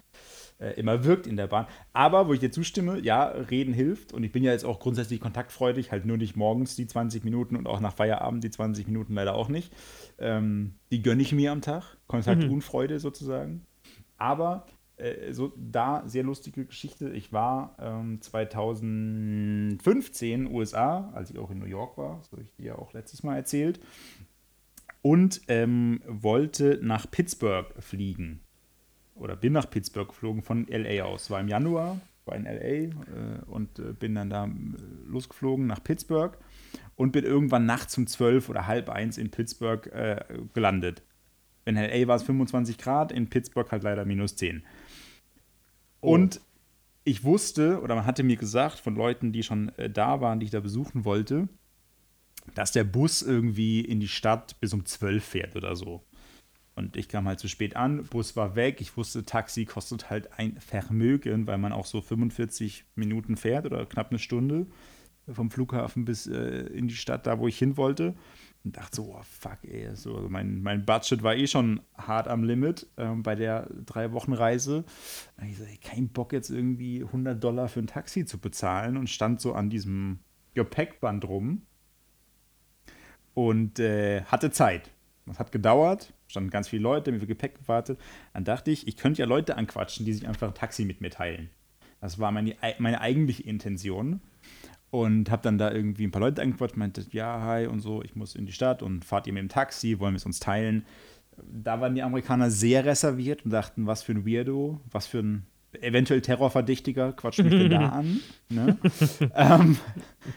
äh, 0.63 0.79
immer 0.79 1.05
wirkt 1.05 1.27
in 1.27 1.37
der 1.37 1.49
Bahn. 1.49 1.67
Aber 1.93 2.29
wo 2.29 2.33
ich 2.33 2.41
dir 2.41 2.53
zustimme, 2.53 3.01
ja, 3.01 3.25
reden 3.25 3.75
hilft. 3.75 4.13
Und 4.13 4.23
ich 4.23 4.33
bin 4.33 4.45
ja 4.45 4.53
jetzt 4.53 4.65
auch 4.65 4.79
grundsätzlich 4.79 5.21
kontaktfreudig, 5.21 5.91
halt 5.91 6.07
nur 6.07 6.17
nicht 6.17 6.37
morgens 6.37 6.77
die 6.77 6.87
20 6.87 7.25
Minuten 7.25 7.57
und 7.57 7.67
auch 7.67 7.81
nach 7.81 7.95
Feierabend 7.95 8.45
die 8.45 8.51
20 8.51 8.87
Minuten 8.87 9.15
leider 9.15 9.35
auch 9.35 9.49
nicht. 9.49 9.73
Ähm, 10.19 10.77
die 10.91 11.03
gönne 11.03 11.23
ich 11.23 11.33
mir 11.33 11.51
am 11.53 11.63
Tag. 11.63 11.97
Kontaktunfreude 12.07 12.95
mhm. 12.95 13.01
sozusagen. 13.01 13.67
Aber 14.19 14.67
äh, 14.97 15.33
so 15.33 15.53
da 15.57 16.05
sehr 16.07 16.23
lustige 16.23 16.65
Geschichte. 16.65 17.11
Ich 17.11 17.33
war 17.33 17.77
ähm, 17.81 18.21
2015 18.21 20.47
USA, 20.47 21.11
als 21.15 21.31
ich 21.31 21.39
auch 21.39 21.51
in 21.51 21.59
New 21.59 21.67
York 21.67 21.99
war, 21.99 22.19
das 22.19 22.31
habe 22.31 22.43
ich 22.43 22.55
dir 22.55 22.67
ja 22.67 22.77
auch 22.77 22.93
letztes 22.93 23.25
Mal 23.25 23.35
erzählt, 23.37 23.81
und 25.03 25.43
ähm, 25.49 26.01
wollte 26.07 26.79
nach 26.81 27.11
Pittsburgh 27.11 27.67
fliegen. 27.81 28.43
Oder 29.15 29.37
bin 29.37 29.53
nach 29.53 29.69
Pittsburgh 29.69 30.09
geflogen 30.09 30.43
von 30.43 30.67
LA 30.67 31.05
aus. 31.05 31.31
War 31.31 31.41
im 31.41 31.49
Januar, 31.49 32.01
war 32.25 32.37
in 32.37 32.45
LA 32.45 32.51
äh, 32.53 32.91
und 33.47 33.79
äh, 33.79 33.93
bin 33.93 34.15
dann 34.15 34.31
da 34.31 34.47
äh, 34.47 34.51
losgeflogen 35.07 35.67
nach 35.67 35.83
Pittsburgh 35.83 36.37
und 36.97 37.13
bin 37.13 37.25
irgendwann 37.25 37.67
nachts 37.67 37.97
um 37.99 38.07
12 38.07 38.49
oder 38.49 38.67
halb 38.67 38.89
eins 38.89 39.19
in 39.19 39.31
Pittsburgh 39.31 39.87
äh, 39.89 40.25
gelandet. 40.55 41.03
In 41.65 41.77
LA 41.77 42.07
war 42.09 42.17
es 42.17 42.23
25 42.23 42.79
Grad, 42.79 43.13
in 43.13 43.29
Pittsburgh 43.29 43.71
halt 43.71 43.83
leider 43.83 44.05
minus 44.05 44.37
10. 44.37 44.63
Oh. 46.01 46.15
Und 46.15 46.41
ich 47.05 47.25
wusste, 47.25 47.81
oder 47.81 47.95
man 47.95 48.07
hatte 48.07 48.23
mir 48.23 48.37
gesagt 48.37 48.79
von 48.79 48.95
Leuten, 48.95 49.33
die 49.33 49.43
schon 49.43 49.71
äh, 49.77 49.91
da 49.91 50.21
waren, 50.21 50.41
die 50.41 50.45
ich 50.45 50.53
da 50.53 50.61
besuchen 50.61 51.05
wollte, 51.05 51.49
dass 52.55 52.73
der 52.73 52.85
Bus 52.85 53.23
irgendwie 53.23 53.81
in 53.81 54.01
die 54.01 54.09
Stadt 54.09 54.59
bis 54.61 54.73
um 54.73 54.85
12 54.85 55.25
fährt 55.25 55.57
oder 55.57 55.77
so. 55.77 56.03
Und 56.75 56.97
ich 56.97 57.09
kam 57.09 57.29
halt 57.29 57.39
zu 57.39 57.49
spät 57.49 57.77
an, 57.77 58.05
Bus 58.05 58.35
war 58.35 58.57
weg. 58.57 58.81
Ich 58.81 58.97
wusste, 58.97 59.25
Taxi 59.25 59.67
kostet 59.67 60.09
halt 60.09 60.39
ein 60.39 60.59
Vermögen, 60.59 61.47
weil 61.47 61.59
man 61.59 61.73
auch 61.73 61.87
so 61.87 62.01
45 62.01 62.87
Minuten 62.95 63.37
fährt 63.37 63.67
oder 63.67 63.85
knapp 63.85 64.11
eine 64.11 64.19
Stunde 64.19 64.67
vom 65.31 65.51
Flughafen 65.51 66.05
bis 66.05 66.27
äh, 66.27 66.67
in 66.67 66.89
die 66.89 66.95
Stadt, 66.95 67.27
da 67.27 67.39
wo 67.39 67.47
ich 67.47 67.59
hin 67.59 67.77
wollte 67.77 68.15
und 68.65 68.77
dachte 68.77 68.97
so, 68.97 69.15
oh 69.15 69.23
fuck, 69.23 69.59
ey, 69.63 69.95
so, 69.95 70.17
also 70.17 70.29
mein, 70.29 70.63
mein 70.63 70.85
Budget 70.85 71.23
war 71.23 71.35
eh 71.35 71.47
schon 71.47 71.81
hart 71.97 72.29
am 72.29 72.45
Limit 72.45 72.87
ähm, 72.97 73.23
bei 73.23 73.35
der 73.35 73.69
drei 73.85 74.13
Wochen 74.13 74.33
Reise. 74.33 74.85
Und 75.37 75.49
ich 75.49 75.59
so, 75.59 75.65
ey, 75.65 75.79
kein 75.79 76.09
Bock 76.09 76.33
jetzt 76.33 76.51
irgendwie 76.51 77.03
100 77.03 77.43
Dollar 77.43 77.69
für 77.69 77.81
ein 77.81 77.87
Taxi 77.87 78.25
zu 78.25 78.39
bezahlen 78.39 78.97
und 78.97 79.11
stand 79.11 79.41
so 79.41 79.53
an 79.53 79.69
diesem 79.69 80.21
Gepäckband 80.55 81.25
rum 81.27 81.63
und 83.35 83.79
äh, 83.81 84.23
hatte 84.25 84.51
Zeit. 84.51 84.91
Das 85.27 85.39
hat 85.39 85.53
gedauert, 85.53 86.13
standen 86.33 86.51
ganz 86.51 86.69
viele 86.69 86.83
Leute, 86.83 87.19
für 87.19 87.27
Gepäck 87.27 87.59
gewartet. 87.59 88.01
Dann 88.33 88.45
dachte 88.45 88.71
ich, 88.71 88.89
ich 88.89 88.97
könnte 88.97 89.21
ja 89.21 89.27
Leute 89.27 89.57
anquatschen, 89.57 90.05
die 90.05 90.13
sich 90.13 90.27
einfach 90.27 90.49
ein 90.49 90.55
Taxi 90.55 90.85
mit 90.85 91.01
mir 91.01 91.11
teilen. 91.11 91.51
Das 92.01 92.19
war 92.19 92.33
meine, 92.33 92.57
meine 92.79 93.01
eigentliche 93.01 93.45
Intention. 93.45 94.21
Und 94.91 95.31
habe 95.31 95.43
dann 95.43 95.57
da 95.57 95.73
irgendwie 95.73 96.07
ein 96.07 96.11
paar 96.11 96.21
Leute 96.21 96.43
angequatscht, 96.43 96.77
meinte, 96.77 97.07
ja, 97.13 97.41
hi 97.41 97.67
und 97.67 97.81
so, 97.81 98.03
ich 98.03 98.15
muss 98.15 98.35
in 98.35 98.45
die 98.45 98.53
Stadt 98.53 98.83
und 98.83 99.07
fahrt 99.07 99.27
ihr 99.27 99.33
mit 99.33 99.41
dem 99.41 99.49
Taxi, 99.49 99.99
wollen 99.99 100.13
wir 100.13 100.19
es 100.19 100.27
uns 100.27 100.39
teilen. 100.39 100.85
Da 101.51 101.81
waren 101.81 101.95
die 101.95 102.03
Amerikaner 102.03 102.51
sehr 102.51 102.85
reserviert 102.85 103.47
und 103.47 103.53
dachten, 103.53 103.87
was 103.87 104.03
für 104.03 104.13
ein 104.13 104.27
Weirdo, 104.27 104.81
was 104.91 105.07
für 105.07 105.21
ein 105.21 105.47
eventuell 105.81 106.21
Terrorverdächtiger 106.21 107.13
quatscht 107.15 107.39
mich 107.43 107.53
denn 107.53 107.71
da 107.71 107.89
an. 108.01 108.21
Ne? 108.51 108.77
ähm, 109.35 109.79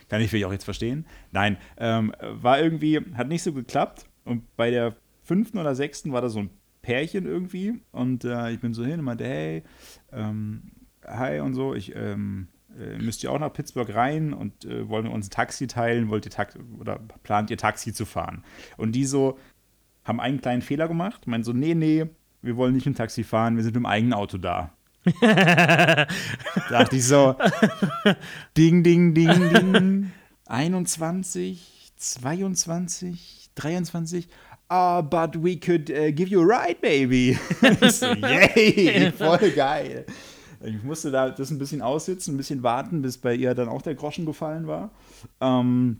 kann 0.08 0.22
ich 0.22 0.30
vielleicht 0.30 0.46
auch 0.46 0.54
jetzt 0.54 0.64
verstehen. 0.64 1.06
Nein, 1.32 1.58
ähm, 1.78 2.14
war 2.22 2.62
irgendwie, 2.62 3.02
hat 3.16 3.28
nicht 3.28 3.44
so 3.44 3.52
geklappt. 3.52 4.06
Und 4.24 4.56
bei 4.56 4.72
der 4.72 4.96
fünften 5.26 5.58
oder 5.58 5.76
sechsten 5.76 6.14
war 6.14 6.22
da 6.22 6.30
so 6.30 6.40
ein 6.40 6.50
Pärchen 6.82 7.26
irgendwie. 7.26 7.82
Und 7.92 8.24
äh, 8.24 8.52
ich 8.52 8.60
bin 8.60 8.74
so 8.74 8.86
hin 8.86 9.00
und 9.00 9.06
meinte, 9.06 9.26
hey, 9.26 9.64
ähm, 10.14 10.72
hi 11.06 11.40
und 11.40 11.54
so, 11.54 11.74
ich 11.74 11.96
ähm, 11.96 12.48
äh, 12.80 12.98
müsst 12.98 13.24
ihr 13.24 13.32
auch 13.32 13.40
nach 13.40 13.54
Pittsburgh 13.54 13.94
rein 13.94 14.34
und 14.34 14.66
äh, 14.66 14.88
wollen 14.88 15.06
wir 15.06 15.12
uns 15.12 15.28
ein 15.28 15.32
Taxi 15.32 15.68
teilen, 15.68 16.10
wollt 16.10 16.26
ihr 16.26 16.32
Taxi 16.32 16.60
oder 16.80 17.00
plant 17.24 17.50
ihr 17.50 17.58
Taxi 17.58 17.94
zu 17.94 18.06
fahren? 18.06 18.44
Und 18.78 18.94
die 18.94 19.06
so 19.06 19.40
haben 20.04 20.20
einen 20.20 20.42
kleinen 20.42 20.62
Fehler 20.62 20.88
gemacht, 20.88 21.26
meinen 21.26 21.44
so, 21.44 21.54
nee, 21.54 21.74
nee, 21.74 22.06
wir 22.42 22.58
wollen 22.58 22.76
nicht 22.76 22.86
im 22.86 22.96
Taxi 22.96 23.24
fahren, 23.24 23.56
wir 23.56 23.64
sind 23.64 23.76
im 23.76 23.86
eigenen 23.86 24.14
Auto 24.14 24.38
da. 24.38 24.72
da 25.22 26.08
dachte 26.70 26.96
ich 26.96 27.06
so, 27.06 27.36
ding, 28.58 28.84
ding, 28.84 29.14
ding, 29.14 29.50
ding, 29.54 30.12
21, 30.46 31.92
22, 31.96 33.50
23, 33.56 34.28
ah, 34.70 35.00
oh, 35.00 35.02
but 35.02 35.36
we 35.36 35.58
could 35.58 35.90
uh, 35.92 36.12
give 36.12 36.30
you 36.30 36.42
a 36.42 36.46
ride, 36.46 36.82
baby. 36.82 37.38
ich 37.82 37.92
so, 37.92 38.14
yay, 38.14 39.12
voll 39.12 39.52
geil. 39.52 40.06
Ich 40.64 40.84
musste 40.84 41.12
da 41.12 41.30
das 41.30 41.52
ein 41.52 41.60
bisschen 41.60 41.82
aussitzen, 41.82 42.34
ein 42.34 42.38
bisschen 42.38 42.64
warten, 42.64 43.02
bis 43.02 43.18
bei 43.18 43.36
ihr 43.36 43.54
dann 43.54 43.70
auch 43.70 43.82
der 43.82 43.96
Groschen 43.96 44.26
gefallen 44.26 44.68
war. 44.68 44.92
Ähm, 45.40 46.00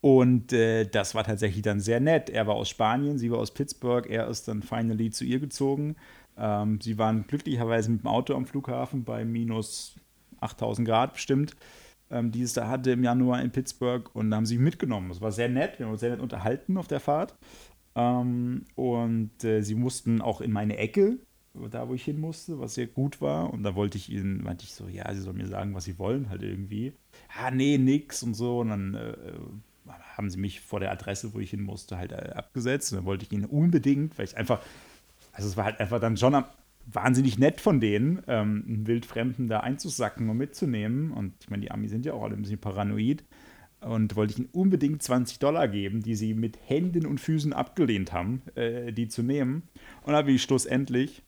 und 0.00 0.52
äh, 0.52 0.84
das 0.84 1.14
war 1.14 1.24
tatsächlich 1.24 1.62
dann 1.62 1.80
sehr 1.80 2.00
nett. 2.00 2.30
Er 2.30 2.46
war 2.46 2.54
aus 2.54 2.68
Spanien, 2.68 3.18
sie 3.18 3.30
war 3.30 3.38
aus 3.38 3.52
Pittsburgh, 3.52 4.06
er 4.08 4.28
ist 4.28 4.48
dann 4.48 4.62
finally 4.62 5.10
zu 5.10 5.24
ihr 5.24 5.40
gezogen. 5.40 5.96
Ähm, 6.36 6.80
sie 6.80 6.98
waren 6.98 7.26
glücklicherweise 7.26 7.90
mit 7.90 8.02
dem 8.02 8.06
Auto 8.06 8.34
am 8.34 8.46
Flughafen 8.46 9.04
bei 9.04 9.24
minus 9.24 9.96
8000 10.40 10.86
Grad 10.86 11.14
bestimmt, 11.14 11.56
ähm, 12.10 12.30
die 12.30 12.42
es 12.42 12.52
da 12.52 12.68
hatte 12.68 12.92
im 12.92 13.02
Januar 13.02 13.42
in 13.42 13.50
Pittsburgh 13.50 14.08
und 14.14 14.34
haben 14.34 14.46
sie 14.46 14.58
mitgenommen. 14.58 15.08
Das 15.08 15.20
war 15.20 15.32
sehr 15.32 15.48
nett, 15.48 15.78
wir 15.78 15.86
haben 15.86 15.92
uns 15.92 16.00
sehr 16.00 16.10
nett 16.10 16.20
unterhalten 16.20 16.76
auf 16.76 16.88
der 16.88 17.00
Fahrt. 17.00 17.34
Ähm, 17.96 18.66
und 18.74 19.42
äh, 19.42 19.62
sie 19.62 19.74
mussten 19.74 20.20
auch 20.20 20.40
in 20.40 20.52
meine 20.52 20.76
Ecke, 20.76 21.18
da 21.70 21.88
wo 21.88 21.94
ich 21.94 22.04
hin 22.04 22.20
musste, 22.20 22.60
was 22.60 22.74
sehr 22.74 22.86
gut 22.86 23.20
war. 23.20 23.52
Und 23.52 23.62
da 23.62 23.74
wollte 23.74 23.96
ich 23.96 24.10
ihnen, 24.10 24.44
meinte 24.44 24.64
ich 24.64 24.74
so, 24.74 24.86
ja, 24.88 25.12
sie 25.14 25.20
sollen 25.20 25.38
mir 25.38 25.48
sagen, 25.48 25.74
was 25.74 25.84
sie 25.84 25.98
wollen, 25.98 26.28
halt 26.28 26.42
irgendwie. 26.42 26.92
Ja, 27.36 27.50
nee, 27.50 27.78
nix 27.78 28.22
und 28.22 28.34
so. 28.34 28.60
Und 28.60 28.68
dann 28.68 28.94
äh, 28.94 29.14
haben 30.16 30.28
sie 30.30 30.38
mich 30.38 30.60
vor 30.60 30.80
der 30.80 30.92
Adresse, 30.92 31.32
wo 31.32 31.38
ich 31.38 31.50
hin 31.50 31.62
musste, 31.62 31.96
halt 31.96 32.12
äh, 32.12 32.32
abgesetzt. 32.34 32.92
Und 32.92 32.98
dann 32.98 33.06
wollte 33.06 33.24
ich 33.24 33.32
ihnen 33.32 33.46
unbedingt, 33.46 34.18
weil 34.18 34.26
ich 34.26 34.36
einfach, 34.36 34.60
also 35.32 35.48
es 35.48 35.56
war 35.56 35.64
halt 35.64 35.80
einfach 35.80 36.00
dann 36.00 36.18
schon 36.18 36.44
wahnsinnig 36.86 37.38
nett 37.38 37.60
von 37.60 37.80
denen, 37.80 38.22
ähm, 38.28 38.64
einen 38.66 38.86
Wildfremden 38.86 39.48
da 39.48 39.60
einzusacken 39.60 40.28
und 40.28 40.36
mitzunehmen. 40.36 41.10
Und 41.10 41.32
ich 41.40 41.50
meine, 41.50 41.62
die 41.62 41.70
Amis 41.70 41.90
sind 41.90 42.04
ja 42.04 42.12
auch 42.12 42.22
alle 42.22 42.34
ein 42.34 42.42
bisschen 42.42 42.58
paranoid. 42.58 43.24
Und 43.86 44.16
wollte 44.16 44.32
ich 44.32 44.38
ihnen 44.38 44.48
unbedingt 44.52 45.02
20 45.02 45.38
Dollar 45.38 45.68
geben, 45.68 46.02
die 46.02 46.16
sie 46.16 46.34
mit 46.34 46.58
Händen 46.66 47.06
und 47.06 47.20
Füßen 47.20 47.52
abgelehnt 47.52 48.12
haben, 48.12 48.42
äh, 48.54 48.92
die 48.92 49.08
zu 49.08 49.22
nehmen. 49.22 49.62
Und 50.02 50.08
dann 50.08 50.16
habe 50.16 50.32
ich 50.32 50.42
schlussendlich 50.42 51.22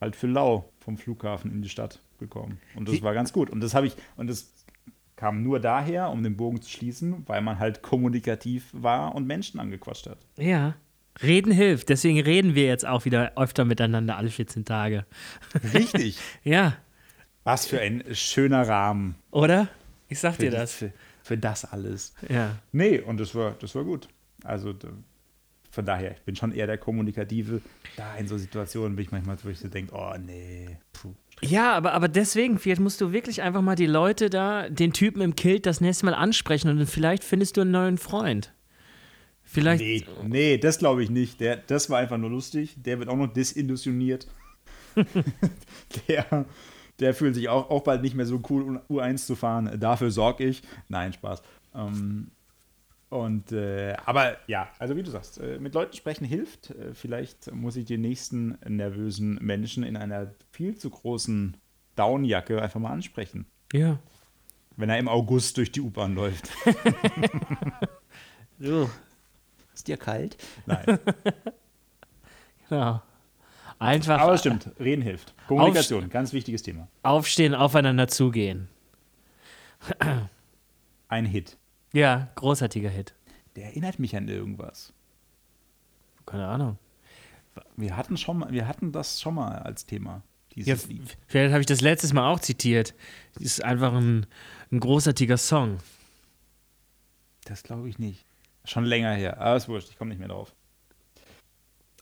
halt 0.00 0.16
für 0.16 0.28
lau 0.28 0.70
vom 0.78 0.98
Flughafen 0.98 1.50
in 1.50 1.62
die 1.62 1.68
Stadt 1.68 2.00
bekommen. 2.18 2.60
Und 2.76 2.88
das 2.88 3.02
war 3.02 3.12
ganz 3.12 3.32
gut. 3.32 3.50
Und 3.50 3.60
das 3.60 3.74
habe 3.74 3.86
ich, 3.86 3.96
und 4.16 4.28
das 4.28 4.52
kam 5.16 5.42
nur 5.42 5.60
daher, 5.60 6.10
um 6.10 6.22
den 6.22 6.36
Bogen 6.36 6.62
zu 6.62 6.70
schließen, 6.70 7.24
weil 7.26 7.42
man 7.42 7.58
halt 7.58 7.82
kommunikativ 7.82 8.70
war 8.72 9.14
und 9.14 9.26
Menschen 9.26 9.60
angequatscht 9.60 10.08
hat. 10.08 10.18
Ja. 10.38 10.76
Reden 11.22 11.52
hilft, 11.52 11.88
deswegen 11.90 12.20
reden 12.20 12.54
wir 12.54 12.64
jetzt 12.64 12.86
auch 12.86 13.04
wieder 13.04 13.32
öfter 13.36 13.64
miteinander 13.64 14.16
alle 14.16 14.30
14 14.30 14.64
Tage. 14.64 15.04
Richtig. 15.74 16.18
ja. 16.44 16.76
Was 17.44 17.66
für 17.66 17.80
ein 17.80 18.02
schöner 18.12 18.66
Rahmen. 18.66 19.16
Oder? 19.30 19.68
Ich 20.08 20.20
sag 20.20 20.36
für 20.36 20.42
dir 20.42 20.52
das. 20.52 20.74
Für, 20.74 20.92
für, 21.30 21.38
das 21.38 21.64
alles. 21.64 22.14
Ja. 22.28 22.56
Nee, 22.72 23.00
und 23.00 23.20
das 23.20 23.34
war, 23.34 23.52
das 23.60 23.74
war 23.74 23.84
gut. 23.84 24.08
Also 24.44 24.74
von 25.70 25.86
daher, 25.86 26.12
ich 26.12 26.22
bin 26.22 26.34
schon 26.34 26.52
eher 26.52 26.66
der 26.66 26.78
Kommunikative. 26.78 27.60
Da 27.96 28.16
in 28.16 28.26
so 28.26 28.36
Situationen 28.36 28.96
bin 28.96 29.04
ich 29.04 29.12
manchmal, 29.12 29.36
wo 29.42 29.48
ich 29.48 29.60
so 29.60 29.68
denke, 29.68 29.94
oh 29.94 30.14
nee. 30.18 30.76
Puh. 30.92 31.14
Ja, 31.42 31.72
aber, 31.74 31.92
aber 31.92 32.08
deswegen, 32.08 32.58
vielleicht 32.58 32.80
musst 32.80 33.00
du 33.00 33.12
wirklich 33.12 33.42
einfach 33.42 33.62
mal 33.62 33.76
die 33.76 33.86
Leute 33.86 34.28
da, 34.28 34.68
den 34.68 34.92
Typen 34.92 35.22
im 35.22 35.36
Kilt, 35.36 35.66
das 35.66 35.80
nächste 35.80 36.06
Mal 36.06 36.14
ansprechen 36.14 36.68
und 36.68 36.84
vielleicht 36.86 37.22
findest 37.22 37.56
du 37.56 37.62
einen 37.62 37.70
neuen 37.70 37.98
Freund. 37.98 38.52
Vielleicht. 39.42 39.82
Nee, 39.82 40.04
nee 40.24 40.58
das 40.58 40.78
glaube 40.78 41.02
ich 41.02 41.10
nicht. 41.10 41.40
Der, 41.40 41.56
das 41.56 41.88
war 41.90 41.98
einfach 41.98 42.18
nur 42.18 42.30
lustig. 42.30 42.74
Der 42.76 42.98
wird 42.98 43.08
auch 43.08 43.16
noch 43.16 43.32
desillusioniert. 43.32 44.26
der, 46.08 46.46
der 47.00 47.14
fühlt 47.14 47.34
sich 47.34 47.48
auch, 47.48 47.70
auch 47.70 47.82
bald 47.82 48.02
nicht 48.02 48.14
mehr 48.14 48.26
so 48.26 48.40
cool, 48.50 48.80
U1 48.88 49.26
zu 49.26 49.34
fahren. 49.34 49.78
Dafür 49.80 50.10
sorge 50.10 50.44
ich. 50.44 50.62
Nein, 50.88 51.12
Spaß. 51.12 51.42
Ähm, 51.74 52.30
und 53.08 53.50
äh, 53.50 53.96
aber 54.06 54.36
ja, 54.46 54.68
also 54.78 54.94
wie 54.96 55.02
du 55.02 55.10
sagst, 55.10 55.40
äh, 55.40 55.58
mit 55.58 55.74
Leuten 55.74 55.96
sprechen 55.96 56.24
hilft. 56.24 56.70
Äh, 56.70 56.94
vielleicht 56.94 57.52
muss 57.52 57.76
ich 57.76 57.86
den 57.86 58.02
nächsten 58.02 58.56
nervösen 58.66 59.34
Menschen 59.40 59.82
in 59.82 59.96
einer 59.96 60.32
viel 60.52 60.76
zu 60.76 60.90
großen 60.90 61.56
Downjacke 61.96 62.62
einfach 62.62 62.78
mal 62.78 62.92
ansprechen. 62.92 63.46
Ja. 63.72 63.98
Wenn 64.76 64.90
er 64.90 64.98
im 64.98 65.08
August 65.08 65.56
durch 65.56 65.72
die 65.72 65.80
U-Bahn 65.80 66.14
läuft. 66.14 66.50
so. 68.60 68.88
Ist 69.74 69.88
dir 69.88 69.96
kalt? 69.96 70.36
Nein. 70.66 70.98
genau. 72.68 73.02
Einfach. 73.80 74.20
Aber 74.20 74.36
stimmt, 74.36 74.70
reden 74.78 75.00
hilft. 75.00 75.34
Kommunikation, 75.48 76.10
ganz 76.10 76.34
wichtiges 76.34 76.62
Thema. 76.62 76.86
Aufstehen, 77.02 77.54
aufeinander 77.54 78.08
zugehen. 78.08 78.68
Ein 81.08 81.24
Hit. 81.24 81.56
Ja, 81.94 82.28
großartiger 82.34 82.90
Hit. 82.90 83.14
Der 83.56 83.64
erinnert 83.64 83.98
mich 83.98 84.14
an 84.14 84.28
irgendwas. 84.28 84.92
Keine 86.26 86.46
Ahnung. 86.46 86.78
Wir 87.76 87.96
hatten, 87.96 88.18
schon 88.18 88.40
mal, 88.40 88.52
wir 88.52 88.68
hatten 88.68 88.92
das 88.92 89.18
schon 89.18 89.34
mal 89.34 89.58
als 89.60 89.86
Thema. 89.86 90.22
Ja. 90.54 90.76
Vielleicht 91.26 91.52
habe 91.52 91.60
ich 91.60 91.66
das 91.66 91.80
letztes 91.80 92.12
Mal 92.12 92.30
auch 92.30 92.40
zitiert. 92.40 92.94
Das 93.34 93.44
ist 93.44 93.64
einfach 93.64 93.94
ein, 93.94 94.26
ein 94.70 94.80
großartiger 94.80 95.38
Song. 95.38 95.78
Das 97.44 97.62
glaube 97.62 97.88
ich 97.88 97.98
nicht. 97.98 98.26
Schon 98.64 98.84
länger 98.84 99.14
her. 99.14 99.40
Aber 99.40 99.56
ist 99.56 99.68
wurscht, 99.68 99.88
ich 99.88 99.96
komme 99.96 100.10
nicht 100.10 100.18
mehr 100.18 100.28
drauf. 100.28 100.54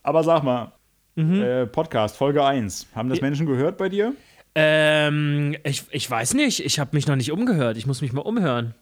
Aber 0.03 0.23
sag 0.23 0.43
mal, 0.43 0.73
mhm. 1.19 1.41
äh, 1.41 1.67
Podcast, 1.67 2.17
Folge 2.17 2.43
1. 2.43 2.87
Haben 2.95 3.09
das 3.09 3.21
Menschen 3.21 3.45
gehört 3.45 3.77
bei 3.77 3.89
dir? 3.89 4.13
Ähm, 4.55 5.55
ich, 5.63 5.83
ich 5.91 6.09
weiß 6.09 6.33
nicht. 6.33 6.65
Ich 6.65 6.79
habe 6.79 6.91
mich 6.93 7.07
noch 7.07 7.15
nicht 7.15 7.31
umgehört. 7.31 7.77
Ich 7.77 7.85
muss 7.85 8.01
mich 8.01 8.13
mal 8.13 8.21
umhören. 8.21 8.73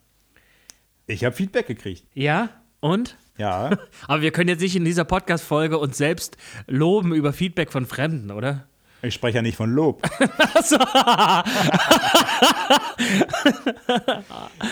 Ich 1.06 1.24
habe 1.24 1.34
Feedback 1.34 1.66
gekriegt. 1.66 2.04
Ja? 2.14 2.50
Und? 2.80 3.16
Ja. 3.36 3.70
Aber 4.06 4.22
wir 4.22 4.30
können 4.30 4.48
jetzt 4.48 4.60
nicht 4.60 4.76
in 4.76 4.84
dieser 4.84 5.04
Podcast-Folge 5.04 5.78
uns 5.78 5.96
selbst 5.96 6.36
loben 6.66 7.14
über 7.14 7.32
Feedback 7.32 7.72
von 7.72 7.86
Fremden, 7.86 8.30
oder? 8.30 8.66
Ich 9.00 9.14
spreche 9.14 9.36
ja 9.36 9.42
nicht 9.42 9.56
von 9.56 9.70
Lob. 9.70 10.02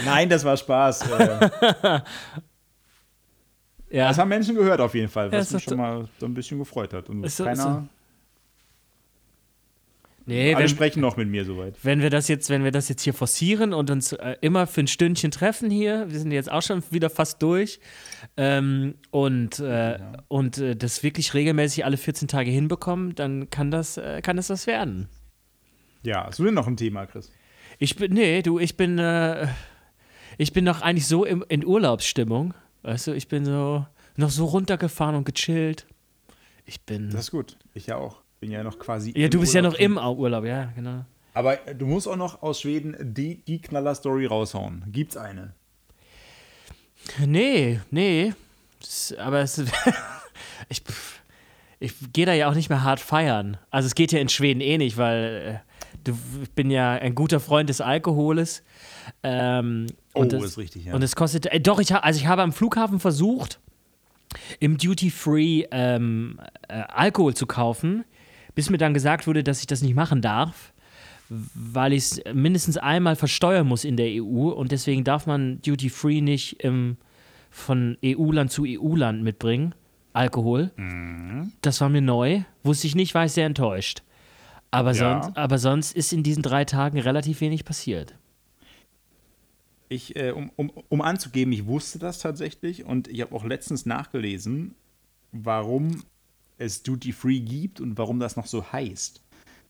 Nein, 0.04 0.28
das 0.28 0.44
war 0.44 0.56
Spaß. 0.56 1.04
Ja. 3.96 4.08
Das 4.08 4.18
haben 4.18 4.28
Menschen 4.28 4.54
gehört 4.54 4.78
auf 4.80 4.94
jeden 4.94 5.08
Fall, 5.08 5.32
was 5.32 5.50
ja, 5.50 5.56
mich 5.56 5.64
schon 5.64 5.78
mal 5.78 6.06
so 6.18 6.26
ein 6.26 6.34
bisschen 6.34 6.58
gefreut 6.58 6.92
hat. 6.92 7.08
Und 7.08 7.22
keiner, 7.22 7.56
so. 7.56 7.82
Nee, 10.26 10.54
Alle 10.54 10.64
wenn, 10.64 10.68
sprechen 10.68 11.00
noch 11.00 11.16
mit 11.16 11.28
mir 11.28 11.46
soweit. 11.46 11.76
Wenn 11.82 12.02
wir 12.02 12.10
das 12.10 12.28
jetzt, 12.28 12.50
wenn 12.50 12.62
wir 12.62 12.72
das 12.72 12.90
jetzt 12.90 13.02
hier 13.02 13.14
forcieren 13.14 13.72
und 13.72 13.90
uns 13.90 14.12
äh, 14.12 14.36
immer 14.42 14.66
für 14.66 14.82
ein 14.82 14.86
Stündchen 14.86 15.30
treffen 15.30 15.70
hier, 15.70 16.10
wir 16.10 16.18
sind 16.18 16.30
jetzt 16.30 16.52
auch 16.52 16.60
schon 16.60 16.82
wieder 16.90 17.08
fast 17.08 17.40
durch 17.42 17.80
ähm, 18.36 18.96
und, 19.12 19.60
äh, 19.60 19.98
ja. 19.98 20.12
und 20.28 20.58
äh, 20.58 20.76
das 20.76 21.02
wirklich 21.02 21.32
regelmäßig 21.32 21.86
alle 21.86 21.96
14 21.96 22.28
Tage 22.28 22.50
hinbekommen, 22.50 23.14
dann 23.14 23.48
kann 23.48 23.70
das, 23.70 23.96
äh, 23.96 24.20
kann 24.20 24.36
das 24.36 24.50
was 24.50 24.66
werden. 24.66 25.08
Ja, 26.02 26.26
hast 26.26 26.38
du 26.38 26.44
denn 26.44 26.54
noch 26.54 26.66
ein 26.66 26.76
Thema, 26.76 27.06
Chris? 27.06 27.32
Ich 27.78 27.96
bin, 27.96 28.12
nee, 28.12 28.42
du, 28.42 28.58
ich 28.58 28.76
bin, 28.76 28.98
äh, 28.98 29.46
ich 30.36 30.52
bin 30.52 30.66
noch 30.66 30.82
eigentlich 30.82 31.06
so 31.06 31.24
im, 31.24 31.44
in 31.48 31.64
Urlaubsstimmung, 31.64 32.52
weißt 32.82 33.08
du, 33.08 33.12
ich 33.12 33.28
bin 33.28 33.44
so 33.44 33.86
noch 34.16 34.30
so 34.30 34.46
runtergefahren 34.46 35.14
und 35.14 35.24
gechillt. 35.24 35.86
Ich 36.64 36.80
bin. 36.80 37.10
Das 37.10 37.22
ist 37.22 37.30
gut, 37.30 37.56
ich 37.74 37.86
ja 37.86 37.96
auch 37.96 38.22
bin 38.40 38.50
ja 38.50 38.62
noch 38.62 38.78
quasi. 38.78 39.12
Ja, 39.16 39.28
du 39.28 39.40
bist 39.40 39.54
Urlaub 39.54 39.64
ja 39.64 39.70
noch 39.70 39.78
im 39.78 39.98
Urlaub, 39.98 40.44
ja, 40.44 40.66
genau. 40.74 41.04
Aber 41.34 41.56
du 41.56 41.86
musst 41.86 42.08
auch 42.08 42.16
noch 42.16 42.42
aus 42.42 42.62
Schweden 42.62 42.96
die, 42.98 43.44
die 43.44 43.60
Knaller-Story 43.60 44.26
raushauen. 44.26 44.84
Gibt's 44.88 45.16
eine? 45.16 45.52
Nee, 47.26 47.80
nee. 47.90 48.32
Aber 49.18 49.40
es, 49.40 49.58
ich, 50.68 50.82
ich 51.78 51.94
gehe 52.12 52.24
da 52.24 52.32
ja 52.32 52.48
auch 52.48 52.54
nicht 52.54 52.70
mehr 52.70 52.84
hart 52.84 53.00
feiern. 53.00 53.58
Also 53.70 53.86
es 53.86 53.94
geht 53.94 54.12
ja 54.12 54.18
in 54.18 54.28
Schweden 54.28 54.60
eh 54.60 54.78
nicht, 54.78 54.96
weil 54.96 55.62
äh, 55.66 55.75
du, 56.04 56.16
ich 56.42 56.50
bin 56.52 56.70
ja 56.70 56.92
ein 56.92 57.14
guter 57.14 57.40
Freund 57.40 57.68
des 57.68 57.80
Alkoholes. 57.80 58.62
Ähm, 59.22 59.86
oh, 60.14 60.24
das, 60.24 60.42
ist 60.42 60.58
richtig, 60.58 60.86
ja. 60.86 60.94
Und 60.94 61.02
es 61.02 61.16
kostet, 61.16 61.46
äh, 61.46 61.60
doch, 61.60 61.80
ich, 61.80 61.94
also 61.94 62.18
ich 62.18 62.26
habe 62.26 62.42
am 62.42 62.52
Flughafen 62.52 63.00
versucht, 63.00 63.60
im 64.60 64.76
Duty 64.76 65.10
Free 65.10 65.64
ähm, 65.70 66.40
äh, 66.68 66.82
Alkohol 66.88 67.34
zu 67.34 67.46
kaufen 67.46 68.04
bis 68.56 68.70
mir 68.70 68.78
dann 68.78 68.94
gesagt 68.94 69.28
wurde, 69.28 69.44
dass 69.44 69.60
ich 69.60 69.68
das 69.68 69.82
nicht 69.82 69.94
machen 69.94 70.20
darf, 70.20 70.72
weil 71.28 71.92
ich 71.92 72.04
es 72.04 72.20
mindestens 72.32 72.78
einmal 72.78 73.14
versteuern 73.14 73.68
muss 73.68 73.84
in 73.84 73.96
der 73.96 74.08
EU 74.10 74.48
und 74.48 74.72
deswegen 74.72 75.04
darf 75.04 75.26
man 75.26 75.60
Duty 75.60 75.90
Free 75.90 76.20
nicht 76.20 76.64
im, 76.64 76.96
von 77.50 77.96
EU-Land 78.04 78.50
zu 78.50 78.64
EU-Land 78.66 79.22
mitbringen. 79.22 79.74
Alkohol. 80.14 80.72
Mhm. 80.76 81.52
Das 81.60 81.82
war 81.82 81.90
mir 81.90 82.00
neu. 82.00 82.40
Wusste 82.62 82.86
ich 82.86 82.94
nicht, 82.94 83.14
war 83.14 83.26
ich 83.26 83.32
sehr 83.32 83.44
enttäuscht. 83.44 84.02
Aber, 84.76 84.92
ja. 84.92 85.22
sonst, 85.22 85.36
aber 85.38 85.58
sonst 85.58 85.96
ist 85.96 86.12
in 86.12 86.22
diesen 86.22 86.42
drei 86.42 86.66
Tagen 86.66 86.98
relativ 86.98 87.40
wenig 87.40 87.64
passiert. 87.64 88.14
Ich, 89.88 90.16
äh, 90.16 90.32
um, 90.32 90.50
um, 90.56 90.70
um 90.88 91.00
anzugeben, 91.00 91.52
ich 91.52 91.66
wusste 91.66 91.98
das 91.98 92.18
tatsächlich 92.18 92.84
und 92.84 93.08
ich 93.08 93.22
habe 93.22 93.34
auch 93.34 93.44
letztens 93.44 93.86
nachgelesen, 93.86 94.74
warum 95.32 96.02
es 96.58 96.82
Duty 96.82 97.12
Free 97.12 97.40
gibt 97.40 97.80
und 97.80 97.96
warum 97.96 98.20
das 98.20 98.36
noch 98.36 98.46
so 98.46 98.70
heißt. 98.70 99.22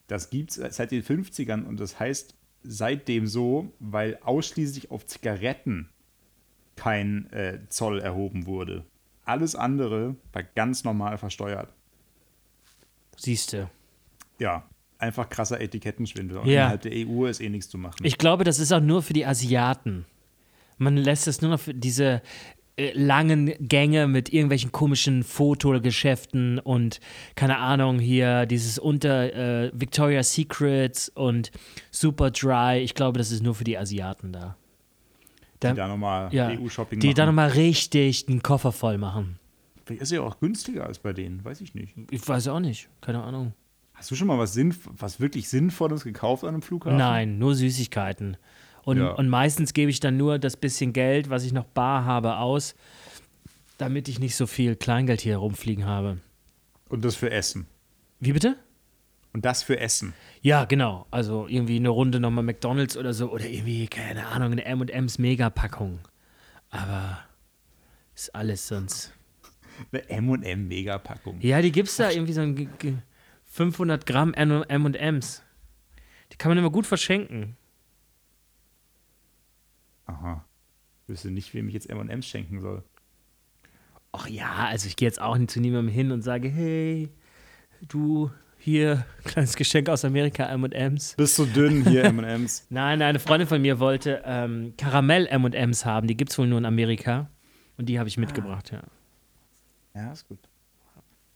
Das 0.09 0.31
gibt 0.31 0.57
es 0.57 0.77
seit 0.77 0.91
den 0.91 1.05
50ern 1.05 1.65
und 1.65 1.79
das 1.79 2.01
heißt 2.01 2.35
seitdem 2.65 3.29
so, 3.29 3.73
weil 3.79 4.19
ausschließlich 4.25 4.91
auf 4.91 5.07
Zigaretten 5.07 5.89
kein 6.75 7.31
äh, 7.31 7.61
Zoll 7.69 8.01
erhoben 8.01 8.47
wurde. 8.47 8.85
Alles 9.25 9.55
andere 9.55 10.17
war 10.33 10.43
ganz 10.43 10.83
normal 10.83 11.17
versteuert. 11.17 11.73
Siehste. 13.17 13.71
Ja, 14.39 14.69
einfach 14.99 15.29
krasser 15.29 15.61
Etikettenschwindel. 15.61 16.39
Ja. 16.39 16.43
Innerhalb 16.45 16.83
der 16.83 16.93
EU 16.95 17.27
ist 17.27 17.41
eh 17.41 17.49
nichts 17.49 17.69
zu 17.69 17.79
machen. 17.79 17.97
Ich 18.03 18.19
glaube, 18.19 18.45
das 18.45 18.59
ist 18.59 18.73
auch 18.73 18.81
nur 18.81 19.03
für 19.03 19.13
die 19.13 19.27
Asiaten. 19.27 20.07
Man 20.79 20.97
lässt 20.97 21.27
es 21.27 21.41
nur 21.41 21.51
noch 21.53 21.61
für 21.61 21.75
diese 21.75 22.23
äh, 22.77 22.93
langen 22.93 23.55
Gänge 23.59 24.07
mit 24.07 24.33
irgendwelchen 24.33 24.71
komischen 24.71 25.25
Fotogeschäften 25.25 26.59
und 26.59 27.01
keine 27.35 27.59
Ahnung 27.59 27.99
hier 27.99 28.45
dieses 28.45 28.79
unter 28.79 29.33
äh, 29.65 29.71
Victoria's 29.73 30.35
Secrets 30.35 31.09
und 31.09 31.51
Super 31.91 32.31
Dry. 32.31 32.81
Ich 32.81 32.95
glaube, 32.95 33.19
das 33.19 33.31
ist 33.31 33.43
nur 33.43 33.55
für 33.55 33.65
die 33.65 33.79
Asiaten 33.79 34.33
da. 34.33 34.57
da 35.61 35.71
die 35.71 35.77
da 35.77 35.89
nochmal 35.89 36.33
ja, 36.35 36.49
EU-Shopping 36.51 37.01
Die 37.01 37.07
machen. 37.07 37.17
da 37.17 37.27
nochmal 37.27 37.49
richtig 37.51 38.27
einen 38.29 38.43
Koffer 38.43 38.73
voll 38.73 38.99
machen. 38.99 39.39
Vielleicht 39.87 40.03
ist 40.03 40.13
ja 40.13 40.21
auch 40.21 40.39
günstiger 40.41 40.85
als 40.85 40.99
bei 40.99 41.15
denen, 41.15 41.43
weiß 41.45 41.63
ich 41.63 41.75
nicht. 41.75 41.95
Ich 42.11 42.29
weiß 42.29 42.49
auch 42.49 42.61
nicht, 42.61 42.91
keine 43.01 43.23
Ahnung. 43.23 43.55
Hast 43.97 44.11
du 44.11 44.15
schon 44.15 44.29
mal 44.29 44.39
was, 44.39 44.53
Sinnv 44.53 44.89
was 44.97 45.21
wirklich 45.21 45.49
Sinnvolles 45.49 46.05
gekauft 46.05 46.45
an 46.45 46.51
einem 46.51 46.63
Flughafen? 46.63 46.99
Nein, 46.99 47.39
nur 47.39 47.55
Süßigkeiten. 47.55 48.37
Und, 48.85 48.99
ja. 48.99 49.11
und 49.13 49.29
meistens 49.29 49.73
gebe 49.73 49.91
ich 49.91 50.01
dann 50.01 50.17
nur 50.17 50.39
das 50.39 50.57
bisschen 50.57 50.93
Geld, 50.93 51.31
was 51.31 51.45
ich 51.45 51.53
noch 51.53 51.65
bar 51.65 52.05
habe, 52.05 52.37
aus, 52.37 52.75
damit 53.79 54.09
ich 54.09 54.21
nicht 54.21 54.37
so 54.37 54.47
viel 54.47 54.77
Kleingeld 54.77 55.23
hier 55.23 55.33
herumfliegen 55.33 55.87
habe. 55.87 56.19
Und 56.89 57.05
das 57.05 57.17
für 57.17 57.31
Essen. 57.31 57.67
Wie 58.21 58.33
bitte? 58.33 58.57
Und 59.33 59.45
das 59.45 59.63
für 59.63 59.81
Essen. 59.81 60.15
Ja, 60.41 60.67
genau. 60.67 61.07
Also 61.11 61.47
irgendwie 61.49 61.77
eine 61.77 61.89
Runde 61.89 62.21
nochmal 62.21 62.45
McDonalds 62.45 62.97
oder 62.97 63.13
so 63.13 63.31
oder 63.31 63.47
irgendwie, 63.47 63.87
keine 63.87 64.27
Ahnung, 64.27 64.53
eine 64.53 64.65
M&M's 64.65 65.19
Megapackung. 65.19 65.99
Aber 66.71 67.19
ist 68.15 68.35
alles 68.35 68.69
sonst. 68.69 69.13
Eine 69.93 70.09
M&M 70.09 70.69
Megapackung. 70.69 71.41
Ja, 71.41 71.61
die 71.61 71.73
gibt's 71.73 71.97
da 71.97 72.11
irgendwie 72.11 72.33
so 72.33 72.41
ein 72.41 72.69
500 73.57 74.05
Gramm 74.05 74.35
M&M's. 74.35 75.43
Die 76.31 76.37
kann 76.37 76.51
man 76.51 76.59
immer 76.59 76.71
gut 76.71 76.87
verschenken. 76.87 77.57
Aha. 80.05 80.45
Ich 81.03 81.09
wüsste 81.09 81.31
nicht, 81.31 81.55
wem 81.55 81.69
ich 81.69 81.75
jetzt 81.75 81.89
M&M's 81.89 82.27
schenken 82.27 82.61
soll. 82.61 82.85
Ach 84.13 84.29
ja, 84.29 84.67
also 84.67 84.87
ich 84.87 84.97
gehe 84.97 85.09
jetzt 85.09 85.21
auch 85.21 85.39
nicht 85.39 85.51
zu 85.51 85.61
niemandem 85.61 85.93
hin 85.93 86.13
und 86.13 86.21
sage, 86.21 86.49
hey, 86.51 87.11
du, 87.89 88.31
hier, 88.59 89.07
kleines 89.25 89.57
Geschenk 89.57 89.89
aus 89.89 90.05
Amerika, 90.05 90.45
M&M's. 90.45 91.15
Bist 91.17 91.39
du 91.39 91.47
dünn, 91.47 91.83
hier 91.89 92.05
M&M's. 92.05 92.67
Nein, 92.71 93.01
eine 93.01 93.19
Freundin 93.19 93.49
von 93.49 93.63
mir 93.63 93.81
wollte 93.81 94.23
ähm, 94.27 94.75
Karamell-M&M's 94.77 95.87
haben, 95.87 96.09
die 96.09 96.17
gibt 96.17 96.31
es 96.31 96.39
wohl 96.39 96.47
nur 96.47 96.59
in 96.59 96.67
Amerika. 96.67 97.31
Und 97.79 97.89
die 97.89 97.99
habe 97.99 98.09
ich 98.09 98.19
mitgebracht, 98.19 98.71
ah. 98.75 98.83
ja. 99.95 100.03
Ja, 100.03 100.13
ist 100.13 100.29
gut. 100.29 100.41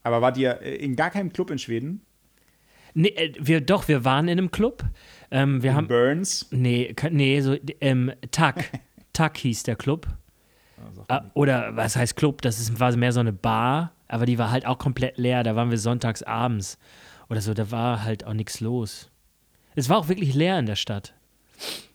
Aber 0.02 0.20
wart 0.20 0.36
ihr 0.36 0.60
äh, 0.60 0.76
in 0.76 0.96
gar 0.96 1.10
keinem 1.10 1.32
Club 1.32 1.50
in 1.50 1.58
Schweden? 1.58 2.02
Nee, 2.94 3.08
äh, 3.08 3.32
wir, 3.38 3.60
doch, 3.60 3.88
wir 3.88 4.04
waren 4.04 4.28
in 4.28 4.38
einem 4.38 4.50
Club. 4.50 4.84
Ähm, 5.30 5.62
wir 5.62 5.70
in 5.70 5.76
haben, 5.76 5.88
Burns? 5.88 6.46
Nee, 6.50 6.94
nee, 7.10 7.40
so, 7.40 7.56
ähm, 7.80 8.12
Tuck. 8.30 8.56
Tuck 9.12 9.36
hieß 9.36 9.64
der 9.64 9.76
Club. 9.76 10.06
Ah, 11.08 11.24
oder 11.34 11.76
was 11.76 11.96
heißt 11.96 12.16
Club? 12.16 12.42
Das 12.42 12.58
ist, 12.58 12.80
war 12.80 12.94
mehr 12.96 13.12
so 13.12 13.20
eine 13.20 13.32
Bar, 13.32 13.92
aber 14.08 14.26
die 14.26 14.38
war 14.38 14.50
halt 14.50 14.66
auch 14.66 14.78
komplett 14.78 15.18
leer. 15.18 15.42
Da 15.42 15.56
waren 15.56 15.70
wir 15.70 15.78
sonntags 15.78 16.22
abends 16.22 16.78
oder 17.28 17.40
so. 17.40 17.54
Da 17.54 17.70
war 17.70 18.04
halt 18.04 18.24
auch 18.24 18.32
nichts 18.32 18.60
los. 18.60 19.10
Es 19.74 19.88
war 19.88 19.98
auch 19.98 20.08
wirklich 20.08 20.34
leer 20.34 20.58
in 20.58 20.66
der 20.66 20.76
Stadt. 20.76 21.14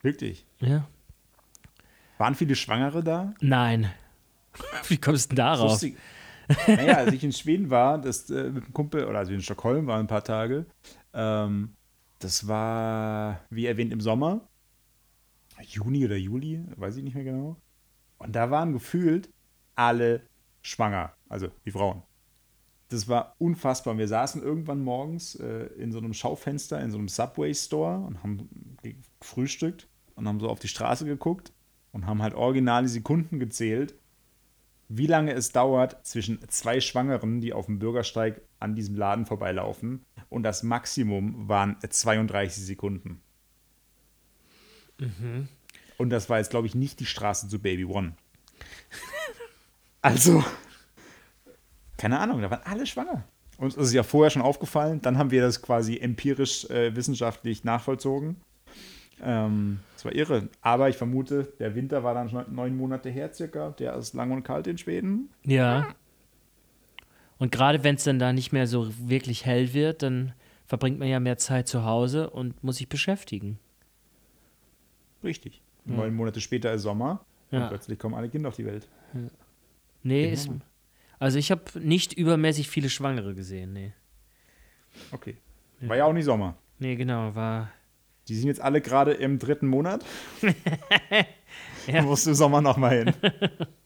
Wirklich? 0.02 0.46
Ja. 0.60 0.86
Waren 2.18 2.34
viele 2.34 2.54
Schwangere 2.54 3.02
da? 3.02 3.34
Nein. 3.40 3.90
Wie 4.88 4.96
kommst 4.96 5.32
du 5.32 5.36
denn 5.36 5.44
darauf? 5.44 5.72
Lustig. 5.72 5.96
Naja, 6.66 6.98
als 6.98 7.12
ich 7.12 7.24
in 7.24 7.32
Schweden 7.32 7.70
war, 7.70 7.98
das, 7.98 8.30
äh, 8.30 8.50
mit 8.50 8.64
einem 8.64 8.72
Kumpel, 8.72 9.04
oder 9.04 9.18
als 9.18 9.28
wir 9.28 9.36
in 9.36 9.42
Stockholm 9.42 9.86
waren, 9.86 10.00
ein 10.00 10.06
paar 10.06 10.24
Tage, 10.24 10.66
ähm, 11.12 11.74
das 12.18 12.48
war, 12.48 13.40
wie 13.50 13.66
erwähnt, 13.66 13.92
im 13.92 14.00
Sommer. 14.00 14.48
Juni 15.62 16.04
oder 16.04 16.16
Juli, 16.16 16.64
weiß 16.76 16.96
ich 16.96 17.04
nicht 17.04 17.14
mehr 17.14 17.24
genau. 17.24 17.56
Und 18.18 18.34
da 18.36 18.50
waren 18.50 18.72
gefühlt 18.72 19.30
alle 19.74 20.22
schwanger, 20.62 21.12
also 21.28 21.48
die 21.64 21.70
Frauen. 21.70 22.02
Das 22.88 23.08
war 23.08 23.34
unfassbar. 23.38 23.98
Wir 23.98 24.06
saßen 24.06 24.42
irgendwann 24.42 24.80
morgens 24.80 25.34
äh, 25.34 25.66
in 25.76 25.92
so 25.92 25.98
einem 25.98 26.14
Schaufenster, 26.14 26.80
in 26.80 26.90
so 26.90 26.98
einem 26.98 27.08
Subway-Store 27.08 27.98
und 27.98 28.22
haben 28.22 28.48
gefrühstückt 29.20 29.88
und 30.14 30.28
haben 30.28 30.40
so 30.40 30.48
auf 30.48 30.60
die 30.60 30.68
Straße 30.68 31.04
geguckt 31.04 31.52
und 31.92 32.06
haben 32.06 32.22
halt 32.22 32.34
original 32.34 32.82
die 32.82 32.88
Sekunden 32.88 33.38
gezählt, 33.38 33.94
wie 34.88 35.06
lange 35.06 35.32
es 35.32 35.52
dauert 35.52 36.04
zwischen 36.06 36.40
zwei 36.48 36.80
Schwangeren, 36.80 37.40
die 37.40 37.52
auf 37.52 37.66
dem 37.66 37.78
Bürgersteig 37.78 38.40
an 38.60 38.74
diesem 38.74 38.94
Laden 38.94 39.26
vorbeilaufen. 39.26 40.04
Und 40.28 40.42
das 40.42 40.62
Maximum 40.62 41.48
waren 41.48 41.76
32 41.86 42.64
Sekunden. 42.64 43.20
Mhm. 44.98 45.48
Und 45.98 46.10
das 46.10 46.28
war 46.28 46.38
jetzt, 46.38 46.50
glaube 46.50 46.66
ich, 46.66 46.74
nicht 46.74 47.00
die 47.00 47.06
Straße 47.06 47.48
zu 47.48 47.58
Baby 47.58 47.84
One. 47.84 48.14
also, 50.02 50.44
keine 51.96 52.18
Ahnung, 52.18 52.42
da 52.42 52.50
waren 52.50 52.62
alle 52.64 52.86
schwanger. 52.86 53.24
Uns 53.58 53.74
ist 53.74 53.92
ja 53.92 54.02
vorher 54.02 54.30
schon 54.30 54.42
aufgefallen, 54.42 55.00
dann 55.00 55.16
haben 55.16 55.30
wir 55.30 55.40
das 55.40 55.62
quasi 55.62 55.96
empirisch 55.96 56.66
äh, 56.66 56.94
wissenschaftlich 56.94 57.64
nachvollzogen. 57.64 58.36
Ähm, 59.22 59.80
das 59.94 60.04
war 60.04 60.14
irre. 60.14 60.48
Aber 60.60 60.88
ich 60.88 60.96
vermute, 60.96 61.52
der 61.58 61.74
Winter 61.74 62.04
war 62.04 62.14
dann 62.14 62.28
schon 62.28 62.44
neun 62.54 62.76
Monate 62.76 63.08
her 63.08 63.32
circa. 63.32 63.70
Der 63.70 63.94
ist 63.94 64.14
lang 64.14 64.30
und 64.30 64.42
kalt 64.42 64.66
in 64.66 64.78
Schweden. 64.78 65.30
Ja. 65.44 65.88
Und 67.38 67.52
gerade 67.52 67.84
wenn 67.84 67.96
es 67.96 68.04
dann 68.04 68.18
da 68.18 68.32
nicht 68.32 68.52
mehr 68.52 68.66
so 68.66 68.92
wirklich 68.98 69.44
hell 69.44 69.74
wird, 69.74 70.02
dann 70.02 70.32
verbringt 70.66 70.98
man 70.98 71.08
ja 71.08 71.20
mehr 71.20 71.38
Zeit 71.38 71.68
zu 71.68 71.84
Hause 71.84 72.30
und 72.30 72.62
muss 72.62 72.76
sich 72.76 72.88
beschäftigen. 72.88 73.58
Richtig. 75.22 75.62
Ja. 75.84 75.96
Neun 75.96 76.14
Monate 76.14 76.40
später 76.40 76.72
ist 76.72 76.82
Sommer 76.82 77.24
ja. 77.50 77.62
und 77.62 77.68
plötzlich 77.68 77.98
kommen 77.98 78.14
alle 78.14 78.28
Kinder 78.28 78.48
auf 78.48 78.56
die 78.56 78.66
Welt. 78.66 78.88
Ja. 79.14 79.20
Nee, 80.02 80.30
ist, 80.30 80.50
also 81.18 81.38
ich 81.38 81.50
habe 81.50 81.62
nicht 81.80 82.12
übermäßig 82.12 82.68
viele 82.68 82.88
Schwangere 82.88 83.34
gesehen, 83.34 83.72
nee. 83.72 83.92
Okay. 85.10 85.36
War 85.80 85.96
ja 85.96 86.04
auch 86.04 86.12
nicht 86.12 86.24
Sommer. 86.24 86.56
Nee, 86.78 86.96
genau, 86.96 87.34
war. 87.34 87.70
Die 88.28 88.34
sind 88.34 88.48
jetzt 88.48 88.60
alle 88.60 88.80
gerade 88.80 89.12
im 89.12 89.38
dritten 89.38 89.66
Monat. 89.66 90.04
ja. 91.86 92.02
Musst 92.02 92.26
du 92.26 92.30
im 92.30 92.36
Sommer 92.36 92.60
nochmal 92.60 93.04
hin. 93.04 93.14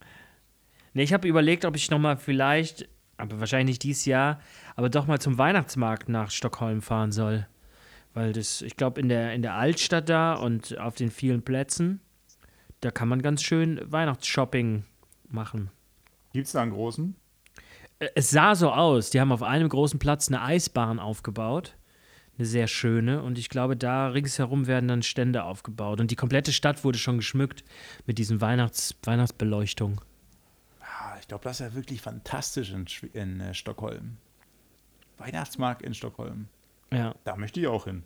nee, 0.95 1.03
ich 1.03 1.13
habe 1.13 1.29
überlegt, 1.29 1.65
ob 1.65 1.77
ich 1.77 1.91
nochmal 1.91 2.17
vielleicht, 2.17 2.89
aber 3.19 3.39
wahrscheinlich 3.41 3.75
nicht 3.75 3.83
dieses 3.83 4.07
Jahr, 4.07 4.41
aber 4.77 4.89
doch 4.89 5.07
mal 5.07 5.21
zum 5.21 5.37
Weihnachtsmarkt 5.37 6.09
nach 6.09 6.31
Stockholm 6.31 6.81
fahren 6.81 7.13
soll. 7.13 7.47
Weil 8.15 8.33
das, 8.33 8.63
ich 8.63 8.77
glaube, 8.77 9.01
in 9.01 9.09
der, 9.09 9.35
in 9.35 9.43
der 9.43 9.55
Altstadt 9.55 10.09
da 10.09 10.35
und 10.35 10.79
auf 10.79 10.95
den 10.95 11.11
vielen 11.11 11.43
Plätzen, 11.43 12.01
da 12.81 12.91
kann 12.91 13.09
man 13.09 13.23
ganz 13.23 13.43
schön 13.43 13.81
Weihnachtsshopping 13.85 14.85
machen. 15.29 15.71
Gibt 16.33 16.47
es 16.47 16.53
da 16.53 16.63
einen 16.63 16.73
großen? 16.73 17.15
Äh, 17.99 18.09
es 18.15 18.31
sah 18.31 18.55
so 18.55 18.71
aus. 18.71 19.11
Die 19.11 19.21
haben 19.21 19.33
auf 19.33 19.43
einem 19.43 19.69
großen 19.69 19.99
Platz 19.99 20.29
eine 20.29 20.43
Eisbahn 20.43 20.99
aufgebaut. 20.99 21.77
Eine 22.41 22.47
sehr 22.47 22.69
schöne. 22.69 23.23
Und 23.23 23.37
ich 23.37 23.51
glaube, 23.51 23.77
da 23.77 24.09
ringsherum 24.09 24.67
werden 24.67 24.89
dann 24.89 25.03
Stände 25.03 25.45
aufgebaut. 25.45 26.01
Und 26.01 26.11
die 26.11 26.17
komplette 26.17 26.55
Stadt 26.55 26.85
wurde 26.85 26.99
schon 26.99 27.19
geschmückt 27.19 27.65
mit 28.07 28.17
diesen 28.17 28.41
Weihnachts 28.41 28.97
Weihnachtsbeleuchtungen. 29.03 30.01
Ja, 30.81 31.19
ich 31.21 31.29
glaube, 31.29 31.45
das 31.45 31.61
ist 31.61 31.67
ja 31.67 31.75
wirklich 31.75 32.01
fantastisch 32.01 32.73
in, 32.73 32.87
in 33.13 33.41
äh, 33.41 33.53
Stockholm. 33.53 34.17
Weihnachtsmarkt 35.19 35.83
in 35.83 35.93
Stockholm. 35.93 36.49
Ja. 36.91 37.15
Da 37.25 37.37
möchte 37.37 37.61
ich 37.61 37.67
auch 37.67 37.85
hin. 37.85 38.05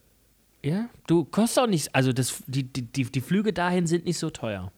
Ja, 0.65 0.89
du 1.07 1.25
kostet 1.25 1.63
auch 1.63 1.69
nicht, 1.69 1.95
also 1.95 2.13
das, 2.13 2.43
die, 2.49 2.65
die, 2.65 3.05
die 3.05 3.21
Flüge 3.21 3.53
dahin 3.53 3.87
sind 3.87 4.05
nicht 4.05 4.19
so 4.19 4.31
teuer. 4.31 4.73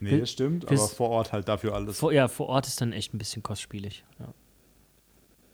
Nee, 0.00 0.18
das 0.18 0.32
stimmt, 0.32 0.66
aber 0.66 0.88
vor 0.88 1.10
Ort 1.10 1.32
halt 1.32 1.46
dafür 1.46 1.74
alles. 1.74 2.00
Vor, 2.00 2.12
ja, 2.12 2.26
vor 2.26 2.48
Ort 2.48 2.66
ist 2.66 2.80
dann 2.80 2.92
echt 2.92 3.14
ein 3.14 3.18
bisschen 3.18 3.44
kostspielig. 3.44 4.04
Ja. 4.18 4.34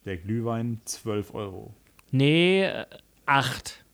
Der 0.07 0.17
Glühwein 0.17 0.81
12 0.87 1.35
Euro. 1.35 1.75
Nee, 2.11 2.73
8. 3.29 3.85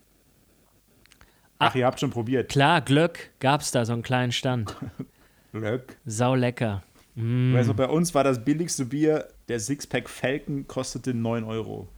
Ach, 1.58 1.74
ihr 1.74 1.86
habt 1.86 1.98
schon 1.98 2.10
probiert. 2.10 2.50
Klar, 2.50 2.80
Glöck 2.82 3.30
gab's 3.40 3.70
da, 3.72 3.84
so 3.84 3.92
einen 3.92 4.02
kleinen 4.02 4.32
Stand. 4.32 4.76
Glöck. 5.52 5.96
Sau 6.04 6.34
lecker. 6.34 6.82
Mm. 7.14 7.54
Also 7.56 7.74
bei 7.74 7.88
uns 7.88 8.14
war 8.14 8.24
das 8.24 8.44
billigste 8.44 8.86
Bier, 8.86 9.28
der 9.48 9.60
Sixpack 9.60 10.08
Falcon 10.08 10.66
kostete 10.66 11.14
9 11.14 11.44
Euro. 11.44 11.88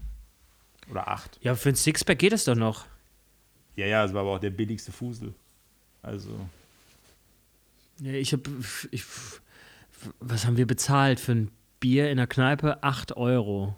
Oder 0.91 1.09
acht. 1.09 1.39
Ja, 1.43 1.55
für 1.55 1.71
ein 1.71 1.75
Sixpack 1.75 2.19
geht 2.19 2.33
es 2.33 2.45
doch 2.45 2.55
noch. 2.55 2.87
Ja, 3.77 3.87
ja, 3.87 4.05
es 4.05 4.15
war 4.15 4.23
aber 4.23 4.37
auch 4.37 4.39
der 4.39 4.51
billigste 4.51 4.93
Fusel. 4.93 5.35
Also. 6.03 6.39
Ja, 8.01 8.13
ich 8.13 8.33
hab. 8.33 8.41
Ich, 8.91 9.05
was 10.21 10.47
haben 10.47 10.57
wir 10.57 10.67
bezahlt 10.67 11.19
für 11.19 11.33
ein 11.33 11.51
Bier 11.81 12.11
in 12.11 12.17
der 12.17 12.27
Kneipe? 12.27 12.83
Acht 12.83 13.17
Euro. 13.17 13.77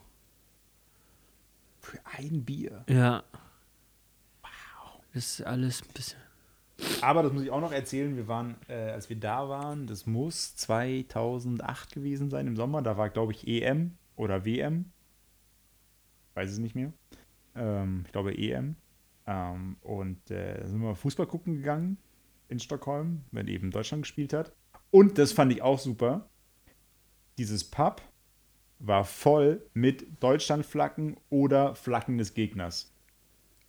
Für 1.80 1.98
ein 2.04 2.44
Bier? 2.44 2.84
Ja. 2.88 3.24
Ist 5.12 5.42
alles 5.42 5.82
ein 5.82 5.92
bisschen. 5.94 6.20
Aber 7.00 7.22
das 7.22 7.32
muss 7.32 7.42
ich 7.42 7.50
auch 7.50 7.60
noch 7.60 7.72
erzählen. 7.72 8.16
Wir 8.16 8.28
waren, 8.28 8.56
äh, 8.68 8.74
als 8.74 9.08
wir 9.08 9.16
da 9.18 9.48
waren, 9.48 9.86
das 9.86 10.06
muss 10.06 10.54
2008 10.56 11.92
gewesen 11.92 12.30
sein 12.30 12.46
im 12.46 12.56
Sommer. 12.56 12.82
Da 12.82 12.96
war, 12.96 13.10
glaube 13.10 13.32
ich, 13.32 13.48
EM 13.48 13.96
oder 14.16 14.44
WM 14.44 14.92
weiß 16.38 16.52
es 16.52 16.58
nicht 16.58 16.76
mehr. 16.76 16.92
Ähm, 17.56 18.04
ich 18.06 18.12
glaube 18.12 18.36
EM. 18.36 18.76
Ähm, 19.26 19.76
und 19.82 20.30
äh, 20.30 20.64
sind 20.66 20.80
wir 20.80 20.94
Fußball 20.94 21.26
gucken 21.26 21.56
gegangen 21.56 21.98
in 22.48 22.60
Stockholm, 22.60 23.24
wenn 23.32 23.48
eben 23.48 23.70
Deutschland 23.72 24.04
gespielt 24.04 24.32
hat. 24.32 24.52
Und 24.90 25.18
das 25.18 25.32
fand 25.32 25.52
ich 25.52 25.62
auch 25.62 25.78
super. 25.78 26.30
Dieses 27.36 27.64
Pub 27.64 28.00
war 28.78 29.04
voll 29.04 29.66
mit 29.74 30.22
Deutschlandflaggen 30.22 31.16
oder 31.28 31.74
Flaggen 31.74 32.18
des 32.18 32.34
Gegners. 32.34 32.94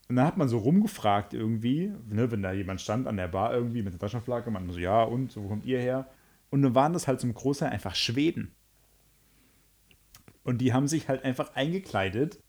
Und 0.09 0.15
dann 0.15 0.25
hat 0.25 0.37
man 0.37 0.49
so 0.49 0.57
rumgefragt 0.57 1.35
irgendwie, 1.35 1.93
ne, 2.09 2.31
wenn 2.31 2.41
da 2.41 2.51
jemand 2.51 2.81
stand 2.81 3.07
an 3.07 3.15
der 3.15 3.27
Bar 3.27 3.53
irgendwie 3.53 3.83
mit 3.83 3.93
der 3.93 3.99
Deutschlandflagge, 3.99 4.49
man 4.49 4.67
so, 4.71 4.79
ja, 4.79 5.03
und, 5.03 5.31
so, 5.31 5.43
wo 5.43 5.47
kommt 5.47 5.65
ihr 5.65 5.79
her? 5.79 6.09
Und 6.49 6.63
dann 6.63 6.73
waren 6.73 6.93
das 6.93 7.07
halt 7.07 7.21
zum 7.21 7.31
Großteil 7.31 7.69
einfach 7.69 7.93
Schweden. 7.93 8.55
Und 10.43 10.61
die 10.61 10.73
haben 10.73 10.87
sich 10.87 11.09
halt 11.09 11.23
einfach 11.23 11.53
eingekleidet 11.53 12.39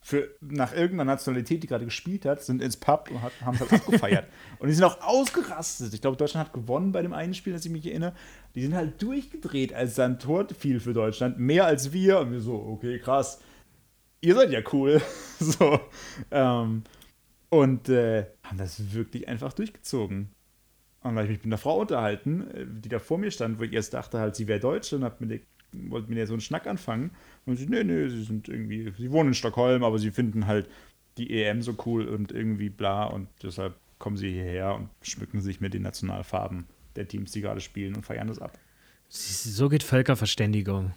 für, 0.00 0.30
nach 0.40 0.72
irgendeiner 0.72 1.12
Nationalität, 1.12 1.62
die 1.62 1.66
gerade 1.66 1.84
gespielt 1.84 2.24
hat, 2.24 2.42
sind 2.42 2.62
ins 2.62 2.78
Pub 2.78 3.10
und 3.10 3.20
hat, 3.20 3.32
haben 3.42 3.54
es 3.54 3.60
halt 3.60 3.72
abgefeiert. 3.74 4.26
und 4.58 4.68
die 4.68 4.74
sind 4.74 4.84
auch 4.84 5.00
ausgerastet. 5.02 5.92
Ich 5.92 6.00
glaube, 6.00 6.16
Deutschland 6.16 6.46
hat 6.48 6.54
gewonnen 6.54 6.90
bei 6.90 7.02
dem 7.02 7.12
einen 7.12 7.34
Spiel, 7.34 7.52
das 7.52 7.66
ich 7.66 7.70
mich 7.70 7.86
erinnere. 7.86 8.14
Die 8.54 8.62
sind 8.62 8.74
halt 8.74 9.00
durchgedreht, 9.02 9.74
als 9.74 9.94
dann 9.94 10.18
Tor 10.18 10.46
fiel 10.58 10.80
für 10.80 10.94
Deutschland. 10.94 11.38
Mehr 11.38 11.66
als 11.66 11.92
wir. 11.92 12.20
Und 12.20 12.32
wir 12.32 12.40
so, 12.40 12.54
okay, 12.54 12.98
krass. 12.98 13.42
Ihr 14.22 14.34
seid 14.34 14.50
ja 14.50 14.60
cool. 14.72 15.02
so. 15.38 15.80
Ähm, 16.30 16.82
und 17.50 17.88
äh, 17.90 18.26
haben 18.44 18.56
das 18.56 18.94
wirklich 18.94 19.28
einfach 19.28 19.52
durchgezogen. 19.52 20.30
Und 21.02 21.10
habe 21.16 21.24
ich 21.24 21.30
mich 21.30 21.38
mit 21.40 21.46
einer 21.46 21.58
Frau 21.58 21.80
unterhalten, 21.80 22.50
äh, 22.52 22.64
die 22.66 22.88
da 22.88 22.98
vor 22.98 23.18
mir 23.18 23.30
stand, 23.30 23.58
wo 23.58 23.64
ich 23.64 23.72
erst 23.74 23.92
dachte, 23.92 24.18
halt, 24.18 24.36
sie 24.36 24.48
wäre 24.48 24.60
Deutsche 24.60 24.96
und 24.96 25.04
habe 25.04 25.16
mit 25.18 25.42
wollte 25.72 26.08
mit 26.08 26.18
ihr 26.18 26.26
so 26.26 26.34
einen 26.34 26.40
Schnack 26.40 26.66
anfangen. 26.66 27.10
Und 27.46 27.56
sie, 27.56 27.66
nee, 27.66 27.84
nee, 27.84 28.08
sie 28.08 28.22
sind 28.22 28.48
irgendwie, 28.48 28.92
sie 28.96 29.10
wohnen 29.10 29.28
in 29.28 29.34
Stockholm, 29.34 29.84
aber 29.84 29.98
sie 29.98 30.10
finden 30.10 30.46
halt 30.46 30.68
die 31.18 31.42
EM 31.42 31.62
so 31.62 31.74
cool 31.86 32.08
und 32.08 32.32
irgendwie 32.32 32.70
bla 32.70 33.04
und 33.04 33.28
deshalb 33.42 33.74
kommen 33.98 34.16
sie 34.16 34.32
hierher 34.32 34.74
und 34.74 34.88
schmücken 35.02 35.40
sich 35.40 35.60
mit 35.60 35.74
den 35.74 35.82
Nationalfarben 35.82 36.66
der 36.96 37.06
Teams, 37.08 37.32
die 37.32 37.40
gerade 37.40 37.60
spielen 37.60 37.94
und 37.94 38.04
feiern 38.04 38.28
das 38.28 38.38
ab. 38.38 38.58
So 39.08 39.68
geht 39.68 39.82
Völkerverständigung. 39.82 40.92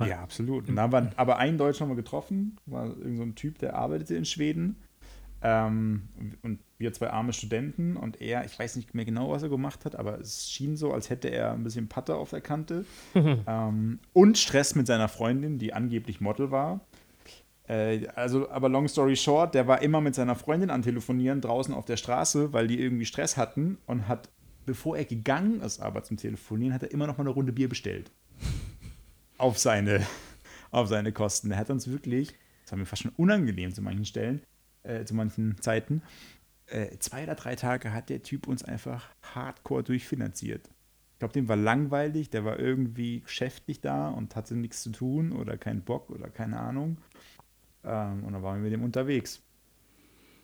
Ja, 0.00 0.20
absolut. 0.20 0.68
Und 0.68 0.76
da 0.76 0.82
haben 0.82 0.92
wir 0.92 1.12
aber 1.16 1.38
einen 1.38 1.58
Deutschen 1.58 1.84
haben 1.84 1.90
wir 1.90 1.96
getroffen, 1.96 2.58
war 2.66 2.86
irgendein 2.86 3.28
so 3.28 3.34
Typ, 3.34 3.58
der 3.58 3.76
arbeitete 3.76 4.14
in 4.14 4.24
Schweden. 4.24 4.76
Ähm, 5.42 6.08
und 6.42 6.60
wir 6.78 6.92
zwei 6.94 7.10
arme 7.10 7.34
Studenten 7.34 7.96
und 7.96 8.20
er, 8.22 8.46
ich 8.46 8.58
weiß 8.58 8.76
nicht 8.76 8.94
mehr 8.94 9.04
genau, 9.04 9.30
was 9.30 9.42
er 9.42 9.50
gemacht 9.50 9.84
hat, 9.84 9.94
aber 9.94 10.18
es 10.18 10.50
schien 10.50 10.74
so, 10.74 10.92
als 10.92 11.10
hätte 11.10 11.28
er 11.28 11.52
ein 11.52 11.62
bisschen 11.62 11.86
Patte 11.86 12.16
auf 12.16 12.30
der 12.30 12.40
Kante 12.40 12.86
ähm, 13.14 13.98
und 14.14 14.38
Stress 14.38 14.74
mit 14.74 14.86
seiner 14.86 15.08
Freundin, 15.08 15.58
die 15.58 15.74
angeblich 15.74 16.22
Model 16.22 16.50
war. 16.50 16.80
Äh, 17.68 18.06
also, 18.14 18.48
aber 18.50 18.70
long 18.70 18.88
story 18.88 19.16
short, 19.16 19.54
der 19.54 19.66
war 19.66 19.82
immer 19.82 20.00
mit 20.00 20.14
seiner 20.14 20.34
Freundin 20.34 20.70
an 20.70 20.80
Telefonieren 20.80 21.42
draußen 21.42 21.74
auf 21.74 21.84
der 21.84 21.98
Straße, 21.98 22.54
weil 22.54 22.66
die 22.66 22.80
irgendwie 22.80 23.06
Stress 23.06 23.36
hatten 23.36 23.76
und 23.86 24.08
hat, 24.08 24.30
bevor 24.64 24.96
er 24.96 25.04
gegangen 25.04 25.60
ist, 25.60 25.80
aber 25.80 26.04
zum 26.04 26.16
Telefonieren, 26.16 26.72
hat 26.72 26.82
er 26.82 26.90
immer 26.90 27.06
noch 27.06 27.18
mal 27.18 27.24
eine 27.24 27.30
Runde 27.30 27.52
Bier 27.52 27.68
bestellt. 27.68 28.10
Auf 29.38 29.58
seine, 29.58 30.06
auf 30.70 30.88
seine 30.88 31.12
Kosten. 31.12 31.50
Er 31.50 31.58
hat 31.58 31.70
uns 31.70 31.88
wirklich, 31.88 32.34
das 32.62 32.72
war 32.72 32.78
mir 32.78 32.86
fast 32.86 33.02
schon 33.02 33.12
unangenehm 33.16 33.72
zu 33.72 33.82
manchen 33.82 34.04
Stellen, 34.04 34.42
äh, 34.82 35.04
zu 35.04 35.14
manchen 35.14 35.60
Zeiten, 35.60 36.02
äh, 36.66 36.96
zwei 36.98 37.24
oder 37.24 37.34
drei 37.34 37.56
Tage 37.56 37.92
hat 37.92 38.08
der 38.08 38.22
Typ 38.22 38.46
uns 38.48 38.62
einfach 38.64 39.08
hardcore 39.34 39.82
durchfinanziert. 39.82 40.68
Ich 41.12 41.18
glaube, 41.18 41.34
dem 41.34 41.48
war 41.48 41.56
langweilig, 41.56 42.30
der 42.30 42.44
war 42.44 42.58
irgendwie 42.58 43.20
geschäftlich 43.20 43.80
da 43.80 44.08
und 44.08 44.34
hatte 44.34 44.56
nichts 44.56 44.82
zu 44.82 44.90
tun 44.90 45.32
oder 45.32 45.56
keinen 45.56 45.82
Bock 45.82 46.10
oder 46.10 46.28
keine 46.28 46.58
Ahnung. 46.58 46.98
Ähm, 47.84 48.24
und 48.24 48.32
dann 48.32 48.42
waren 48.42 48.56
wir 48.56 48.64
mit 48.64 48.72
dem 48.72 48.82
unterwegs. 48.82 49.40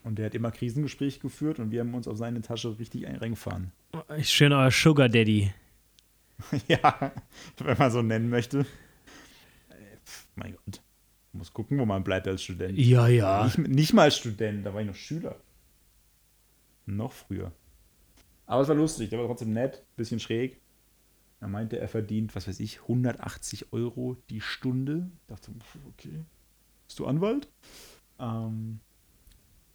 Und 0.02 0.18
der 0.18 0.26
hat 0.26 0.34
immer 0.34 0.50
Krisengespräche 0.50 1.20
geführt 1.20 1.58
und 1.58 1.70
wir 1.70 1.80
haben 1.80 1.94
uns 1.94 2.08
auf 2.08 2.16
seine 2.16 2.40
Tasche 2.40 2.78
richtig 2.78 3.06
reingefahren. 3.06 3.72
Schön 4.22 4.52
euer 4.52 4.70
Sugar 4.70 5.08
Daddy. 5.08 5.52
ja, 6.68 7.12
wenn 7.58 7.78
man 7.78 7.90
so 7.90 8.02
nennen 8.02 8.28
möchte. 8.28 8.60
Äh, 9.68 9.96
mein 10.34 10.56
Gott. 10.56 10.82
Muss 11.32 11.52
gucken, 11.52 11.78
wo 11.78 11.86
man 11.86 12.02
bleibt 12.02 12.26
als 12.26 12.42
Student. 12.42 12.76
Ja, 12.76 13.06
ja. 13.06 13.44
Nicht, 13.44 13.58
nicht 13.58 13.92
mal 13.92 14.10
Student, 14.10 14.66
da 14.66 14.74
war 14.74 14.80
ich 14.80 14.86
noch 14.88 14.96
Schüler. 14.96 15.36
Noch 16.86 17.12
früher. 17.12 17.52
Aber 18.46 18.62
es 18.62 18.68
war 18.68 18.74
lustig, 18.74 19.10
der 19.10 19.20
war 19.20 19.26
trotzdem 19.26 19.52
nett, 19.52 19.84
bisschen 19.96 20.18
schräg. 20.18 20.60
Er 21.40 21.48
meinte, 21.48 21.78
er 21.78 21.88
verdient, 21.88 22.34
was 22.34 22.48
weiß 22.48 22.58
ich, 22.58 22.82
180 22.82 23.72
Euro 23.72 24.16
die 24.28 24.40
Stunde. 24.40 25.08
Ich 25.20 25.26
dachte, 25.28 25.52
okay, 25.88 26.24
bist 26.86 26.98
du 26.98 27.06
Anwalt? 27.06 27.48
Ähm, 28.18 28.80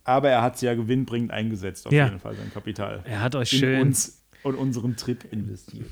aber 0.04 0.30
er 0.30 0.42
hat 0.42 0.56
es 0.56 0.62
ja 0.62 0.76
gewinnbringend 0.76 1.32
eingesetzt, 1.32 1.88
auf 1.88 1.94
ja. 1.94 2.06
jeden 2.06 2.20
Fall, 2.20 2.36
sein 2.36 2.52
Kapital. 2.54 3.02
Er 3.06 3.22
hat 3.22 3.34
euch 3.36 3.50
schön. 3.50 3.82
uns 3.82 4.24
und 4.44 4.56
unseren 4.56 4.96
Trip 4.96 5.26
investiert. 5.32 5.90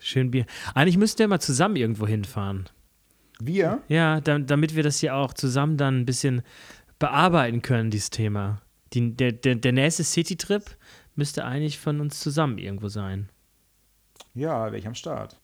Schön 0.00 0.30
Bier. 0.30 0.46
Eigentlich 0.74 0.96
müsst 0.96 1.20
ihr 1.20 1.28
mal 1.28 1.40
zusammen 1.40 1.76
irgendwo 1.76 2.06
hinfahren. 2.06 2.68
Wir? 3.38 3.82
Ja, 3.88 4.20
da, 4.20 4.38
damit 4.38 4.74
wir 4.74 4.82
das 4.82 4.98
hier 4.98 5.14
auch 5.14 5.34
zusammen 5.34 5.76
dann 5.76 6.00
ein 6.00 6.06
bisschen 6.06 6.42
bearbeiten 6.98 7.62
können, 7.62 7.90
dieses 7.90 8.10
Thema. 8.10 8.62
Die, 8.92 9.14
der, 9.14 9.32
der, 9.32 9.54
der 9.54 9.72
nächste 9.72 10.02
City-Trip 10.02 10.64
müsste 11.14 11.44
eigentlich 11.44 11.78
von 11.78 12.00
uns 12.00 12.18
zusammen 12.18 12.58
irgendwo 12.58 12.88
sein. 12.88 13.28
Ja, 14.34 14.64
wäre 14.66 14.78
ich 14.78 14.86
am 14.86 14.94
Start. 14.94 15.38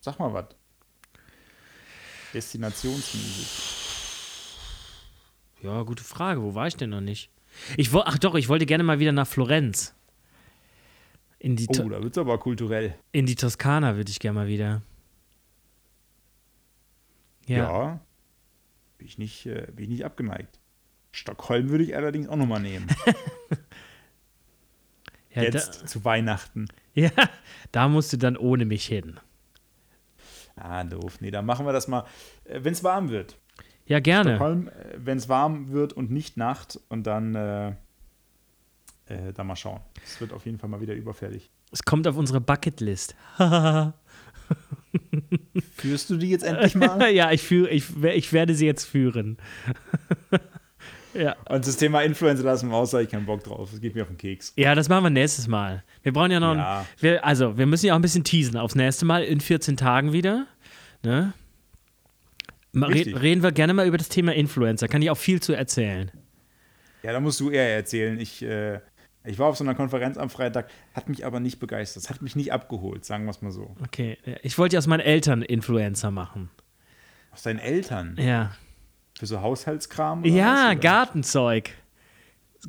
Sag 0.00 0.18
mal 0.18 0.32
was. 0.32 0.46
Destinationsmäßig. 2.34 3.72
Ja, 5.62 5.82
gute 5.82 6.04
Frage. 6.04 6.42
Wo 6.42 6.54
war 6.54 6.66
ich 6.66 6.76
denn 6.76 6.90
noch 6.90 7.00
nicht? 7.00 7.30
Ich 7.76 7.94
ach 7.94 8.18
doch, 8.18 8.34
ich 8.34 8.48
wollte 8.48 8.66
gerne 8.66 8.84
mal 8.84 8.98
wieder 8.98 9.12
nach 9.12 9.26
Florenz. 9.26 9.94
In 11.42 11.56
die 11.56 11.66
oh, 11.66 11.88
da 11.88 12.00
wird 12.00 12.16
es 12.16 12.18
aber 12.18 12.38
kulturell. 12.38 12.94
In 13.10 13.26
die 13.26 13.34
Toskana 13.34 13.96
würde 13.96 14.12
ich 14.12 14.20
gerne 14.20 14.38
mal 14.38 14.46
wieder. 14.46 14.80
Ja. 17.46 17.56
ja 17.56 18.00
bin, 18.96 19.08
ich 19.08 19.18
nicht, 19.18 19.46
äh, 19.46 19.66
bin 19.74 19.86
ich 19.86 19.90
nicht 19.90 20.04
abgeneigt. 20.04 20.60
Stockholm 21.10 21.70
würde 21.70 21.82
ich 21.82 21.96
allerdings 21.96 22.28
auch 22.28 22.36
nochmal 22.36 22.60
nehmen. 22.60 22.86
ja, 25.34 25.42
Jetzt 25.42 25.82
da, 25.82 25.86
zu 25.86 26.04
Weihnachten. 26.04 26.68
Ja, 26.94 27.10
da 27.72 27.88
musst 27.88 28.12
du 28.12 28.18
dann 28.18 28.36
ohne 28.36 28.66
mich 28.66 28.84
hin. 28.84 29.18
Ah, 30.56 30.84
doof. 30.84 31.22
Nee, 31.22 31.30
dann 31.30 31.46
machen 31.46 31.64
wir 31.64 31.72
das 31.72 31.88
mal, 31.88 32.04
äh, 32.44 32.60
wenn 32.62 32.74
es 32.74 32.84
warm 32.84 33.08
wird. 33.08 33.38
Ja, 33.86 33.98
gerne. 33.98 34.36
Stockholm, 34.36 34.68
äh, 34.68 34.72
wenn 34.98 35.16
es 35.16 35.30
warm 35.30 35.70
wird 35.70 35.94
und 35.94 36.10
nicht 36.10 36.36
Nacht 36.36 36.78
und 36.90 37.06
dann, 37.06 37.34
äh, 37.34 37.72
äh, 39.06 39.32
dann 39.32 39.46
mal 39.46 39.56
schauen. 39.56 39.80
Es 40.04 40.20
wird 40.20 40.32
auf 40.32 40.46
jeden 40.46 40.58
Fall 40.58 40.68
mal 40.68 40.80
wieder 40.80 40.94
überfällig. 40.94 41.50
Es 41.70 41.82
kommt 41.84 42.06
auf 42.06 42.16
unsere 42.16 42.40
Bucketlist. 42.40 43.14
Führst 45.76 46.10
du 46.10 46.16
die 46.16 46.30
jetzt 46.30 46.44
endlich 46.44 46.74
mal? 46.74 47.10
ja, 47.14 47.30
ich, 47.32 47.42
führe, 47.42 47.70
ich, 47.70 47.84
ich 48.02 48.32
werde 48.32 48.54
sie 48.54 48.66
jetzt 48.66 48.84
führen. 48.84 49.38
ja. 51.14 51.36
Und 51.48 51.66
das 51.66 51.76
Thema 51.76 52.02
Influencer 52.02 52.44
lassen 52.44 52.68
wir 52.70 52.76
aus, 52.76 52.90
da 52.90 53.00
ich 53.00 53.08
keinen 53.08 53.26
Bock 53.26 53.42
drauf. 53.44 53.70
Das 53.70 53.80
geht 53.80 53.94
mir 53.94 54.02
auf 54.02 54.08
den 54.08 54.18
Keks. 54.18 54.52
Ja, 54.56 54.74
das 54.74 54.88
machen 54.88 55.04
wir 55.04 55.10
nächstes 55.10 55.48
Mal. 55.48 55.82
Wir 56.02 56.12
brauchen 56.12 56.30
ja 56.30 56.40
noch. 56.40 56.54
Ja. 56.54 56.80
Ein, 56.80 56.86
wir, 57.00 57.24
also, 57.24 57.56
wir 57.56 57.66
müssen 57.66 57.86
ja 57.86 57.94
auch 57.94 57.98
ein 57.98 58.02
bisschen 58.02 58.24
teasen 58.24 58.56
aufs 58.56 58.74
nächste 58.74 59.04
Mal 59.04 59.24
in 59.24 59.40
14 59.40 59.76
Tagen 59.76 60.12
wieder. 60.12 60.46
Ne? 61.02 61.32
Reden 62.74 63.42
wir 63.42 63.52
gerne 63.52 63.74
mal 63.74 63.86
über 63.86 63.98
das 63.98 64.08
Thema 64.08 64.34
Influencer. 64.34 64.88
Kann 64.88 65.02
ich 65.02 65.10
auch 65.10 65.18
viel 65.18 65.40
zu 65.40 65.52
erzählen. 65.52 66.10
Ja, 67.02 67.12
da 67.12 67.20
musst 67.20 67.40
du 67.40 67.50
eher 67.50 67.74
erzählen. 67.74 68.18
Ich, 68.18 68.42
äh, 68.42 68.80
ich 69.24 69.38
war 69.38 69.48
auf 69.48 69.56
so 69.56 69.64
einer 69.64 69.74
Konferenz 69.74 70.18
am 70.18 70.30
Freitag, 70.30 70.68
hat 70.94 71.08
mich 71.08 71.24
aber 71.24 71.40
nicht 71.40 71.58
begeistert. 71.58 72.10
Hat 72.10 72.22
mich 72.22 72.34
nicht 72.34 72.52
abgeholt, 72.52 73.04
sagen 73.04 73.24
wir 73.24 73.30
es 73.30 73.42
mal 73.42 73.52
so. 73.52 73.76
Okay, 73.84 74.18
ich 74.42 74.58
wollte 74.58 74.74
ja 74.74 74.78
aus 74.78 74.86
meinen 74.86 75.00
Eltern 75.00 75.42
Influencer 75.42 76.10
machen. 76.10 76.50
Aus 77.30 77.42
deinen 77.42 77.60
Eltern? 77.60 78.16
Ja. 78.18 78.52
Für 79.18 79.26
so 79.26 79.40
Haushaltskram? 79.40 80.24
ja, 80.24 80.72
was, 80.74 80.80
Gartenzeug. 80.80 81.70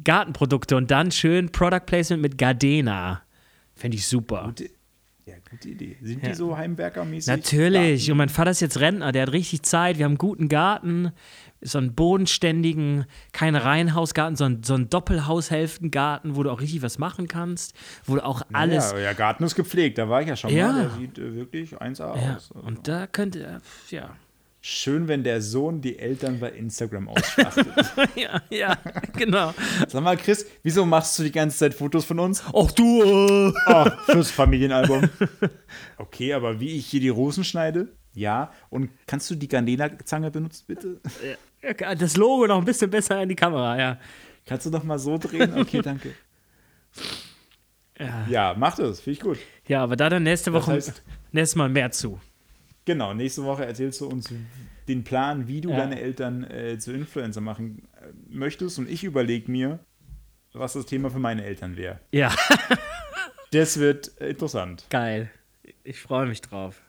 Gartenprodukte 0.04 0.76
und 0.76 0.92
dann 0.92 1.12
schön 1.12 1.52
Product 1.52 1.86
Placement 1.86 2.22
mit 2.22 2.38
Gardena. 2.38 3.24
Fände 3.76 3.98
ich 3.98 4.08
super. 4.08 4.44
Gute, 4.46 4.70
ja, 5.26 5.36
gute 5.50 5.70
Idee. 5.70 5.98
Sind 6.02 6.24
ja. 6.24 6.30
die 6.30 6.36
so 6.36 6.58
Heimwerkermäßig? 6.58 7.28
Natürlich. 7.28 8.02
Garten? 8.02 8.12
Und 8.12 8.18
mein 8.18 8.30
Vater 8.30 8.52
ist 8.52 8.60
jetzt 8.60 8.80
Rentner, 8.80 9.12
der 9.12 9.24
hat 9.24 9.32
richtig 9.32 9.64
Zeit. 9.64 9.98
Wir 9.98 10.06
haben 10.06 10.14
einen 10.14 10.18
guten 10.18 10.50
Garten 10.50 11.12
so 11.64 11.78
einen 11.78 11.96
bodenständigen, 11.96 13.06
kein 13.32 13.56
Reihenhausgarten, 13.56 14.36
sondern 14.36 14.64
so 14.64 14.74
einen 14.74 14.90
Doppelhaushälftengarten, 14.90 16.36
wo 16.36 16.44
du 16.44 16.52
auch 16.52 16.62
richtig 16.62 16.82
was 16.82 17.00
machen 17.00 17.28
kannst, 17.28 17.74
wo 18.06 18.16
du 18.16 18.26
auch 18.26 18.42
alles. 18.54 18.92
Ja, 18.92 19.00
ja 19.00 19.14
Garten 19.14 19.44
ist 19.44 19.56
gepflegt, 19.56 19.98
da 19.98 20.10
war 20.10 20.22
ich 20.22 20.28
ja 20.28 20.36
schon 20.36 20.52
ja. 20.52 20.72
mal. 20.72 20.82
Der 20.84 20.90
sieht 20.92 21.18
äh, 21.18 21.36
wirklich 21.36 21.76
1A 21.76 22.00
ja. 22.00 22.12
aus. 22.12 22.52
Also. 22.52 22.68
Und 22.68 22.88
da 22.88 23.08
könnte, 23.08 23.44
äh, 23.44 23.60
ja. 23.96 24.16
Schön, 24.66 25.10
wenn 25.10 25.26
der 25.26 25.42
Sohn 25.42 25.82
die 25.82 26.00
Eltern 26.00 26.40
bei 26.40 26.50
Instagram 26.52 27.10
ausschlachtet. 27.10 27.68
ja, 28.16 28.42
ja, 28.50 28.78
genau. 29.12 29.54
Sag 29.90 30.02
mal, 30.02 30.16
Chris, 30.16 30.46
wieso 30.64 30.86
machst 30.86 31.20
du 31.20 31.24
die 31.24 31.34
ganze 31.34 31.58
Zeit 31.58 31.74
Fotos 31.74 32.06
von 32.06 32.18
uns? 32.20 32.42
Ach 32.48 32.72
du! 32.72 33.04
Äh. 33.04 33.54
Ach, 33.66 34.06
fürs 34.06 34.32
Familienalbum. 34.32 35.10
Okay, 35.98 36.34
aber 36.34 36.62
wie 36.62 36.78
ich 36.78 36.86
hier 36.86 37.02
die 37.02 37.10
Rosen 37.10 37.44
schneide? 37.44 37.90
Ja. 38.14 38.52
Und 38.70 38.90
kannst 39.06 39.30
du 39.30 39.36
die 39.36 39.48
Gardena-Zange 39.48 40.32
benutzen, 40.32 40.64
bitte? 40.68 41.02
Das 41.98 42.18
Logo 42.18 42.48
noch 42.48 42.60
ein 42.60 42.66
bisschen 42.66 42.90
besser 42.90 43.22
in 43.22 43.30
die 43.30 43.36
Kamera, 43.36 43.78
ja. 43.78 43.98
Kannst 44.46 44.66
du 44.66 44.70
noch 44.70 44.84
mal 44.84 45.00
so 45.00 45.18
drehen? 45.18 45.58
Okay, 45.58 45.82
danke. 45.84 46.14
Ja, 47.98 48.26
ja 48.30 48.56
mach 48.58 48.76
das, 48.76 49.00
finde 49.00 49.12
ich 49.12 49.20
gut. 49.22 49.38
Ja, 49.68 49.84
aber 49.84 49.96
da 49.96 50.10
dann 50.10 50.24
nächste 50.24 50.52
Woche 50.52 50.76
das 50.76 50.90
heißt, 50.90 51.04
nächstes 51.32 51.56
Mal 51.56 51.70
mehr 51.70 51.92
zu. 51.92 52.20
Genau, 52.86 53.14
nächste 53.14 53.44
Woche 53.44 53.66
erzählst 53.66 54.02
du 54.02 54.08
uns 54.08 54.34
den 54.88 55.04
Plan, 55.04 55.48
wie 55.48 55.62
du 55.62 55.70
ja. 55.70 55.78
deine 55.78 56.02
Eltern 56.02 56.44
äh, 56.44 56.78
zu 56.78 56.92
Influencer 56.92 57.40
machen 57.40 57.88
äh, 57.96 58.08
möchtest. 58.30 58.78
Und 58.78 58.90
ich 58.90 59.06
überlege 59.06 59.50
mir, 59.50 59.80
was 60.52 60.74
das 60.74 60.86
Thema 60.86 61.10
für 61.10 61.20
meine 61.20 61.46
Eltern 61.46 61.78
wäre. 61.78 62.00
Ja. 62.12 62.36
das 63.52 63.80
wird 63.80 64.08
interessant. 64.20 64.86
Geil. 64.90 65.32
Ich 65.86 66.02
freue 66.02 66.28
mich 66.28 66.42
drauf. 66.42 66.82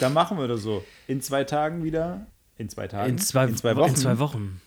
Dann 0.00 0.14
machen 0.14 0.38
wir 0.38 0.48
das 0.48 0.62
so. 0.62 0.82
In 1.06 1.20
zwei 1.20 1.44
Tagen 1.44 1.84
wieder 1.84 2.26
in 2.58 2.68
zwei 2.68 2.88
Tagen? 2.88 3.10
In 3.10 3.18
zwei, 3.18 3.46
in 3.46 3.56
zwei 3.56 3.76
Wochen. 3.76 3.90
In 3.90 3.96
zwei 3.96 4.18
Wochen. 4.18 4.60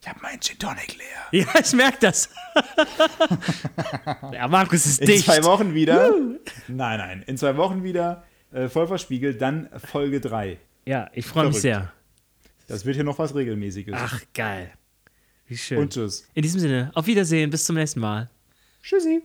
Ich 0.00 0.08
habe 0.08 0.20
meinen 0.20 0.40
Gin 0.40 0.58
Tonic 0.58 0.96
leer. 0.98 1.06
Ja, 1.32 1.60
ich 1.60 1.72
merke 1.72 1.98
das. 2.00 2.28
ja, 4.32 4.48
Markus 4.48 4.84
ist 4.84 5.00
in 5.00 5.06
dicht. 5.06 5.26
In 5.28 5.32
zwei 5.32 5.44
Wochen 5.44 5.72
wieder. 5.72 6.10
nein, 6.68 6.98
nein. 6.98 7.22
In 7.26 7.38
zwei 7.38 7.56
Wochen 7.56 7.82
wieder 7.84 8.24
äh, 8.52 8.68
voll 8.68 8.86
verspiegelt. 8.86 9.40
Dann 9.40 9.70
Folge 9.78 10.20
3. 10.20 10.58
Ja, 10.84 11.08
ich 11.14 11.24
freue 11.24 11.48
mich 11.48 11.60
sehr. 11.60 11.92
Das 12.66 12.84
wird 12.84 12.96
hier 12.96 13.04
noch 13.04 13.18
was 13.18 13.34
Regelmäßiges. 13.34 13.94
Ach, 13.96 14.20
geil. 14.34 14.72
Wie 15.46 15.56
schön. 15.56 15.78
Und 15.78 15.92
tschüss. 15.92 16.28
In 16.34 16.42
diesem 16.42 16.60
Sinne, 16.60 16.90
auf 16.94 17.06
Wiedersehen. 17.06 17.50
Bis 17.50 17.64
zum 17.64 17.76
nächsten 17.76 18.00
Mal. 18.00 18.28
Tschüssi. 18.82 19.22